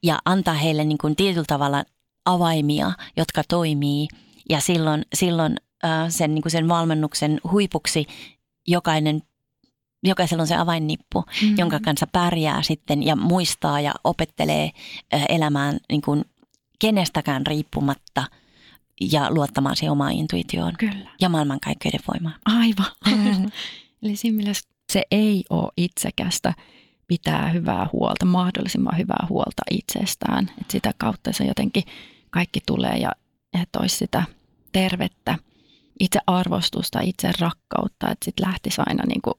ja 0.03 0.19
antaa 0.25 0.53
heille 0.53 0.85
niin 0.85 0.97
kuin 0.97 1.15
tietyllä 1.15 1.45
tavalla 1.47 1.83
avaimia, 2.27 2.91
jotka 3.17 3.41
toimii 3.47 4.07
ja 4.49 4.59
silloin, 4.59 5.05
silloin 5.15 5.55
äh, 5.85 6.05
sen, 6.09 6.35
niin 6.35 6.41
kuin 6.41 6.51
sen 6.51 6.67
valmennuksen 6.67 7.39
huipuksi 7.51 8.07
jokainen 8.67 9.21
jokaisella 10.03 10.41
on 10.41 10.47
se 10.47 10.55
avainnippu, 10.55 11.21
mm-hmm. 11.21 11.57
jonka 11.57 11.79
kanssa 11.79 12.07
pärjää 12.11 12.61
sitten 12.61 13.03
ja 13.03 13.15
muistaa 13.15 13.81
ja 13.81 13.93
opettelee 14.03 14.69
äh, 15.13 15.25
elämään 15.29 15.77
niin 15.89 16.01
kuin 16.01 16.25
kenestäkään 16.79 17.47
riippumatta 17.47 18.23
ja 19.01 19.33
luottamaan 19.33 19.75
siihen 19.75 19.91
omaan 19.91 20.11
intuitioon 20.11 20.73
Kyllä. 20.79 21.09
ja 21.21 21.29
maailmankaikkeuden 21.29 21.99
voimaan. 22.07 22.35
Aivan. 22.45 22.91
Mm. 23.07 23.51
Eli 24.03 24.15
siinä 24.15 24.37
mielessä 24.37 24.69
se 24.93 25.03
ei 25.11 25.43
ole 25.49 25.71
itsekästä 25.77 26.53
pitää 27.07 27.49
hyvää 27.49 27.89
huolta, 27.93 28.25
mahdollisimman 28.25 28.97
hyvää 28.97 29.25
huolta 29.29 29.63
itsestään. 29.71 30.51
Et 30.61 30.71
sitä 30.71 30.93
kautta 30.97 31.33
se 31.33 31.43
jotenkin 31.43 31.83
kaikki 32.31 32.59
tulee 32.65 32.97
ja 32.97 33.11
että 33.61 33.79
olisi 33.79 33.97
sitä 33.97 34.23
tervettä 34.71 35.37
itse 35.99 36.19
arvostusta, 36.27 36.99
itse 36.99 37.31
rakkautta, 37.39 38.11
että 38.11 38.25
sitten 38.25 38.47
lähtisi 38.47 38.81
aina 38.85 39.03
niin 39.07 39.21
kuin, 39.21 39.33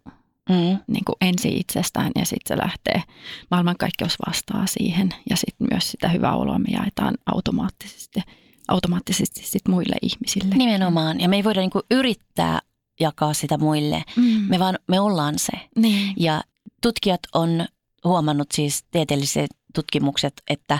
mm. 0.48 0.78
niin 0.86 1.04
kuin 1.04 1.16
ensi 1.20 1.48
itsestään 1.56 2.12
ja 2.16 2.24
sitten 2.24 2.56
se 2.56 2.62
lähtee, 2.62 3.02
maailmankaikkeus 3.50 4.16
vastaa 4.26 4.66
siihen 4.66 5.08
ja 5.30 5.36
sitten 5.36 5.66
myös 5.72 5.90
sitä 5.90 6.08
hyvää 6.08 6.36
oloa 6.36 6.58
me 6.58 6.68
jaetaan 6.70 7.14
automaattisesti, 7.26 8.20
automaattisesti 8.68 9.40
sit 9.44 9.68
muille 9.68 9.96
ihmisille. 10.02 10.54
Nimenomaan 10.54 11.20
ja 11.20 11.28
me 11.28 11.36
ei 11.36 11.44
voida 11.44 11.60
niin 11.60 11.70
kuin 11.70 11.84
yrittää 11.90 12.60
jakaa 13.00 13.34
sitä 13.34 13.58
muille, 13.58 14.02
mm. 14.16 14.22
me 14.22 14.58
vaan 14.58 14.78
me 14.88 15.00
ollaan 15.00 15.38
se. 15.38 15.52
Niin. 15.76 16.14
Ja 16.16 16.42
tutkijat 16.82 17.20
on 17.34 17.66
huomannut 18.04 18.52
siis 18.52 18.84
tieteelliset 18.90 19.50
tutkimukset, 19.78 20.42
että, 20.50 20.78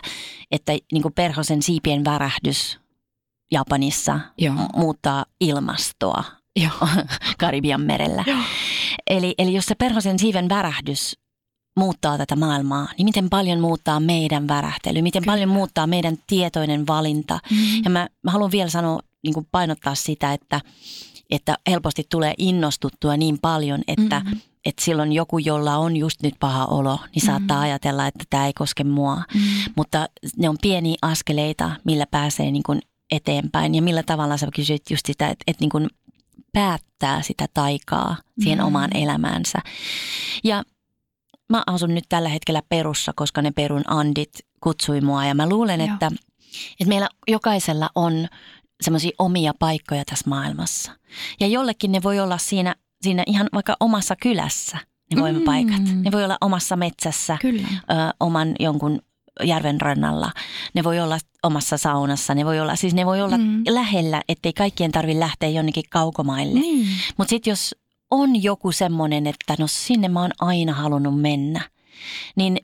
että 0.51 0.72
niin 0.92 1.03
kuin 1.03 1.14
perhosen 1.14 1.62
siipien 1.62 2.05
värähdys 2.05 2.78
Japanissa 3.53 4.20
Joo. 4.38 4.55
muuttaa 4.76 5.24
ilmastoa 5.40 6.24
Joo. 6.57 6.88
Karibian 7.40 7.80
merellä. 7.80 8.24
Joo. 8.26 8.38
Eli, 9.11 9.34
eli 9.38 9.55
jos 9.55 9.66
se 9.66 9.74
perhosen 9.74 10.18
siiven 10.18 10.49
värähdys 10.49 11.18
muuttaa 11.76 12.18
tätä 12.18 12.36
maailmaa, 12.36 12.88
niin 12.99 13.05
miten 13.05 13.30
paljon 13.30 13.61
muuttaa 13.61 14.01
meidän 14.01 14.49
värähtely, 14.49 15.03
miten 15.03 15.22
Kyllä. 15.22 15.32
paljon 15.32 15.49
muuttaa 15.49 15.86
meidän 15.86 16.16
tietoinen 16.26 16.86
valinta. 16.86 17.38
Mm. 17.51 17.84
Ja 17.84 17.90
mä, 17.90 18.09
mä 18.24 18.30
haluan 18.30 18.51
vielä 18.51 18.70
sanoa, 18.70 19.01
niin 19.22 19.34
kuin 19.34 19.46
painottaa 19.53 19.94
sitä, 19.94 20.32
että, 20.32 20.61
että 21.30 21.59
helposti 21.70 22.05
tulee 22.11 22.34
innostuttua 22.38 23.16
niin 23.16 23.38
paljon, 23.38 23.80
että, 23.88 24.22
Mm. 24.24 24.40
Että 24.68 24.84
silloin 24.84 25.12
joku, 25.12 25.38
jolla 25.38 25.76
on 25.76 25.96
just 25.96 26.22
nyt 26.22 26.34
paha 26.40 26.64
olo, 26.64 26.98
niin 27.14 27.26
saattaa 27.26 27.56
Mm. 27.56 27.62
ajatella, 27.62 28.06
että 28.06 28.24
tämä 28.30 28.46
ei 28.46 28.52
koske 28.52 28.84
mua. 28.84 29.16
Mm. 29.34 29.40
Mutta 29.76 30.08
ne 30.36 30.48
on 30.48 30.56
pieniä 30.62 30.96
askeleita, 31.02 31.70
millä 31.84 32.06
pääsee 32.10 32.50
niin 32.50 32.62
kuin 32.62 32.80
eteenpäin 33.10 33.74
ja 33.74 33.82
millä 33.82 34.02
tavalla 34.02 34.36
sä 34.36 34.48
kysyit 34.54 34.90
just 34.90 35.06
sitä, 35.06 35.28
että, 35.28 35.44
että 35.46 35.62
niin 35.62 35.70
kuin 35.70 35.88
päättää 36.52 37.22
sitä 37.22 37.46
taikaa 37.54 38.16
siihen 38.40 38.58
Mm. 38.58 38.64
omaan 38.64 38.96
elämäänsä. 38.96 39.58
Ja 40.44 40.62
mä 41.48 41.62
asun 41.66 41.94
nyt 41.94 42.04
tällä 42.08 42.28
hetkellä 42.28 42.62
Perussa, 42.68 43.12
koska 43.16 43.42
ne 43.42 43.50
Perun 43.50 43.84
andit 43.86 44.30
kutsui 44.60 45.00
mua 45.00 45.24
ja 45.24 45.34
mä 45.34 45.48
luulen, 45.48 45.80
Joo. 45.80 45.92
että, 45.92 46.06
että 46.80 46.88
meillä 46.88 47.08
jokaisella 47.28 47.90
on 47.94 48.28
semmoisia 48.80 49.10
omia 49.18 49.52
paikkoja 49.58 50.04
tässä 50.04 50.30
maailmassa. 50.30 50.92
Ja 51.40 51.46
jollekin 51.46 51.92
ne 51.92 52.02
voi 52.02 52.20
olla 52.20 52.38
siinä, 52.38 52.74
siinä 53.03 53.22
ihan 53.26 53.49
vaikka 53.55 53.76
omassa 53.80 54.16
kylässä 54.16 54.78
ne 55.14 55.22
voimapaikat. 55.22 55.82
Mm. 55.84 56.03
Ne 56.05 56.12
voi 56.12 56.24
olla 56.24 56.38
omassa 56.40 56.76
metsässä, 56.76 57.36
Kyllä. 57.40 57.68
ö, 57.72 57.94
oman 58.20 58.55
jonkun 58.61 59.01
järven 59.44 59.80
rannalla. 59.80 60.32
Ne 60.74 60.84
voi 60.84 61.01
olla 61.01 61.18
omassa 61.42 61.76
saunassa, 61.76 62.34
ne 62.34 62.44
voi 62.44 62.61
olla, 62.61 62.76
siis 62.76 62.94
ne 62.94 63.07
voi 63.07 63.22
olla 63.22 63.38
Mm. 63.38 63.62
lähellä, 63.68 64.22
ettei 64.28 64.53
kaikkien 64.53 64.92
tarvitse 64.92 65.20
lähteä 65.20 65.49
jonnekin 65.49 65.84
kaukomaille. 65.90 66.61
Niin. 66.61 66.86
Mutta 67.18 67.30
sitten 67.30 67.51
jos 67.51 67.74
on 68.11 68.42
joku 68.42 68.72
semmoinen, 68.72 69.26
että 69.26 69.55
no 69.59 69.66
sinne 69.66 70.09
mä 70.09 70.20
oon 70.20 70.30
aina 70.40 70.72
halunnut 70.72 71.20
mennä, 71.20 71.61
niin 72.36 72.57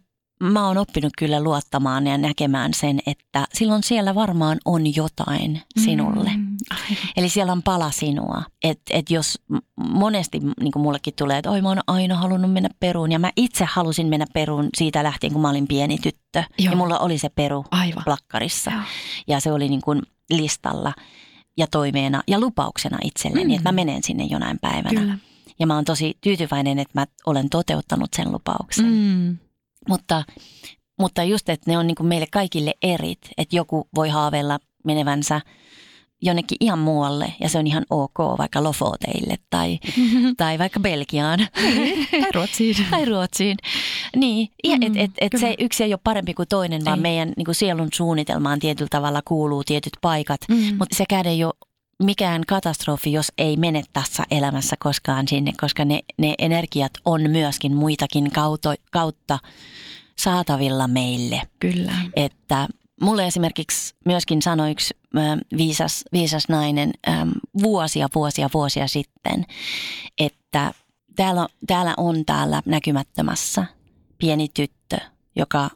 mä 0.42 0.66
oon 0.66 0.78
oppinut 0.78 1.12
kyllä 1.18 1.40
luottamaan 1.42 2.06
ja 2.06 2.18
näkemään 2.18 2.74
sen, 2.74 3.00
että 3.06 3.46
silloin 3.54 3.82
siellä 3.82 4.14
varmaan 4.14 4.58
on 4.64 4.96
jotain 4.96 5.62
sinulle. 5.84 6.30
Mm. 6.30 6.30
Aivan. 6.30 6.43
Eli 7.16 7.28
siellä 7.28 7.52
on 7.52 7.62
pala 7.62 7.90
sinua. 7.90 8.42
Että 8.64 8.94
et 8.94 9.10
jos 9.10 9.38
monesti 9.76 10.40
niin 10.60 10.72
kuin 10.72 10.82
mullekin 10.82 11.14
tulee, 11.14 11.38
että 11.38 11.50
oi 11.50 11.62
mä 11.62 11.68
oon 11.68 11.80
aina 11.86 12.16
halunnut 12.16 12.52
mennä 12.52 12.68
Peruun. 12.80 13.12
Ja 13.12 13.18
mä 13.18 13.30
itse 13.36 13.64
halusin 13.64 14.06
mennä 14.06 14.26
Peruun 14.34 14.68
siitä 14.76 15.02
lähtien, 15.04 15.32
kun 15.32 15.42
mä 15.42 15.50
olin 15.50 15.68
pieni 15.68 15.98
tyttö. 15.98 16.42
Joo. 16.58 16.70
Ja 16.72 16.76
mulla 16.76 16.98
oli 16.98 17.18
se 17.18 17.28
Peru 17.28 17.64
Aivan. 17.70 18.04
plakkarissa. 18.04 18.70
Joo. 18.70 18.80
Ja 19.26 19.40
se 19.40 19.52
oli 19.52 19.68
niin 19.68 19.82
kuin 19.82 20.02
listalla 20.30 20.92
ja 21.56 21.66
toimeena 21.66 22.22
ja 22.28 22.40
lupauksena 22.40 22.98
itselleni, 23.04 23.44
Mm. 23.44 23.50
että 23.50 23.68
mä 23.68 23.72
menen 23.72 24.02
sinne 24.02 24.24
jonain 24.24 24.58
päivänä. 24.58 25.00
Kyllä. 25.00 25.18
Ja 25.58 25.66
mä 25.66 25.74
oon 25.74 25.84
tosi 25.84 26.18
tyytyväinen, 26.20 26.78
että 26.78 27.00
mä 27.00 27.06
olen 27.26 27.50
toteuttanut 27.50 28.10
sen 28.16 28.32
lupauksen. 28.32 28.84
Mm. 28.86 29.36
Mutta, 29.88 30.24
mutta 31.00 31.22
just, 31.24 31.48
että 31.48 31.70
ne 31.70 31.78
on 31.78 31.86
niin 31.86 31.94
kuin 31.94 32.06
meille 32.06 32.26
kaikille 32.32 32.74
erit. 32.82 33.18
Että 33.38 33.56
joku 33.56 33.88
voi 33.94 34.08
haaveilla 34.08 34.58
menevänsä 34.84 35.40
jonnekin 36.24 36.56
ihan 36.60 36.78
muualle 36.78 37.34
ja 37.40 37.48
se 37.48 37.58
on 37.58 37.66
ihan 37.66 37.84
ok, 37.90 38.18
vaikka 38.38 38.62
Lofoteille 38.62 39.38
tai, 39.50 39.78
tai 40.36 40.58
vaikka 40.58 40.80
Belgiaan 40.80 41.38
tai 42.10 42.30
Ruotsiin. 42.34 42.76
tai 42.90 43.04
Ruotsiin. 43.04 43.56
Niin, 44.16 44.48
mm, 44.66 44.82
että 44.82 45.00
et, 45.00 45.10
et 45.20 45.40
se 45.40 45.54
yksi 45.58 45.84
ei 45.84 45.92
ole 45.92 46.00
parempi 46.04 46.34
kuin 46.34 46.48
toinen, 46.48 46.84
vaan 46.84 46.98
Ei. 46.98 47.02
meidän 47.02 47.32
niin 47.36 47.44
kuin 47.44 47.54
sielun 47.54 47.88
suunnitelmaan 47.94 48.58
tietyllä 48.58 48.88
tavalla 48.90 49.22
kuuluu 49.24 49.64
tietyt 49.64 49.92
paikat. 50.00 50.40
Mm. 50.48 50.76
Mutta 50.78 50.96
sekään 50.96 51.26
ei 51.26 51.44
ole 51.44 51.54
mikään 52.02 52.42
katastrofi, 52.48 53.12
jos 53.12 53.32
ei 53.38 53.56
mene 53.56 53.82
tässä 53.92 54.22
elämässä 54.30 54.76
koskaan 54.78 55.28
sinne, 55.28 55.52
koska 55.60 55.84
ne, 55.84 56.00
ne 56.18 56.34
energiat 56.38 56.92
on 57.04 57.30
myöskin 57.30 57.76
muitakin 57.76 58.30
kautta, 58.30 58.74
kautta 58.90 59.38
saatavilla 60.18 60.88
meille. 60.88 61.42
Kyllä. 61.60 61.92
Että 62.16 62.68
mulle 63.00 63.26
esimerkiksi 63.26 63.94
myöskin 64.04 64.42
sanoi 64.42 64.70
yksi 64.70 64.94
viisas, 65.56 66.04
viisas 66.12 66.48
nainen 66.48 66.92
vuosia, 67.62 68.08
vuosia, 68.14 68.48
vuosia 68.54 68.88
sitten, 68.88 69.46
että 70.18 70.72
täällä, 71.16 71.42
on- 71.42 71.48
täällä 71.66 71.94
on 71.96 72.24
täällä 72.24 72.62
näkymättömässä 72.66 73.64
pieni 74.18 74.48
tyttö, 74.54 74.98
joka 75.36 75.70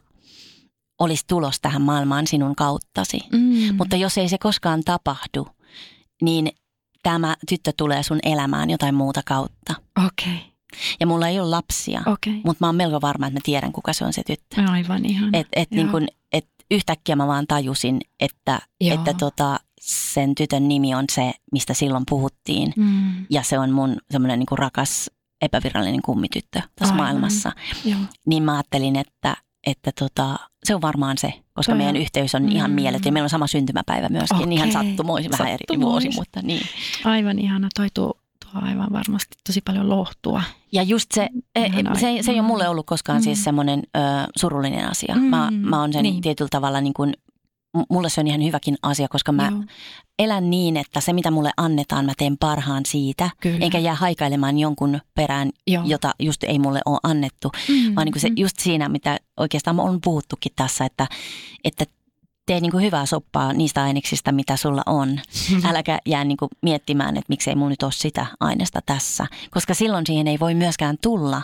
olisi 0.99 1.23
tulos 1.27 1.59
tähän 1.59 1.81
maailmaan 1.81 2.27
sinun 2.27 2.55
kauttasi. 2.55 3.19
Mm. 3.31 3.75
Mutta 3.77 3.95
jos 3.95 4.17
ei 4.17 4.29
se 4.29 4.37
koskaan 4.37 4.83
tapahdu, 4.83 5.47
niin 6.21 6.49
tämä 7.03 7.35
tyttö 7.49 7.73
tulee 7.77 8.03
sun 8.03 8.19
elämään 8.23 8.69
jotain 8.69 8.95
muuta 8.95 9.21
kautta. 9.25 9.73
Okei. 10.05 10.39
Ja 10.99 11.07
mulla 11.07 11.27
ei 11.27 11.39
ole 11.39 11.49
lapsia, 11.49 12.01
Okei. 12.05 12.41
mutta 12.45 12.57
mä 12.59 12.67
oon 12.67 12.75
melko 12.75 13.01
varma, 13.01 13.27
että 13.27 13.39
mä 13.39 13.43
tiedän, 13.43 13.71
kuka 13.71 13.93
se 13.93 14.05
on 14.05 14.13
se 14.13 14.21
tyttö. 14.27 14.61
Aivan 14.71 15.05
ihan. 15.05 15.35
Et, 15.35 15.47
et 15.53 15.71
niin 15.71 15.89
kun, 15.89 16.07
et 16.31 16.47
yhtäkkiä 16.71 17.15
mä 17.15 17.27
vaan 17.27 17.47
tajusin, 17.47 17.99
että, 18.19 18.59
Joo. 18.81 18.93
että 18.95 19.13
tota, 19.13 19.59
sen 19.81 20.35
tytön 20.35 20.67
nimi 20.67 20.95
on 20.95 21.05
se, 21.11 21.31
mistä 21.51 21.73
silloin 21.73 22.03
puhuttiin. 22.09 22.73
Mm. 22.77 23.25
Ja 23.29 23.43
se 23.43 23.59
on 23.59 23.71
mun 23.71 23.97
semmoinen 24.11 24.39
niin 24.39 24.57
rakas 24.57 25.11
epävirallinen 25.41 26.01
kummityttö 26.01 26.61
tässä 26.75 26.93
Aivan. 26.93 27.05
maailmassa. 27.05 27.51
Joo. 27.85 27.99
Niin 28.27 28.43
mä 28.43 28.53
ajattelin, 28.53 28.95
että, 28.95 29.35
että 29.67 29.91
tota, 29.99 30.35
se 30.63 30.75
on 30.75 30.81
varmaan 30.81 31.17
se, 31.17 31.33
koska 31.53 31.71
Toi 31.71 31.77
meidän 31.77 31.95
on- 31.95 32.01
yhteys 32.01 32.35
on 32.35 32.51
ihan 32.51 32.71
Mm. 32.71 32.75
mieletön. 32.75 33.13
Meillä 33.13 33.25
on 33.25 33.29
sama 33.29 33.47
syntymäpäivä 33.47 34.09
myöskin, 34.09 34.37
Okei. 34.43 34.53
ihan 34.53 34.71
sattumoisin, 34.71 35.31
vähän 35.31 35.53
eri 35.53 35.81
vuosi, 35.81 36.09
mutta 36.15 36.41
niin. 36.41 36.61
Aivan 37.05 37.39
ihana. 37.39 37.67
Toi 37.75 37.87
tuo 38.51 38.61
aivan 38.63 38.87
varmasti 38.91 39.37
tosi 39.47 39.61
paljon 39.61 39.89
lohtua. 39.89 40.43
Ja 40.71 40.83
just 40.83 41.11
se, 41.13 41.29
e- 41.55 41.65
Ihanaa. 41.65 41.95
se, 41.95 42.17
se 42.21 42.31
ei 42.31 42.39
ole 42.39 42.47
mulle 42.47 42.69
ollut 42.69 42.85
koskaan 42.85 43.19
Mm. 43.19 43.23
siis 43.23 43.43
semmoinen 43.43 43.83
ö, 43.97 43.99
surullinen 44.35 44.89
asia. 44.89 45.15
Mm, 45.15 45.21
Mä, 45.21 45.51
mä 45.51 45.79
oon 45.81 45.93
sen 45.93 46.03
niin. 46.03 46.21
tietyllä 46.21 46.49
tavalla 46.51 46.81
niin 46.81 46.93
kuin, 46.93 47.13
mulle 47.89 48.09
se 48.09 48.21
on 48.21 48.27
ihan 48.27 48.43
hyväkin 48.43 48.77
asia, 48.81 49.07
koska 49.07 49.31
mä 49.31 49.47
Joo. 49.51 49.63
elän 50.19 50.49
niin, 50.49 50.77
että 50.77 51.01
se 51.01 51.13
mitä 51.13 51.31
mulle 51.31 51.51
annetaan, 51.57 52.05
mä 52.05 52.11
teen 52.17 52.37
parhaan 52.37 52.85
siitä. 52.85 53.29
Kyllä. 53.41 53.57
Enkä 53.61 53.77
jää 53.79 53.95
haikailemaan 53.95 54.59
jonkun 54.59 54.99
perään, 55.15 55.49
Joo. 55.67 55.83
jota 55.85 56.11
just 56.19 56.43
ei 56.43 56.59
mulle 56.59 56.81
ole 56.85 56.99
annettu. 57.03 57.51
Mm. 57.69 57.95
Vaan 57.95 58.05
niin 58.05 58.13
kuin 58.13 58.21
se, 58.21 58.29
just 58.35 58.59
siinä, 58.59 58.89
mitä 58.89 59.19
oikeastaan 59.37 59.79
on 59.79 60.01
puhuttukin 60.03 60.51
tässä, 60.55 60.85
että, 60.85 61.07
että 61.63 61.85
tee 62.49 62.59
niin 62.59 62.71
kuin 62.71 62.83
hyvää 62.83 63.05
soppaa 63.05 63.53
niistä 63.53 63.83
aineksista, 63.83 64.31
mitä 64.31 64.55
sulla 64.55 64.81
on. 64.85 65.19
Äläkä 65.69 65.99
jää 66.05 66.23
niin 66.23 66.37
kuin 66.37 66.49
miettimään, 66.61 67.17
että 67.17 67.29
miksei 67.29 67.55
mulla 67.55 67.69
nyt 67.69 67.83
ole 67.83 67.91
sitä 67.91 68.25
aineesta 68.39 68.79
tässä. 68.85 69.27
Koska 69.51 69.73
silloin 69.73 70.05
siihen 70.05 70.27
ei 70.27 70.39
voi 70.39 70.53
myöskään 70.53 70.97
tulla 71.01 71.41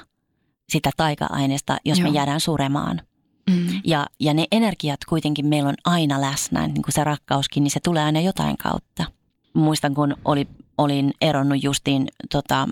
sitä 0.69 0.89
taika-aineesta, 0.97 1.77
jos 1.85 1.99
Joo. 1.99 2.09
me 2.09 2.15
jäädään 2.15 2.39
suremaan. 2.39 3.01
Mm. 3.49 3.81
Ja, 3.83 4.05
ja 4.19 4.33
ne 4.33 4.45
energiat 4.51 4.99
kuitenkin 5.09 5.45
meillä 5.45 5.69
on 5.69 5.75
aina 5.85 6.21
läsnä, 6.21 6.67
niin 6.67 6.81
kuin 6.81 6.93
se 6.93 7.03
rakkauskin, 7.03 7.63
niin 7.63 7.71
se 7.71 7.79
tulee 7.79 8.03
aina 8.03 8.19
jotain 8.19 8.57
kautta. 8.57 9.05
Muistan, 9.53 9.93
kun 9.93 10.15
oli, 10.25 10.47
olin 10.77 11.13
eronnut 11.21 11.63
justiin 11.63 12.07
tota, 12.31 12.67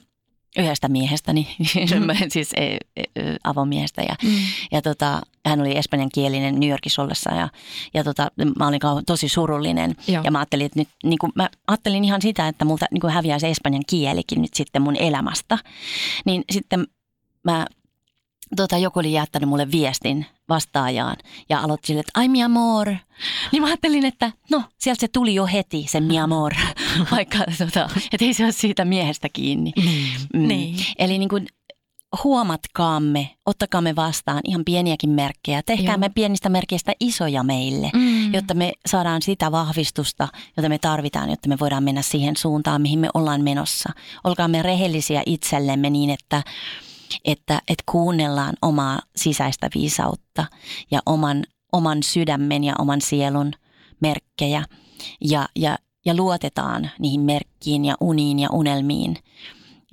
yhdestä 0.58 0.88
miehestäni, 0.88 1.48
Mm. 2.00 2.30
siis 2.30 2.54
e, 2.54 2.66
e, 2.66 2.78
avomiehestä. 3.44 4.02
Ja, 4.02 4.16
Mm. 4.24 4.30
ja 4.72 4.82
tota, 4.82 5.22
hän 5.46 5.62
oli 5.62 5.78
espanjankielinen 5.78 6.60
New 6.60 6.70
Yorkissa 6.70 7.02
ollessa 7.02 7.32
ja, 7.32 7.50
ja 7.94 8.04
tota, 8.04 8.32
mä 8.60 8.68
olin 8.68 8.82
kau- 8.84 9.04
tosi 9.06 9.30
surullinen. 9.30 9.96
Joo. 10.08 10.24
Ja 10.24 10.32
mä 10.32 10.40
ajattelin, 10.40 10.66
että 10.66 10.80
nyt, 10.80 10.90
niin 11.04 11.20
kuin, 11.20 11.32
mä 11.36 11.50
ajattelin 11.68 12.04
ihan 12.06 12.22
sitä, 12.22 12.48
että 12.48 12.66
multa 12.66 12.86
niin 12.92 13.14
häviää 13.14 13.40
se 13.40 13.50
espanjan 13.50 13.84
kielikin 13.90 14.42
nyt 14.42 14.54
sitten 14.54 14.82
mun 14.82 14.96
elämästä. 14.96 15.58
Niin 16.26 16.44
sitten 16.52 16.88
mä, 17.44 17.66
tota, 18.56 18.78
joku 18.78 19.00
oli 19.00 19.14
jättänyt 19.14 19.50
mulle 19.50 19.72
viestin 19.72 20.26
vastaajaan 20.50 21.16
ja 21.50 21.60
aloitti 21.60 21.88
sille, 21.88 22.00
että 22.00 22.12
ai 22.20 22.28
mi 22.28 22.44
amor. 22.44 22.88
Niin 23.52 23.62
mä 23.62 23.68
ajattelin, 23.68 24.06
että 24.06 24.32
no 24.52 24.64
sieltä 24.80 25.02
se 25.02 25.08
tuli 25.08 25.36
jo 25.36 25.46
heti 25.46 25.86
se 25.90 26.00
mi 26.00 26.20
amor, 26.20 26.54
vaikka 27.12 27.38
tota, 27.58 27.90
että 28.12 28.26
ei 28.26 28.34
se 28.34 28.44
ole 28.44 28.52
siitä 28.52 28.86
miehestä 28.86 29.30
kiinni. 29.34 29.72
Niin. 29.76 30.08
Mm. 30.34 30.48
Niin. 30.48 30.76
Eli 31.00 31.18
niin 31.18 31.30
kuin 31.30 31.48
huomatkaamme, 32.24 33.30
ottakaamme 33.46 33.96
vastaan 33.96 34.40
ihan 34.44 34.66
pieniäkin 34.66 35.10
merkkejä. 35.10 35.62
Tehkäämme 35.66 36.06
Joo. 36.06 36.14
pienistä 36.16 36.50
merkeistä 36.50 36.94
isoja 37.00 37.44
meille, 37.44 37.90
Mm. 37.94 38.34
jotta 38.34 38.54
me 38.54 38.74
saadaan 38.86 39.22
sitä 39.22 39.52
vahvistusta, 39.52 40.28
jota 40.58 40.70
me 40.70 40.78
tarvitaan, 40.78 41.30
jotta 41.30 41.50
me 41.50 41.60
voidaan 41.60 41.84
mennä 41.84 42.02
siihen 42.02 42.38
suuntaan, 42.38 42.82
mihin 42.82 43.00
me 43.00 43.10
ollaan 43.14 43.42
menossa. 43.42 43.90
Olkaamme 44.24 44.62
rehellisiä 44.62 45.24
itsellemme 45.26 45.90
niin, 45.90 46.10
että, 46.10 46.44
että, 47.26 47.62
että 47.68 47.84
kuunnellaan 47.92 48.54
omaa 48.62 49.00
sisäistä 49.16 49.70
viisautta 49.76 50.46
ja 50.92 51.00
oman, 51.06 51.44
oman 51.72 52.04
sydämen 52.04 52.64
ja 52.64 52.74
oman 52.80 53.02
sielun 53.02 53.52
merkkejä 54.00 54.66
ja, 55.22 55.48
ja, 55.56 55.78
ja 56.06 56.16
luotetaan 56.16 56.90
niihin 57.00 57.22
merkkiin 57.22 57.86
ja 57.86 57.96
uniin 58.00 58.40
ja 58.40 58.50
unelmiin 58.52 59.16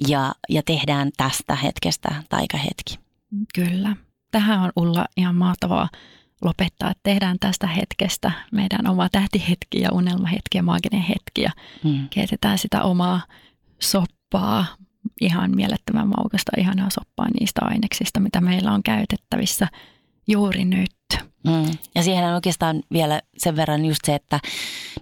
ja, 0.09 0.35
ja 0.49 0.63
tehdään 0.63 1.11
tästä 1.17 1.55
hetkestä 1.55 2.23
taikahetki. 2.29 2.99
Kyllä. 3.55 3.97
Tähän 4.31 4.61
on 4.61 4.73
Ulla 4.77 5.07
ihan 5.17 5.35
mahtavaa 5.35 5.89
lopettaa, 6.45 6.91
että 6.91 7.01
tehdään 7.03 7.37
tästä 7.41 7.67
hetkestä 7.67 8.33
meidän 8.53 8.87
oma 8.87 9.09
tähtihetki 9.09 9.81
ja 9.81 9.89
unelmahetki 9.93 10.59
ja 10.59 10.63
maaginen 10.63 11.03
hetki 11.03 11.43
ja 11.43 11.51
mm. 11.85 12.09
keitetään 12.09 12.59
sitä 12.59 12.83
omaa 12.83 13.21
soppaa, 13.83 14.67
ihan 15.21 15.57
mielettömän 15.57 16.09
maukasta, 16.09 16.53
ihanaa 16.59 16.91
soppaa 16.91 17.27
niistä 17.41 17.61
aineksista, 17.65 18.21
mitä 18.21 18.41
meillä 18.41 18.73
on 18.73 18.83
käytettävissä 18.83 19.69
juuri 20.29 20.65
nyt. 20.65 20.91
Mm. 21.47 21.79
Ja 21.95 22.03
siihen 22.03 22.25
on 22.25 22.35
oikeastaan 22.35 22.83
vielä 22.93 23.21
sen 23.39 23.57
verran 23.57 23.85
just 23.85 24.01
se, 24.05 24.15
että 24.15 24.41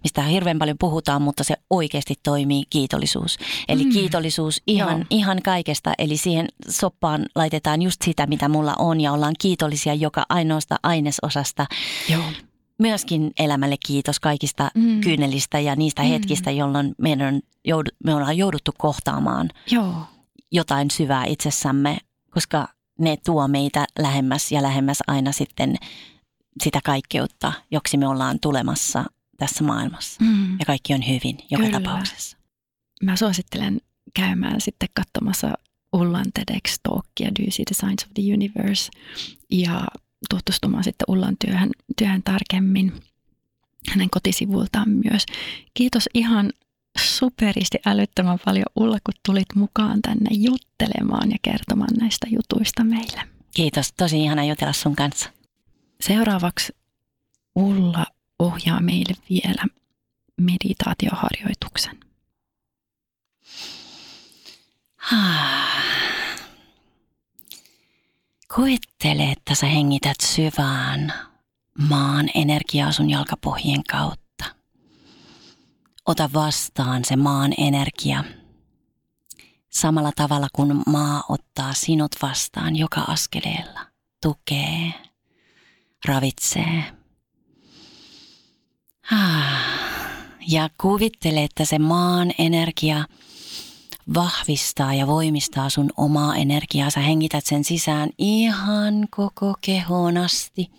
mistä 0.02 0.22
hirveän 0.22 0.58
paljon 0.58 0.76
puhutaan, 0.80 1.22
mutta 1.22 1.44
se 1.44 1.54
oikeasti 1.70 2.14
toimii 2.22 2.62
kiitollisuus. 2.70 3.38
Eli 3.68 3.84
mm. 3.84 3.90
kiitollisuus 3.90 4.62
ihan, 4.66 5.06
ihan 5.10 5.42
kaikesta, 5.44 5.92
eli 5.98 6.16
siihen 6.16 6.48
soppaan 6.68 7.26
laitetaan 7.34 7.82
just 7.82 8.02
sitä, 8.02 8.26
mitä 8.26 8.48
mulla 8.48 8.74
on 8.78 9.00
ja 9.00 9.12
ollaan 9.12 9.34
kiitollisia 9.40 9.94
joka 9.94 10.26
ainoasta 10.28 10.76
ainesosasta. 10.82 11.66
Joo. 12.08 12.22
Myöskin 12.78 13.30
elämälle 13.38 13.76
kiitos 13.86 14.20
kaikista 14.20 14.70
mm. 14.74 15.00
kyynelistä 15.00 15.60
ja 15.60 15.76
niistä 15.76 16.02
mm. 16.02 16.08
hetkistä, 16.08 16.50
jolloin 16.50 16.94
meidän 16.98 17.40
joudu, 17.64 17.90
me 18.04 18.14
ollaan 18.14 18.36
jouduttu 18.36 18.70
kohtaamaan 18.78 19.50
Joo. 19.70 19.94
jotain 20.52 20.90
syvää 20.90 21.24
itsessämme, 21.24 21.98
koska 22.30 22.68
ne 22.98 23.16
tuo 23.16 23.48
meitä 23.48 23.86
lähemmäs 23.98 24.52
ja 24.52 24.62
lähemmäs 24.62 24.98
aina 25.06 25.32
sitten 25.32 25.76
sitä 26.62 26.80
kaikkeutta, 26.84 27.52
joksi 27.70 27.96
me 27.96 28.08
ollaan 28.08 28.38
tulemassa 28.40 29.04
tässä 29.36 29.64
maailmassa. 29.64 30.24
Mm. 30.24 30.58
Ja 30.58 30.64
kaikki 30.66 30.94
on 30.94 31.08
hyvin 31.08 31.38
joka 31.50 31.64
Kyllä. 31.64 31.80
tapauksessa. 31.80 32.36
Mä 33.02 33.16
suosittelen 33.16 33.80
käymään 34.14 34.60
sitten 34.60 34.88
katsomassa 34.94 35.54
Ullan 35.92 36.26
TEDx-talkia 36.34 37.30
Do 37.30 37.42
You 37.42 37.50
See 37.50 37.64
the 37.64 37.74
Signs 37.74 38.04
of 38.04 38.10
the 38.14 38.22
Universe 38.34 38.90
ja 39.50 39.86
tutustumaan 40.30 40.84
sitten 40.84 41.04
Ullan 41.08 41.36
työhön, 41.46 41.70
työhön 41.96 42.22
tarkemmin 42.22 42.92
hänen 43.88 44.10
kotisivultaan 44.10 44.88
myös. 44.88 45.26
Kiitos 45.74 46.08
ihan 46.14 46.52
superisti 47.00 47.78
älyttömän 47.86 48.38
paljon 48.44 48.66
Ulla, 48.76 48.98
kun 49.04 49.14
tulit 49.26 49.54
mukaan 49.54 50.02
tänne 50.02 50.30
juttelemaan 50.30 51.30
ja 51.30 51.36
kertomaan 51.42 51.94
näistä 52.00 52.26
jutuista 52.30 52.84
meille. 52.84 53.20
Kiitos, 53.54 53.92
tosi 53.92 54.22
ihana 54.22 54.44
jutella 54.44 54.72
sun 54.72 54.96
kanssa. 54.96 55.30
Seuraavaksi 56.00 56.72
Ulla 57.54 58.06
ohjaa 58.38 58.80
meille 58.80 59.14
vielä 59.30 59.64
meditaatioharjoituksen. 60.40 61.98
Kuvittele, 68.54 69.30
että 69.32 69.54
sä 69.54 69.66
hengität 69.66 70.16
syvään 70.22 71.12
maan 71.88 72.28
energiaa 72.34 72.92
sun 72.92 73.10
jalkapohjien 73.10 73.84
kautta. 73.84 74.44
Ota 76.06 76.30
vastaan 76.34 77.04
se 77.04 77.16
maan 77.16 77.52
energia 77.58 78.24
samalla 79.70 80.10
tavalla 80.16 80.46
kuin 80.52 80.82
maa 80.86 81.24
ottaa 81.28 81.72
sinut 81.72 82.12
vastaan 82.22 82.76
joka 82.76 83.00
askeleella. 83.00 83.80
Tukee, 84.22 84.92
ravitsee. 86.04 86.84
Ja 90.48 90.70
kuvittele, 90.80 91.44
että 91.44 91.64
se 91.64 91.78
maan 91.78 92.32
energia 92.38 93.04
vahvistaa 94.14 94.94
ja 94.94 95.06
voimistaa 95.06 95.70
sun 95.70 95.90
omaa 95.96 96.36
energiaa. 96.36 96.90
Sä 96.90 97.00
hengität 97.00 97.46
sen 97.46 97.64
sisään 97.64 98.10
ihan 98.18 99.08
koko 99.10 99.54
kehoon 99.60 100.16
asti. 100.16 100.70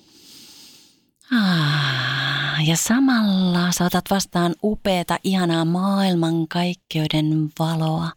Ja 2.65 2.77
samalla 2.77 3.71
saatat 3.71 4.05
vastaan 4.09 4.55
upeata, 4.63 5.19
ihanaa 5.23 5.65
maailmankaikkeuden 5.65 7.49
valoa. 7.59 8.11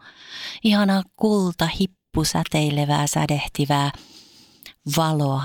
Ihanaa 0.65 1.03
kulta 1.17 1.67
hippusäteilevää, 1.67 3.07
sädehtivää 3.07 3.93
valoa. 4.97 5.43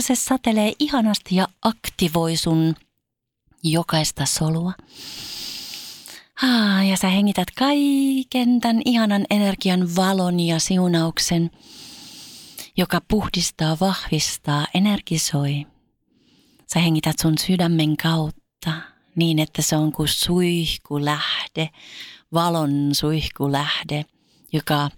Se 0.00 0.14
satelee 0.14 0.72
ihanasti 0.78 1.36
ja 1.36 1.48
aktivoi 1.62 2.36
sun 2.36 2.74
jokaista 3.62 4.26
solua. 4.26 4.72
Ja 6.90 6.96
sä 6.96 7.08
hengität 7.08 7.48
kaiken 7.58 8.60
tämän 8.60 8.82
ihanan 8.84 9.24
energian 9.30 9.96
valon 9.96 10.40
ja 10.40 10.58
siunauksen, 10.58 11.50
joka 12.76 13.00
puhdistaa, 13.08 13.76
vahvistaa, 13.80 14.66
energisoi. 14.74 15.66
Sä 16.74 16.80
hengität 16.80 17.18
sun 17.18 17.38
sydämen 17.38 17.96
kautta 17.96 18.72
niin, 19.16 19.38
että 19.38 19.62
se 19.62 19.76
on 19.76 19.92
kuin 19.92 20.08
suihkulähde, 20.08 21.70
valon 22.32 22.90
suihkulähde, 22.92 24.04
joka 24.52 24.90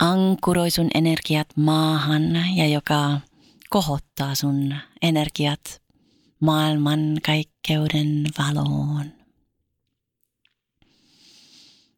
ankuroi 0.00 0.70
sun 0.70 0.88
energiat 0.94 1.48
maahan 1.56 2.22
ja 2.56 2.68
joka 2.68 3.20
kohottaa 3.70 4.34
sun 4.34 4.74
energiat 5.02 5.82
maailman 6.40 7.16
kaikkeuden 7.26 8.24
valoon. 8.38 9.23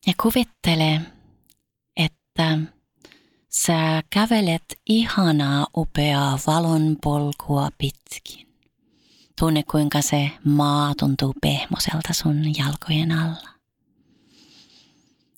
Ja 0.07 0.13
kuvittele, 0.23 1.01
että 1.97 2.59
sä 3.49 4.03
kävelet 4.11 4.65
ihanaa 4.89 5.67
upeaa 5.77 6.39
valonpolkua 6.47 7.69
pitkin. 7.79 8.47
Tunne 9.39 9.63
kuinka 9.63 10.03
se 10.03 10.31
maa 10.45 10.95
tuntuu 10.95 11.35
pehmoselta 11.41 12.13
sun 12.13 12.57
jalkojen 12.59 13.13
alla. 13.13 13.49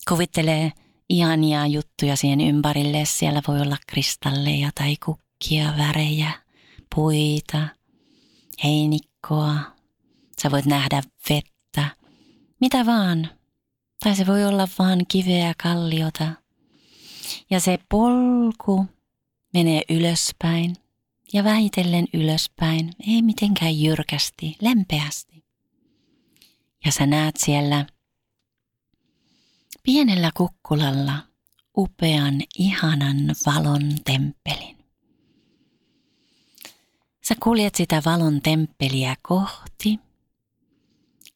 Kuvittele 0.08 0.72
ihania 1.08 1.66
juttuja 1.66 2.16
siihen 2.16 2.40
ympärille. 2.40 3.04
Siellä 3.04 3.42
voi 3.48 3.60
olla 3.60 3.76
kristalleja 3.86 4.70
tai 4.74 4.96
kukkia, 5.04 5.72
värejä, 5.78 6.32
puita, 6.94 7.68
heinikkoa. 8.64 9.54
Sä 10.42 10.50
voit 10.50 10.66
nähdä 10.66 11.02
vettä, 11.30 11.96
mitä 12.60 12.86
vaan. 12.86 13.37
Tai 14.04 14.16
se 14.16 14.26
voi 14.26 14.44
olla 14.44 14.68
vaan 14.78 15.06
kiveä 15.08 15.54
kalliota. 15.62 16.32
Ja 17.50 17.60
se 17.60 17.78
polku 17.88 18.86
menee 19.54 19.82
ylöspäin 19.90 20.76
ja 21.32 21.44
vähitellen 21.44 22.06
ylöspäin, 22.14 22.92
ei 23.08 23.22
mitenkään 23.22 23.80
jyrkästi, 23.80 24.56
lempeästi. 24.60 25.44
Ja 26.84 26.92
sä 26.92 27.06
näet 27.06 27.36
siellä 27.36 27.86
pienellä 29.82 30.30
kukkulalla 30.36 31.14
upean, 31.76 32.42
ihanan 32.58 33.16
valon 33.46 33.94
temppelin. 34.04 34.78
Sä 37.28 37.34
kuljet 37.42 37.74
sitä 37.74 38.02
valon 38.04 38.42
temppeliä 38.42 39.16
kohti 39.22 40.00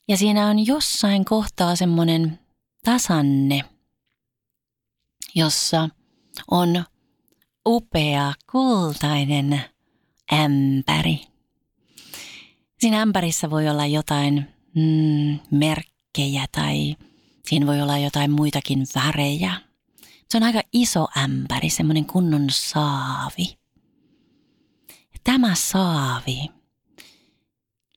ja 0.08 0.16
siinä 0.16 0.46
on 0.46 0.66
jossain 0.66 1.24
kohtaa 1.24 1.76
semmoinen 1.76 2.41
tasanne, 2.84 3.64
jossa 5.34 5.88
on 6.50 6.84
upea 7.66 8.32
kultainen 8.52 9.60
ämpäri. 10.32 11.20
Siinä 12.80 13.00
ämpärissä 13.00 13.50
voi 13.50 13.68
olla 13.68 13.86
jotain 13.86 14.48
mm, 14.74 15.38
merkkejä 15.50 16.46
tai 16.52 16.96
siinä 17.46 17.66
voi 17.66 17.82
olla 17.82 17.98
jotain 17.98 18.30
muitakin 18.30 18.86
värejä. 18.94 19.54
Se 20.30 20.36
on 20.36 20.42
aika 20.42 20.62
iso 20.72 21.06
ämpäri, 21.18 21.70
semmoinen 21.70 22.04
kunnon 22.04 22.46
saavi. 22.50 23.58
Tämä 25.24 25.54
saavi 25.54 26.50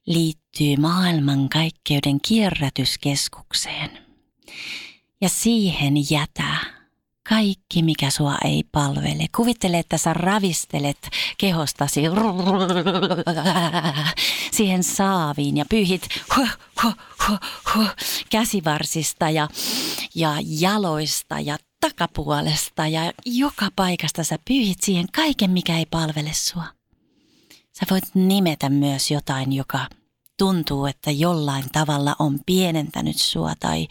liittyy 0.05 0.77
maailmankaikkeuden 0.77 2.21
kierrätyskeskukseen– 2.21 3.99
ja 5.21 5.29
siihen 5.29 5.93
jätä 6.11 6.75
kaikki, 7.29 7.83
mikä 7.83 8.09
sua 8.09 8.37
ei 8.43 8.63
palvele. 8.71 9.25
Kuvittele, 9.35 9.79
että 9.79 9.97
sä 9.97 10.13
ravistelet 10.13 11.09
kehostasi 11.37 12.01
siihen 14.51 14.83
saaviin 14.83 15.57
ja 15.57 15.65
pyyhit 15.69 16.07
käsivarsista 18.29 19.29
ja, 19.29 19.47
ja 20.15 20.35
jaloista 20.59 21.39
ja 21.39 21.57
takapuolesta 21.79 22.87
ja 22.87 23.11
joka 23.25 23.69
paikasta 23.75 24.23
sä 24.23 24.39
pyyhit 24.47 24.81
siihen 24.81 25.07
kaiken, 25.15 25.51
mikä 25.51 25.77
ei 25.77 25.85
palvele 25.85 26.31
sua. 26.33 26.65
Sä 27.71 27.85
voit 27.91 28.03
nimetä 28.13 28.69
myös 28.69 29.11
jotain, 29.11 29.53
joka 29.53 29.79
tuntuu, 30.37 30.85
että 30.85 31.11
jollain 31.11 31.65
tavalla 31.71 32.15
on 32.19 32.39
pienentänyt 32.45 33.17
sua 33.17 33.53
tai, 33.59 33.87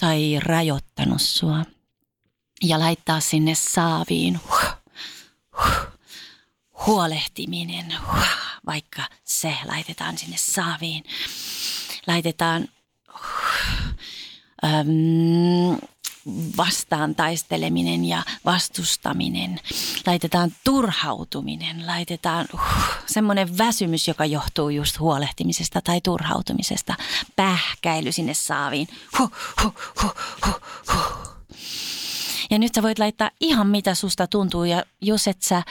tai 0.00 0.40
rajoittanut 0.40 1.22
sua. 1.22 1.64
Ja 2.62 2.78
laittaa 2.78 3.20
sinne 3.20 3.54
saaviin. 3.54 4.40
Huh, 4.50 4.72
huh, 5.58 5.98
huolehtiminen, 6.86 7.94
vaikka 8.66 9.02
se 9.24 9.56
laitetaan 9.64 10.18
sinne 10.18 10.36
saaviin. 10.36 11.04
Laitetaan 12.06 12.68
äm, 14.64 15.78
vastaan 16.56 17.14
taisteleminen 17.14 18.04
ja 18.04 18.22
vastustaminen. 18.44 19.60
Laitetaan 20.06 20.52
turhautuminen, 20.64 21.86
laitetaan 21.86 22.46
uh, 22.54 22.60
semmoinen 23.06 23.58
väsymys, 23.58 24.08
joka 24.08 24.24
johtuu 24.24 24.68
just 24.68 24.98
huolehtimisesta 24.98 25.80
tai 25.80 26.00
turhautumisesta. 26.00 26.94
Pähkäily 27.36 28.12
sinne 28.12 28.34
saaviin. 28.34 28.88
Huh, 29.18 29.30
huh, 29.62 29.74
huh, 30.02 30.14
huh, 30.46 30.60
huh. 30.94 31.28
Ja 32.50 32.58
nyt 32.58 32.74
sä 32.74 32.82
voit 32.82 32.98
laittaa 32.98 33.30
ihan 33.40 33.66
mitä 33.66 33.94
susta 33.94 34.26
tuntuu 34.26 34.64
ja 34.64 34.82
jos 35.02 35.28
et 35.28 35.42
sä 35.42 35.62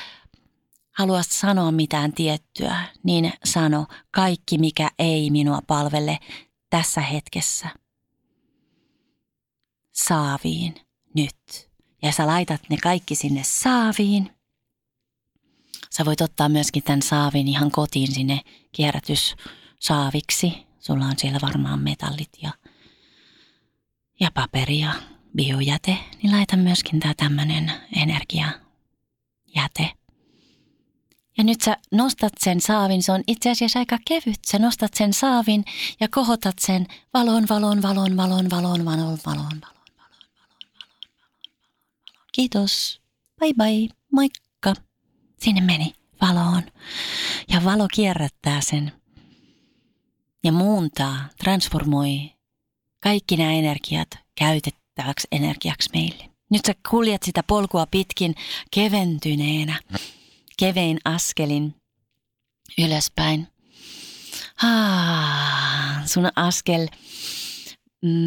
halua 0.98 1.24
sanoa 1.24 1.72
mitään 1.72 2.14
tiettyä, 2.14 2.84
niin 3.04 3.34
sano 3.44 3.86
kaikki 4.12 4.58
mikä 4.58 4.90
ei 5.00 5.30
minua 5.30 5.60
palvele 5.68 6.20
tässä 6.70 7.02
hetkessä– 7.02 7.70
saaviin 10.06 10.76
nyt. 11.16 11.70
Ja 12.02 12.12
sä 12.12 12.28
laitat 12.28 12.62
ne 12.70 12.78
kaikki 12.78 13.16
sinne 13.16 13.42
saaviin. 13.44 14.32
Sä 15.92 16.06
voit 16.06 16.22
ottaa 16.22 16.50
myöskin 16.50 16.84
tämän 16.84 17.02
saavin 17.02 17.48
ihan 17.48 17.72
kotiin 17.72 18.14
sinne 18.14 18.42
kierrätyssaaviksi. 18.72 20.54
Sulla 20.80 21.06
on 21.06 21.18
siellä 21.18 21.40
varmaan 21.42 21.80
metallit 21.80 22.30
ja, 22.42 22.52
ja 24.20 24.32
paperi 24.34 24.80
ja 24.80 24.94
biojäte. 25.36 25.98
Niin 26.24 26.32
laita 26.32 26.58
myöskin 26.58 27.00
tää 27.00 27.14
tämmönen 27.18 27.72
energiajäte. 27.96 29.92
Ja 31.38 31.44
nyt 31.44 31.62
sä 31.62 31.78
nostat 31.92 32.34
sen 32.40 32.62
saavin, 32.62 33.04
se 33.04 33.12
on 33.12 33.24
itse 33.28 33.52
asiassa 33.52 33.80
aika 33.80 33.98
kevyt. 34.08 34.40
Sä 34.48 34.60
nostat 34.60 34.94
sen 34.94 35.14
saavin 35.14 35.66
ja 36.00 36.08
kohotat 36.12 36.60
sen 36.60 36.88
valon, 37.14 37.46
valon, 37.50 37.82
valon, 37.82 38.18
valon, 38.18 38.50
valon, 38.50 38.86
valon, 38.86 39.20
valon, 39.26 39.58
valon. 39.64 39.77
Kiitos. 42.38 43.02
Bye 43.40 43.54
bye. 43.54 43.90
Moikka. 44.12 44.74
Sinne 45.40 45.62
meni 45.62 45.94
valoon. 46.22 46.64
Ja 47.50 47.64
valo 47.64 47.88
kierrättää 47.94 48.62
sen. 48.62 48.92
Ja 50.44 50.52
muuntaa, 50.52 51.30
transformoi 51.38 52.32
kaikki 53.00 53.38
nämä 53.38 53.54
energiat 53.54 54.08
käytettäväksi 54.36 55.28
energiaksi 55.32 55.90
meille. 55.94 56.30
Nyt 56.50 56.62
sä 56.68 56.74
kuljet 56.90 57.24
sitä 57.24 57.44
polkua 57.44 57.86
pitkin 57.86 58.36
keventyneenä, 58.72 59.80
kevein 60.60 61.00
askelin 61.06 61.76
ylöspäin. 62.78 63.48
Ah, 64.64 66.08
sun 66.08 66.30
askel 66.36 66.88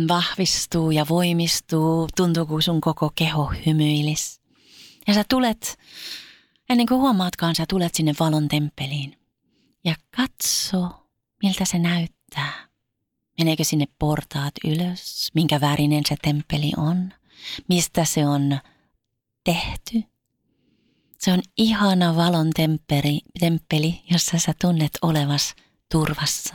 vahvistuu 0.08 0.90
ja 0.90 1.06
voimistuu, 1.08 2.08
tuntuu 2.16 2.46
kuin 2.46 2.62
sun 2.62 2.80
koko 2.80 3.12
keho 3.14 3.52
hymyilis. 3.66 4.40
Ja 5.06 5.14
sä 5.14 5.24
tulet, 5.28 5.78
ennen 6.70 6.86
kuin 6.86 7.00
huomaatkaan, 7.00 7.54
sä 7.54 7.64
tulet 7.68 7.94
sinne 7.94 8.14
valon 8.20 8.48
temppeliin. 8.48 9.16
Ja 9.84 9.94
katso, 10.16 11.08
miltä 11.42 11.64
se 11.64 11.78
näyttää. 11.78 12.68
Meneekö 13.38 13.64
sinne 13.64 13.86
portaat 13.98 14.54
ylös? 14.64 15.30
Minkä 15.34 15.60
värinen 15.60 16.02
se 16.08 16.16
temppeli 16.22 16.72
on? 16.76 17.12
Mistä 17.68 18.04
se 18.04 18.26
on 18.26 18.58
tehty? 19.44 20.02
Se 21.18 21.32
on 21.32 21.42
ihana 21.56 22.16
valon 22.16 22.50
temppeli, 22.56 23.20
temppeli 23.40 24.02
jossa 24.10 24.38
sä 24.38 24.54
tunnet 24.60 24.92
olevas 25.02 25.54
turvassa. 25.92 26.54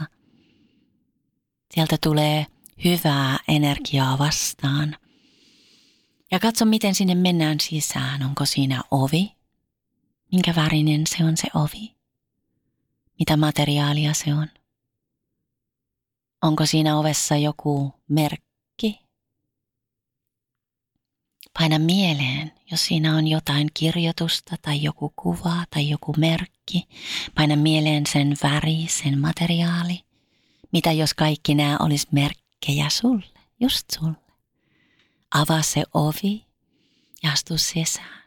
Sieltä 1.73 1.97
tulee 2.03 2.45
hyvää 2.83 3.39
energiaa 3.47 4.17
vastaan. 4.17 4.95
Ja 6.31 6.39
katso, 6.39 6.65
miten 6.65 6.95
sinne 6.95 7.15
mennään 7.15 7.59
sisään. 7.59 8.23
Onko 8.23 8.45
siinä 8.45 8.81
ovi? 8.91 9.35
Minkä 10.31 10.55
värinen 10.55 11.07
se 11.07 11.23
on 11.25 11.37
se 11.37 11.47
ovi? 11.53 11.95
Mitä 13.19 13.37
materiaalia 13.37 14.13
se 14.13 14.33
on? 14.33 14.47
Onko 16.41 16.65
siinä 16.65 16.99
ovessa 16.99 17.35
joku 17.35 17.93
merkki? 18.07 18.99
Paina 21.59 21.79
mieleen, 21.79 22.51
jos 22.71 22.85
siinä 22.85 23.15
on 23.15 23.27
jotain 23.27 23.67
kirjoitusta 23.73 24.55
tai 24.61 24.83
joku 24.83 25.13
kuva 25.15 25.65
tai 25.69 25.89
joku 25.89 26.13
merkki. 26.17 26.87
Paina 27.35 27.55
mieleen 27.55 28.05
sen 28.05 28.37
väri, 28.43 28.85
sen 28.89 29.19
materiaali. 29.19 30.01
Mitä 30.71 30.91
jos 30.91 31.13
kaikki 31.13 31.55
nämä 31.55 31.77
olisi 31.79 32.07
merkki? 32.11 32.44
Merkkejä 32.55 32.89
sulle, 32.89 33.39
just 33.59 33.85
sulle. 33.99 34.15
Avaa 35.31 35.61
se 35.61 35.83
ovi 35.93 36.45
ja 37.23 37.31
astu 37.31 37.57
sisään. 37.57 38.23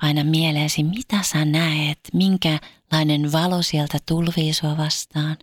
Paina 0.00 0.24
mieleesi, 0.24 0.82
mitä 0.82 1.22
sä 1.22 1.44
näet, 1.44 1.98
minkälainen 2.12 3.32
valo 3.32 3.62
sieltä 3.62 3.98
tulvii 4.06 4.54
sua 4.54 4.76
vastaan, 4.76 5.36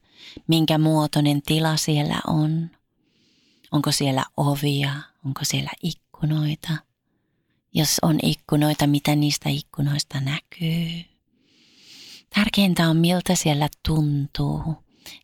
minkä 0.47 0.77
muotoinen 0.77 1.41
tila 1.41 1.77
siellä 1.77 2.21
on. 2.27 2.69
Onko 3.71 3.91
siellä 3.91 4.25
ovia, 4.37 4.93
onko 5.25 5.41
siellä 5.43 5.71
ikkunoita. 5.83 6.77
Jos 7.73 7.97
on 8.01 8.19
ikkunoita, 8.23 8.87
mitä 8.87 9.15
niistä 9.15 9.49
ikkunoista 9.49 10.19
näkyy. 10.19 11.05
Tärkeintä 12.35 12.89
on, 12.89 12.97
miltä 12.97 13.35
siellä 13.35 13.69
tuntuu 13.87 14.75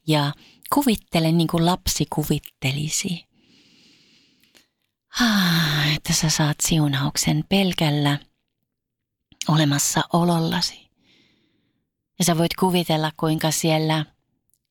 ja 0.07 0.33
kuvittele 0.73 1.31
niin 1.31 1.47
kuin 1.47 1.65
lapsi 1.65 2.05
kuvittelisi. 2.09 3.27
Ah, 5.21 5.95
että 5.95 6.13
sä 6.13 6.29
saat 6.29 6.57
siunauksen 6.61 7.43
pelkällä 7.49 8.19
olemassa 9.47 10.01
olollasi. 10.13 10.89
Ja 12.19 12.25
sä 12.25 12.37
voit 12.37 12.55
kuvitella, 12.59 13.11
kuinka 13.17 13.51
siellä 13.51 14.05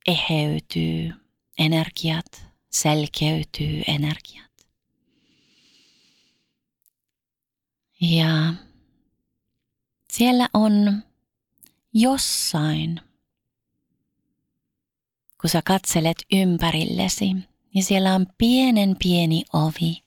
eheytyy 0.07 1.13
energiat, 1.59 2.47
selkeytyy 2.71 3.83
energiat. 3.87 4.51
Ja 8.01 8.55
siellä 10.13 10.49
on 10.55 11.03
jossain 11.95 13.01
kun 15.47 15.51
sä 15.51 15.63
katselet 15.65 16.17
ympärillesi, 16.33 17.35
niin 17.75 17.85
siellä 17.85 18.15
on 18.15 18.27
pienen 18.39 18.97
pieni 19.03 19.45
ovi. 19.53 20.05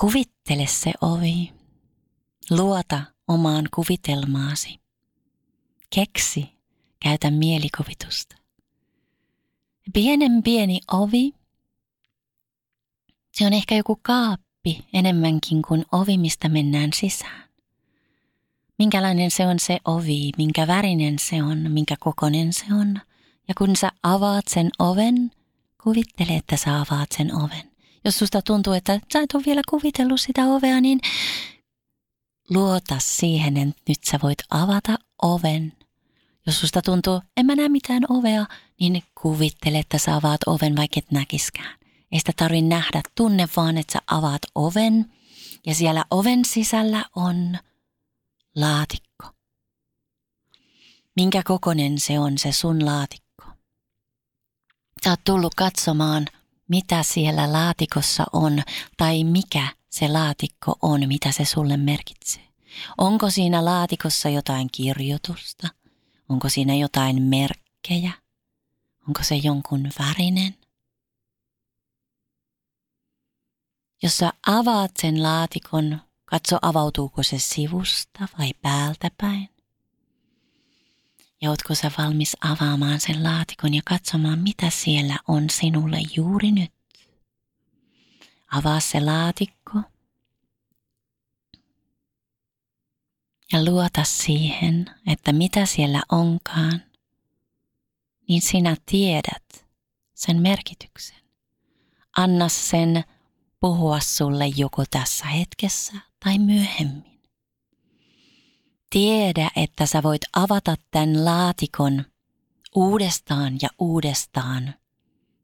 Kuvittele 0.00 0.66
se 0.66 0.92
ovi. 1.00 1.52
Luota 2.50 3.02
omaan 3.28 3.68
kuvitelmaasi. 3.74 4.80
Keksi, 5.94 6.48
käytä 7.02 7.30
mielikuvitusta. 7.30 8.36
Pienen 9.92 10.42
pieni 10.42 10.80
ovi. 10.92 11.32
Se 13.32 13.46
on 13.46 13.52
ehkä 13.52 13.74
joku 13.74 13.98
kaappi 14.02 14.84
enemmänkin 14.92 15.62
kuin 15.62 15.84
ovi, 15.92 16.18
mistä 16.18 16.48
mennään 16.48 16.90
sisään 16.94 17.43
minkälainen 18.78 19.30
se 19.30 19.46
on 19.46 19.58
se 19.58 19.78
ovi, 19.84 20.30
minkä 20.38 20.66
värinen 20.66 21.18
se 21.18 21.42
on, 21.42 21.70
minkä 21.70 21.96
kokonen 22.00 22.52
se 22.52 22.64
on. 22.80 23.00
Ja 23.48 23.54
kun 23.58 23.76
sä 23.76 23.92
avaat 24.02 24.44
sen 24.48 24.70
oven, 24.78 25.30
kuvittele, 25.82 26.36
että 26.36 26.56
sä 26.56 26.80
avaat 26.80 27.12
sen 27.16 27.34
oven. 27.34 27.70
Jos 28.04 28.18
susta 28.18 28.42
tuntuu, 28.42 28.72
että 28.72 29.00
sä 29.12 29.20
et 29.20 29.34
ole 29.34 29.42
vielä 29.46 29.62
kuvitellut 29.68 30.20
sitä 30.20 30.44
ovea, 30.44 30.80
niin 30.80 31.00
luota 32.50 32.96
siihen, 32.98 33.56
että 33.56 33.82
nyt 33.88 34.04
sä 34.04 34.18
voit 34.22 34.38
avata 34.50 34.98
oven. 35.22 35.72
Jos 36.46 36.60
susta 36.60 36.82
tuntuu, 36.82 37.20
en 37.36 37.46
mä 37.46 37.54
näe 37.54 37.68
mitään 37.68 38.02
ovea, 38.08 38.46
niin 38.80 39.02
kuvittele, 39.22 39.78
että 39.78 39.98
sä 39.98 40.16
avaat 40.16 40.40
oven, 40.46 40.76
vaikka 40.76 40.98
et 40.98 41.10
näkiskään. 41.10 41.78
Ei 42.12 42.18
sitä 42.18 42.32
tarvi 42.36 42.62
nähdä, 42.62 43.00
tunne 43.14 43.48
vaan, 43.56 43.78
että 43.78 43.92
sä 43.92 43.98
avaat 44.06 44.42
oven 44.54 45.12
ja 45.66 45.74
siellä 45.74 46.04
oven 46.10 46.44
sisällä 46.44 47.04
on 47.16 47.58
laatikko. 48.54 49.24
Minkä 51.16 51.42
kokonen 51.44 52.00
se 52.00 52.18
on 52.18 52.38
se 52.38 52.52
sun 52.52 52.86
laatikko? 52.86 53.44
Sä 55.04 55.10
oot 55.10 55.20
tullut 55.24 55.54
katsomaan, 55.54 56.26
mitä 56.68 57.02
siellä 57.02 57.52
laatikossa 57.52 58.24
on 58.32 58.62
tai 58.96 59.24
mikä 59.24 59.68
se 59.90 60.08
laatikko 60.08 60.78
on, 60.82 61.08
mitä 61.08 61.32
se 61.32 61.44
sulle 61.44 61.76
merkitsee. 61.76 62.48
Onko 62.98 63.30
siinä 63.30 63.64
laatikossa 63.64 64.28
jotain 64.28 64.68
kirjoitusta? 64.72 65.68
Onko 66.28 66.48
siinä 66.48 66.74
jotain 66.74 67.22
merkkejä? 67.22 68.12
Onko 69.08 69.22
se 69.22 69.34
jonkun 69.34 69.90
värinen? 69.98 70.54
Jos 74.02 74.16
sä 74.16 74.32
avaat 74.46 74.90
sen 75.02 75.22
laatikon 75.22 76.00
Katso 76.24 76.58
avautuuko 76.62 77.22
se 77.22 77.38
sivusta 77.38 78.28
vai 78.38 78.50
päältä 78.62 79.10
päin. 79.20 79.48
Ja 81.42 81.50
ootko 81.50 81.74
sä 81.74 81.90
valmis 81.98 82.36
avaamaan 82.40 83.00
sen 83.00 83.22
laatikon 83.22 83.74
ja 83.74 83.82
katsomaan, 83.84 84.38
mitä 84.38 84.70
siellä 84.70 85.16
on 85.28 85.50
sinulle 85.50 85.98
juuri 86.16 86.52
nyt? 86.52 86.72
Avaa 88.52 88.80
se 88.80 89.00
laatikko 89.00 89.80
ja 93.52 93.64
luota 93.64 94.04
siihen, 94.04 94.90
että 95.06 95.32
mitä 95.32 95.66
siellä 95.66 96.02
onkaan, 96.12 96.82
niin 98.28 98.42
sinä 98.42 98.76
tiedät 98.86 99.66
sen 100.14 100.42
merkityksen. 100.42 101.18
Anna 102.16 102.48
sen 102.48 103.04
puhua 103.60 104.00
sulle 104.00 104.46
joko 104.46 104.84
tässä 104.90 105.26
hetkessä 105.26 105.92
tai 106.24 106.38
myöhemmin. 106.38 107.20
Tiedä, 108.90 109.50
että 109.56 109.86
sä 109.86 110.02
voit 110.02 110.22
avata 110.36 110.76
tämän 110.90 111.24
laatikon 111.24 112.04
uudestaan 112.74 113.58
ja 113.62 113.68
uudestaan. 113.78 114.74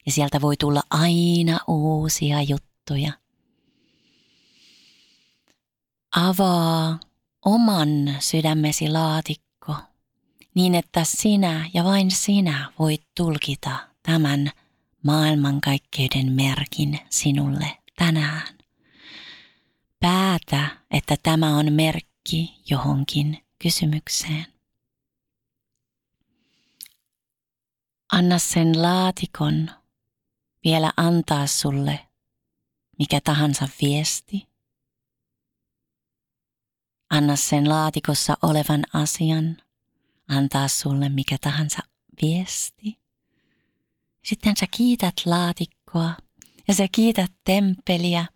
Ja 0.07 0.13
sieltä 0.13 0.41
voi 0.41 0.57
tulla 0.57 0.83
aina 0.91 1.61
uusia 1.69 2.43
juttuja. 2.43 3.13
Avaa 6.17 7.01
oman 7.45 8.17
sydämesi 8.19 8.89
laatikko 8.89 9.75
niin, 10.55 10.75
että 10.75 11.05
sinä 11.05 11.71
ja 11.75 11.85
vain 11.85 12.11
sinä 12.11 12.73
voit 12.79 13.03
tulkita 13.17 13.89
tämän 14.03 14.51
maailmankaikkeuden 15.03 16.33
merkin 16.33 16.99
sinulle 17.11 17.79
tänään. 17.99 18.60
Päätä, 20.01 20.69
että 20.91 21.17
tämä 21.23 21.57
on 21.57 21.73
merkki 21.73 22.61
johonkin 22.71 23.39
kysymykseen. 23.63 24.47
Anna 28.13 28.39
sen 28.39 28.83
laatikon 28.83 29.71
vielä 30.65 30.93
antaa 30.97 31.47
sulle 31.47 32.07
mikä 32.99 33.21
tahansa 33.25 33.69
viesti. 33.83 34.49
Anna 37.11 37.37
sen 37.37 37.69
laatikossa 37.69 38.37
olevan 38.43 38.85
asian 38.93 39.57
antaa 40.29 40.69
sulle 40.69 41.09
mikä 41.09 41.37
tahansa 41.41 41.79
viesti. 42.23 42.99
Sitten 44.25 44.57
sä 44.57 44.67
kiität 44.71 45.15
laatikkoa 45.27 46.15
ja 46.69 46.75
sä 46.75 46.89
kiität 46.93 47.33
temppeliä. 47.45 48.27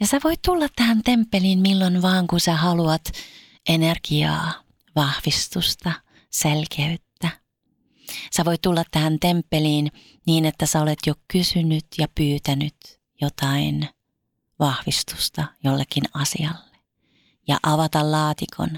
Ja 0.00 0.06
sä 0.06 0.20
voit 0.24 0.42
tulla 0.42 0.66
tähän 0.76 1.02
temppeliin 1.02 1.58
milloin 1.58 2.02
vaan, 2.02 2.26
kun 2.26 2.40
sä 2.40 2.56
haluat 2.56 3.12
energiaa, 3.68 4.52
vahvistusta, 4.96 5.92
selkeyttä. 6.30 7.28
Sä 8.36 8.44
voit 8.44 8.62
tulla 8.62 8.82
tähän 8.90 9.18
temppeliin 9.20 9.92
niin, 10.26 10.44
että 10.44 10.66
sä 10.66 10.80
olet 10.80 10.98
jo 11.06 11.14
kysynyt 11.28 11.86
ja 11.98 12.06
pyytänyt 12.14 12.76
jotain 13.20 13.88
vahvistusta 14.58 15.44
jollekin 15.64 16.04
asialle. 16.14 16.78
Ja 17.48 17.58
avata 17.62 18.10
laatikon 18.10 18.70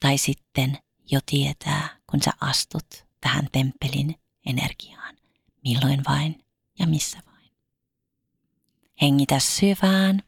tai 0.00 0.18
sitten 0.18 0.78
jo 1.10 1.20
tietää, 1.26 1.88
kun 2.10 2.22
sä 2.22 2.30
astut 2.40 2.86
tähän 3.20 3.48
temppelin 3.52 4.14
energiaan, 4.46 5.16
milloin 5.64 6.02
vain 6.08 6.44
ja 6.78 6.86
missä 6.86 7.18
vain. 7.26 7.50
Hengitä 9.02 9.38
syvään. 9.38 10.22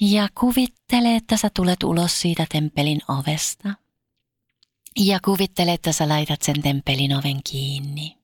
Ja 0.00 0.28
kuvittele, 0.40 1.16
että 1.16 1.36
sä 1.36 1.50
tulet 1.54 1.82
ulos 1.82 2.20
siitä 2.20 2.46
temppelin 2.52 3.00
ovesta. 3.08 3.74
Ja 4.98 5.18
kuvittele, 5.24 5.72
että 5.72 5.92
sä 5.92 6.08
laitat 6.08 6.42
sen 6.42 6.62
temppelin 6.62 7.16
oven 7.16 7.40
kiinni. 7.50 8.18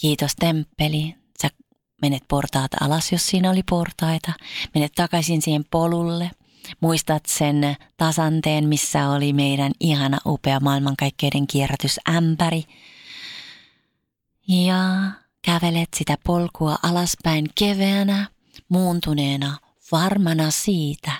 Kiitos 0.00 0.32
temppeli. 0.36 1.14
Sä 1.42 1.48
menet 2.02 2.22
portaat 2.28 2.70
alas, 2.80 3.12
jos 3.12 3.26
siinä 3.26 3.50
oli 3.50 3.62
portaita. 3.70 4.32
Menet 4.74 4.92
takaisin 4.94 5.42
siihen 5.42 5.64
polulle. 5.70 6.30
Muistat 6.80 7.26
sen 7.26 7.76
tasanteen, 7.96 8.68
missä 8.68 9.08
oli 9.08 9.32
meidän 9.32 9.72
ihana 9.80 10.18
upea 10.26 10.60
maailmankaikkeuden 10.60 11.46
kierrätysämpäri. 11.46 12.64
Ja 14.48 15.10
Kävelet 15.44 15.88
sitä 15.96 16.16
polkua 16.24 16.76
alaspäin 16.82 17.46
keveänä, 17.54 18.26
muuntuneena, 18.68 19.58
varmana 19.92 20.50
siitä, 20.50 21.12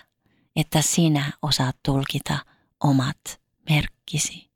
että 0.56 0.82
sinä 0.82 1.32
osaat 1.42 1.76
tulkita 1.84 2.38
omat 2.84 3.40
merkkisi. 3.70 4.50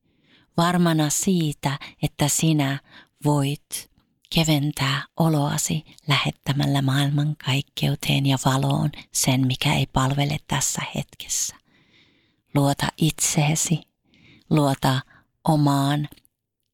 Varmana 0.56 1.10
siitä, 1.10 1.78
että 2.02 2.28
sinä 2.28 2.80
voit 3.24 3.90
keventää 4.34 5.06
oloasi 5.16 5.84
lähettämällä 6.08 6.82
maailman 6.82 7.36
kaikkeuteen 7.44 8.26
ja 8.26 8.36
valoon 8.44 8.90
sen, 9.12 9.46
mikä 9.46 9.74
ei 9.74 9.86
palvele 9.86 10.36
tässä 10.48 10.82
hetkessä. 10.94 11.56
Luota 12.54 12.86
itseesi, 12.96 13.80
luota 14.50 15.00
omaan 15.48 16.08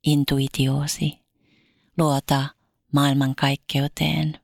intuitioosi, 0.07 1.19
luota 1.99 2.47
maailmankaikkeuteen 2.93 4.41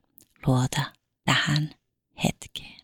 luota 0.46 0.82
tähän 1.24 1.70
hetkeen. 2.24 2.77